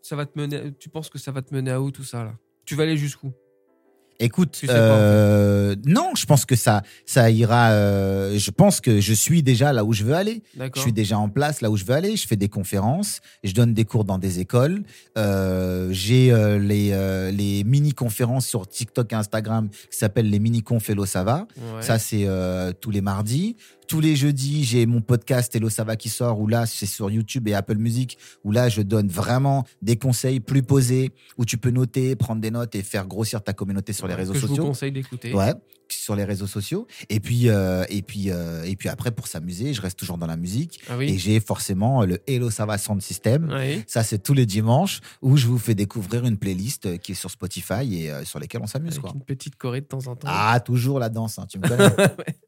ça 0.00 0.14
va 0.14 0.26
te 0.26 0.38
mener. 0.38 0.72
Tu 0.78 0.88
penses 0.88 1.10
que 1.10 1.18
ça 1.18 1.32
va 1.32 1.42
te 1.42 1.52
mener 1.52 1.72
à 1.72 1.80
où 1.80 1.90
tout 1.90 2.04
ça 2.04 2.22
là? 2.22 2.34
Tu 2.64 2.76
vas 2.76 2.84
aller 2.84 2.96
jusqu'où? 2.96 3.32
Écoute, 4.20 4.50
Tu 4.52 4.66
sais 4.66 4.72
pas, 4.72 4.78
en 4.78 4.96
fait. 4.96 5.02
euh, 5.02 5.76
non, 5.86 6.10
je 6.16 6.26
pense 6.26 6.44
que 6.44 6.56
ça, 6.56 6.82
ça 7.06 7.30
ira. 7.30 7.70
euh, 7.70 8.36
je 8.36 8.50
pense 8.50 8.80
que 8.80 9.00
je 9.00 9.12
suis 9.12 9.42
déjà 9.44 9.72
là 9.72 9.84
où 9.84 9.92
je 9.92 10.02
veux 10.02 10.14
aller. 10.14 10.42
Je 10.74 10.80
suis 10.80 10.92
déjà 10.92 11.18
en 11.18 11.28
place 11.28 11.60
là 11.60 11.70
où 11.70 11.76
je 11.76 11.84
veux 11.84 11.94
aller. 11.94 12.16
Je 12.16 12.26
fais 12.26 12.34
des 12.36 12.48
conférences, 12.48 13.20
je 13.44 13.52
donne 13.52 13.74
des 13.74 13.84
cours 13.84 14.04
dans 14.04 14.18
des 14.18 14.40
écoles. 14.40 14.82
Euh, 15.16 15.88
J'ai 15.92 16.32
les, 16.58 16.90
euh, 16.92 17.30
les 17.30 17.62
mini-conférences 17.64 18.46
sur 18.46 18.66
TikTok 18.66 19.12
et 19.12 19.16
Instagram 19.16 19.68
qui 19.70 19.96
s'appellent 19.96 20.30
les 20.30 20.38
mini-conf 20.40 20.90
Hello 20.90 21.06
Ça 21.06 21.22
va. 21.22 21.46
Ouais. 21.56 21.82
Ça, 21.82 21.98
c'est 21.98 22.24
euh, 22.26 22.72
tous 22.80 22.90
les 22.90 23.00
mardis. 23.00 23.56
Tous 23.88 24.00
les 24.00 24.16
jeudis, 24.16 24.64
j'ai 24.64 24.84
mon 24.84 25.00
podcast 25.00 25.54
Hello 25.56 25.70
Sava 25.70 25.96
qui 25.96 26.10
sort, 26.10 26.38
où 26.38 26.46
là, 26.46 26.66
c'est 26.66 26.84
sur 26.84 27.10
YouTube 27.10 27.48
et 27.48 27.54
Apple 27.54 27.76
Music, 27.76 28.18
où 28.44 28.52
là, 28.52 28.68
je 28.68 28.82
donne 28.82 29.08
vraiment 29.08 29.64
des 29.80 29.96
conseils 29.96 30.40
plus 30.40 30.62
posés, 30.62 31.10
où 31.38 31.46
tu 31.46 31.56
peux 31.56 31.70
noter, 31.70 32.14
prendre 32.14 32.42
des 32.42 32.50
notes 32.50 32.74
et 32.74 32.82
faire 32.82 33.06
grossir 33.06 33.42
ta 33.42 33.54
communauté 33.54 33.94
sur 33.94 34.06
les 34.06 34.14
réseaux 34.14 34.34
que 34.34 34.38
je 34.38 34.44
vous 34.46 34.48
sociaux. 34.48 34.66
conseille 34.66 34.92
d'écouter. 34.92 35.32
Ouais, 35.32 35.54
sur 35.90 36.14
les 36.14 36.24
réseaux 36.24 36.46
sociaux. 36.46 36.86
Et 37.08 37.18
puis, 37.18 37.48
euh, 37.48 37.82
et 37.88 38.02
puis, 38.02 38.30
euh, 38.30 38.62
et 38.64 38.76
puis 38.76 38.90
après, 38.90 39.10
pour 39.10 39.26
s'amuser, 39.26 39.72
je 39.72 39.80
reste 39.80 39.98
toujours 39.98 40.18
dans 40.18 40.26
la 40.26 40.36
musique. 40.36 40.80
Ah 40.90 41.00
Et 41.00 41.16
j'ai 41.16 41.40
forcément 41.40 42.04
le 42.04 42.18
Hello 42.26 42.50
Sava 42.50 42.76
Sound 42.76 43.00
System. 43.00 43.50
Oui. 43.50 43.82
Ça, 43.86 44.02
c'est 44.02 44.18
tous 44.22 44.34
les 44.34 44.44
dimanches 44.44 45.00
où 45.22 45.38
je 45.38 45.46
vous 45.46 45.58
fais 45.58 45.74
découvrir 45.74 46.26
une 46.26 46.36
playlist 46.36 46.84
euh, 46.84 46.96
qui 46.98 47.12
est 47.12 47.14
sur 47.14 47.30
Spotify 47.30 48.02
et 48.02 48.10
euh, 48.10 48.24
sur 48.26 48.38
lesquelles 48.38 48.60
on 48.62 48.66
s'amuse. 48.66 48.98
Quoi. 48.98 49.12
une 49.14 49.22
petite 49.22 49.56
choré 49.56 49.80
de 49.80 49.86
temps 49.86 50.06
en 50.08 50.14
temps. 50.14 50.28
Ah, 50.30 50.60
toujours 50.60 50.98
la 50.98 51.08
danse, 51.08 51.38
hein, 51.38 51.46
tu 51.48 51.58
me 51.58 51.66
connais. 51.66 51.88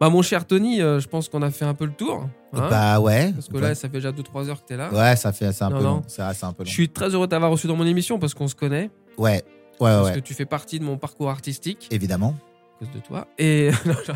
Bah, 0.00 0.08
mon 0.08 0.22
cher 0.22 0.46
Tony, 0.46 0.80
euh, 0.80 0.98
je 0.98 1.08
pense 1.08 1.28
qu'on 1.28 1.42
a 1.42 1.50
fait 1.50 1.66
un 1.66 1.74
peu 1.74 1.84
le 1.84 1.92
tour. 1.92 2.26
hein. 2.54 2.66
bah 2.70 3.00
ouais. 3.00 3.32
parce 3.32 3.48
que 3.48 3.58
là, 3.58 3.74
ça 3.74 3.88
fait 3.88 3.96
déjà 3.98 4.12
2-3 4.12 4.48
heures 4.48 4.62
que 4.62 4.68
tu 4.68 4.72
es 4.74 4.76
là. 4.78 4.90
ouais, 4.92 5.14
ça 5.16 5.30
fait 5.32 5.52
c'est 5.52 5.62
un 5.64 5.68
Non, 5.70 5.76
peu 5.78 5.82
non. 5.84 5.90
long. 5.96 6.02
Vrai, 6.16 6.34
c'est 6.34 6.44
un 6.46 6.52
peu 6.52 6.62
long. 6.62 6.68
Je 6.68 6.72
suis 6.72 6.88
très 6.88 7.10
heureux 7.14 7.26
de 7.26 7.30
t'avoir 7.30 7.50
reçu 7.50 7.66
dans 7.66 7.76
mon 7.76 7.86
émission 7.86 8.18
parce 8.18 8.32
qu'on 8.32 8.48
se 8.48 8.54
connaît. 8.54 8.90
Ouais, 9.18 9.34
ouais, 9.34 9.42
Parce 9.78 10.08
ouais. 10.08 10.14
que 10.14 10.20
tu 10.20 10.32
fais 10.32 10.46
partie 10.46 10.78
de 10.78 10.84
mon 10.84 10.96
parcours 10.96 11.28
artistique 11.28 11.86
Évidemment. 11.90 12.34
à 12.80 12.84
cause 12.86 12.94
de 12.94 13.00
toi. 13.00 13.26
Et 13.38 13.70
non, 13.84 13.92
je, 14.06 14.12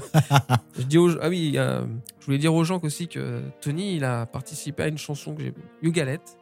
je 0.79 0.83
dis 0.85 0.97
aux, 0.97 1.11
ah 1.21 1.29
oui, 1.29 1.53
euh, 1.57 1.83
je 2.21 2.25
voulais 2.27 2.39
dire 2.39 2.55
aux 2.55 2.65
gens 2.65 2.81
aussi 2.83 3.07
que 3.07 3.43
Tony, 3.61 3.97
il 3.97 4.05
a 4.05 4.25
participé 4.25 4.85
à 4.85 4.89
une 4.89 4.97
chanson 4.99 5.35
que 5.35 5.43
j'ai, 5.43 5.53
You 5.83 5.93
Galette. 5.93 6.39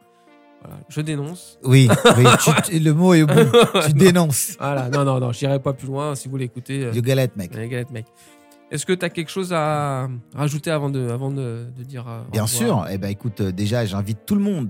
Voilà, 0.61 0.79
je 0.87 1.01
dénonce. 1.01 1.59
Oui, 1.65 1.89
oui 2.17 2.23
tu- 2.41 2.71
tu- 2.71 2.79
le 2.79 2.93
mot 2.93 3.13
est 3.13 3.25
bon. 3.25 3.45
Tu 3.85 3.91
dénonces. 3.91 4.55
Voilà, 4.57 4.87
non, 4.87 5.03
non, 5.03 5.19
non, 5.19 5.33
j'irai 5.33 5.59
pas 5.59 5.73
plus 5.73 5.87
loin. 5.87 6.15
Si 6.15 6.29
vous 6.29 6.37
l'écoutez, 6.37 6.85
euh, 6.85 6.91
You 6.93 7.01
galette, 7.01 7.35
mec. 7.35 7.53
You 7.53 7.67
Galette, 7.67 7.91
mec. 7.91 8.05
Est-ce 8.73 8.87
que 8.87 8.93
tu 8.93 9.05
as 9.05 9.11
quelque 9.11 9.29
chose 9.29 9.53
à 9.53 10.09
rajouter 10.33 10.71
avant 10.71 10.89
de, 10.89 11.07
avant 11.07 11.29
de, 11.29 11.67
de 11.77 11.83
dire 11.83 12.07
euh, 12.07 12.23
Bien 12.31 12.47
sûr. 12.47 12.87
Eh 12.89 12.97
ben, 12.97 13.07
écoute, 13.09 13.39
euh, 13.39 13.51
déjà, 13.51 13.85
j'invite 13.85 14.25
tout 14.25 14.33
le 14.33 14.41
monde 14.41 14.69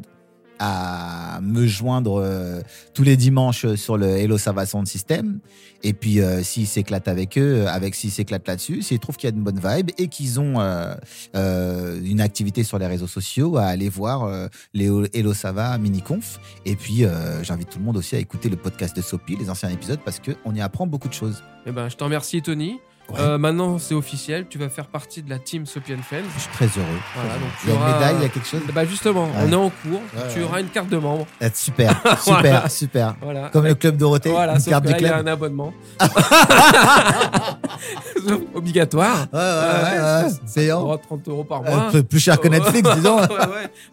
à 0.60 1.40
me 1.42 1.66
joindre 1.66 2.22
euh, 2.22 2.62
tous 2.94 3.04
les 3.04 3.16
dimanches 3.16 3.66
sur 3.76 3.98
le 3.98 4.08
Hello 4.08 4.38
Sava 4.38 4.66
Sound 4.66 4.88
System. 4.88 5.40
Et 5.84 5.94
puis, 5.94 6.20
euh, 6.20 6.44
s'ils 6.44 6.68
s'éclatent 6.68 7.08
avec 7.08 7.38
eux, 7.38 7.66
avec 7.68 7.96
s'ils 7.96 8.12
s'éclatent 8.12 8.48
là-dessus, 8.48 8.82
s'ils 8.82 9.00
trouvent 9.00 9.16
qu'il 9.16 9.30
y 9.30 9.34
a 9.34 9.36
une 9.36 9.42
bonne 9.42 9.62
vibe 9.64 9.92
et 9.98 10.10
qu'ils 10.10 10.38
ont 10.38 10.56
euh, 10.60 12.02
une 12.04 12.20
activité 12.20 12.66
sur 12.66 12.80
les 12.80 12.88
réseaux 12.88 13.08
sociaux, 13.08 13.56
à 13.56 13.68
aller 13.68 13.88
voir 13.88 14.50
les 14.74 14.90
Hello 15.14 15.34
Sava 15.34 15.78
mini-conf. 15.78 16.42
Et 16.66 16.76
puis, 16.76 17.06
j'invite 17.42 17.70
tout 17.70 17.80
le 17.80 17.86
monde 17.86 17.98
aussi 17.98 18.18
à 18.18 18.20
écouter 18.20 18.50
le 18.50 18.58
podcast 18.58 18.96
de 18.96 19.02
Sopi, 19.02 19.38
les 19.38 19.50
anciens 19.50 19.70
épisodes, 19.70 20.00
parce 20.04 20.20
qu'on 20.20 20.54
y 20.54 20.60
apprend 20.62 20.88
beaucoup 20.88 21.08
de 21.08 21.14
choses. 21.14 21.42
Eh 21.66 21.72
ben, 21.72 21.88
je 21.88 21.96
te 21.96 22.04
remercie, 22.04 22.42
Tony. 22.42 22.80
Ouais. 23.10 23.20
Euh, 23.20 23.38
maintenant, 23.38 23.78
c'est 23.80 23.94
officiel. 23.94 24.48
Tu 24.50 24.58
vas 24.58 24.70
faire 24.70 24.88
partie 24.88 25.22
de 25.22 25.30
la 25.30 25.38
team 25.38 25.66
Sopian 25.66 25.98
Fans. 25.98 26.18
Je 26.36 26.42
suis 26.42 26.50
très 26.52 26.66
heureux. 26.66 26.88
Voilà, 27.16 27.34
donc 27.34 27.50
tu 27.62 27.68
il 27.68 27.70
y 27.70 27.74
a 27.74 27.76
une 27.76 27.94
médaille, 27.94 28.16
il 28.18 28.22
y 28.24 28.26
a 28.26 28.30
quelque 28.30 28.48
chose 28.48 28.62
Bah 28.74 28.86
justement, 28.86 29.28
on 29.38 29.52
est 29.52 29.56
en 29.56 29.70
cours. 29.70 30.02
Ouais, 30.16 30.34
tu 30.34 30.42
auras 30.42 30.62
une 30.62 30.70
carte 30.70 30.90
de 30.90 30.98
membre. 30.98 31.28
Ah, 31.42 31.48
Super, 31.54 31.92
super, 32.20 32.24
Voilà. 32.42 32.70
super. 32.70 33.16
Voilà. 33.22 33.50
Comme 33.50 33.66
le 33.66 33.76
club 33.76 33.98
Dorothée, 33.98 34.32
Voilà, 34.32 34.54
une 34.54 34.60
sauf 34.60 34.70
carte 34.72 34.84
que 34.86 34.88
du 34.88 34.94
là, 34.94 35.00
il 35.00 35.04
y 35.04 35.08
a 35.08 35.12
club. 35.14 35.28
un 35.28 35.32
abonnement. 35.32 35.74
Obligatoire. 38.56 39.28
Ouais, 39.34 39.40
ouais, 39.40 39.40
ouais, 39.40 40.24
ouais, 40.24 40.30
c'est 40.46 40.62
payant. 40.62 40.82
Droit 40.82 40.98
de 40.98 41.02
30 41.04 41.28
euros 41.28 41.44
par 41.44 41.60
Un 41.66 41.76
mois. 41.76 41.90
peu 41.92 42.04
plus 42.04 42.20
cher 42.20 42.40
que 42.40 42.48
Netflix, 42.48 42.90
disons. 42.96 43.18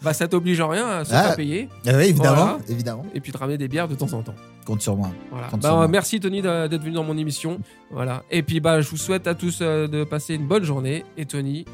Bah, 0.03 0.13
ça 0.15 0.29
t'oblige 0.29 0.61
en 0.61 0.69
rien, 0.69 1.05
sauf 1.05 1.15
Ah. 1.15 1.31
à 1.31 1.37
payer. 1.37 1.69
Ah 1.87 1.91
oui, 1.97 2.05
évidemment, 2.05 2.59
évidemment. 2.69 3.07
Et 3.15 3.21
puis 3.21 3.33
de 3.33 3.39
ramener 3.39 3.59
des 3.59 3.69
bières 3.69 3.89
de 3.89 3.95
temps 3.95 4.13
en 4.13 4.23
temps. 4.23 4.35
Compte 4.71 4.83
sur 4.83 4.97
moi. 4.97 5.11
Voilà. 5.33 5.49
Compte 5.49 5.63
Bah, 5.63 5.69
sur 5.71 5.77
moi. 5.79 5.89
merci 5.89 6.21
Tony 6.21 6.43
d'être 6.43 6.81
venu 6.83 6.93
dans 6.95 7.03
mon 7.03 7.19
émission. 7.19 7.59
Voilà. 7.91 8.23
Et 8.31 8.45
puis 8.45 8.61
bah, 8.61 8.81
je 8.81 8.89
vous 8.89 8.97
souhaite 8.97 9.27
à 9.27 9.35
tous 9.35 9.59
euh, 9.63 9.89
de 9.89 10.05
passer 10.05 10.35
une 10.35 10.47
bonne 10.47 10.63
journée. 10.63 11.05
Et 11.17 11.27
Tony, 11.27 11.65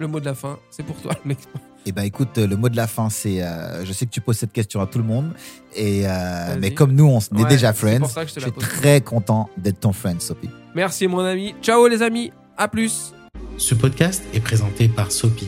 le 0.00 0.08
mot 0.08 0.18
de 0.18 0.24
la 0.24 0.34
fin, 0.34 0.58
c'est 0.70 0.82
pour 0.82 0.96
toi, 0.96 1.12
le 1.24 1.28
mec. 1.28 1.38
Eh 1.86 1.92
ben, 1.92 2.02
écoute, 2.02 2.36
le 2.38 2.56
mot 2.56 2.68
de 2.68 2.74
la 2.76 2.88
fin, 2.88 3.08
c'est. 3.08 3.40
euh, 3.42 3.84
je 3.84 3.92
sais 3.92 4.04
que 4.04 4.10
tu 4.10 4.20
poses 4.20 4.36
cette 4.36 4.52
question 4.52 4.80
à 4.80 4.86
tout 4.86 4.98
le 4.98 5.04
monde, 5.04 5.32
et 5.76 6.02
euh, 6.06 6.56
mais 6.60 6.74
comme 6.74 6.92
nous, 6.92 7.06
on 7.06 7.18
est 7.20 7.32
Ouais, 7.42 7.48
déjà 7.48 7.72
friends, 7.72 8.00
pour 8.00 8.10
ça 8.10 8.24
que 8.24 8.30
je 8.30 8.34
te 8.34 8.40
je 8.40 8.46
la 8.46 8.52
suis 8.52 8.60
pose. 8.60 8.68
très 8.80 9.00
content 9.00 9.48
d'être 9.56 9.78
ton 9.80 9.92
friend, 9.92 10.20
Sophie. 10.20 10.50
Merci 10.74 11.06
mon 11.06 11.20
ami. 11.20 11.54
Ciao 11.62 11.86
les 11.86 12.02
amis. 12.02 12.32
À 12.58 12.66
plus. 12.68 13.14
Ce 13.56 13.74
podcast 13.74 14.22
est 14.34 14.40
présenté 14.40 14.88
par 14.88 15.10
Sopi, 15.12 15.46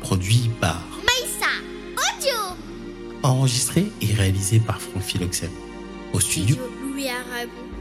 produit 0.00 0.50
par, 0.60 0.80
Maïssa 0.98 1.50
Audio 1.96 2.56
enregistré 3.22 3.86
et 4.02 4.12
réalisé 4.14 4.60
par 4.60 4.80
Franck 4.80 5.02
Philoxène. 5.02 5.50
Au 6.14 6.20
studio, 6.20 6.56
Louis 6.80 7.08
Aragon. 7.08 7.73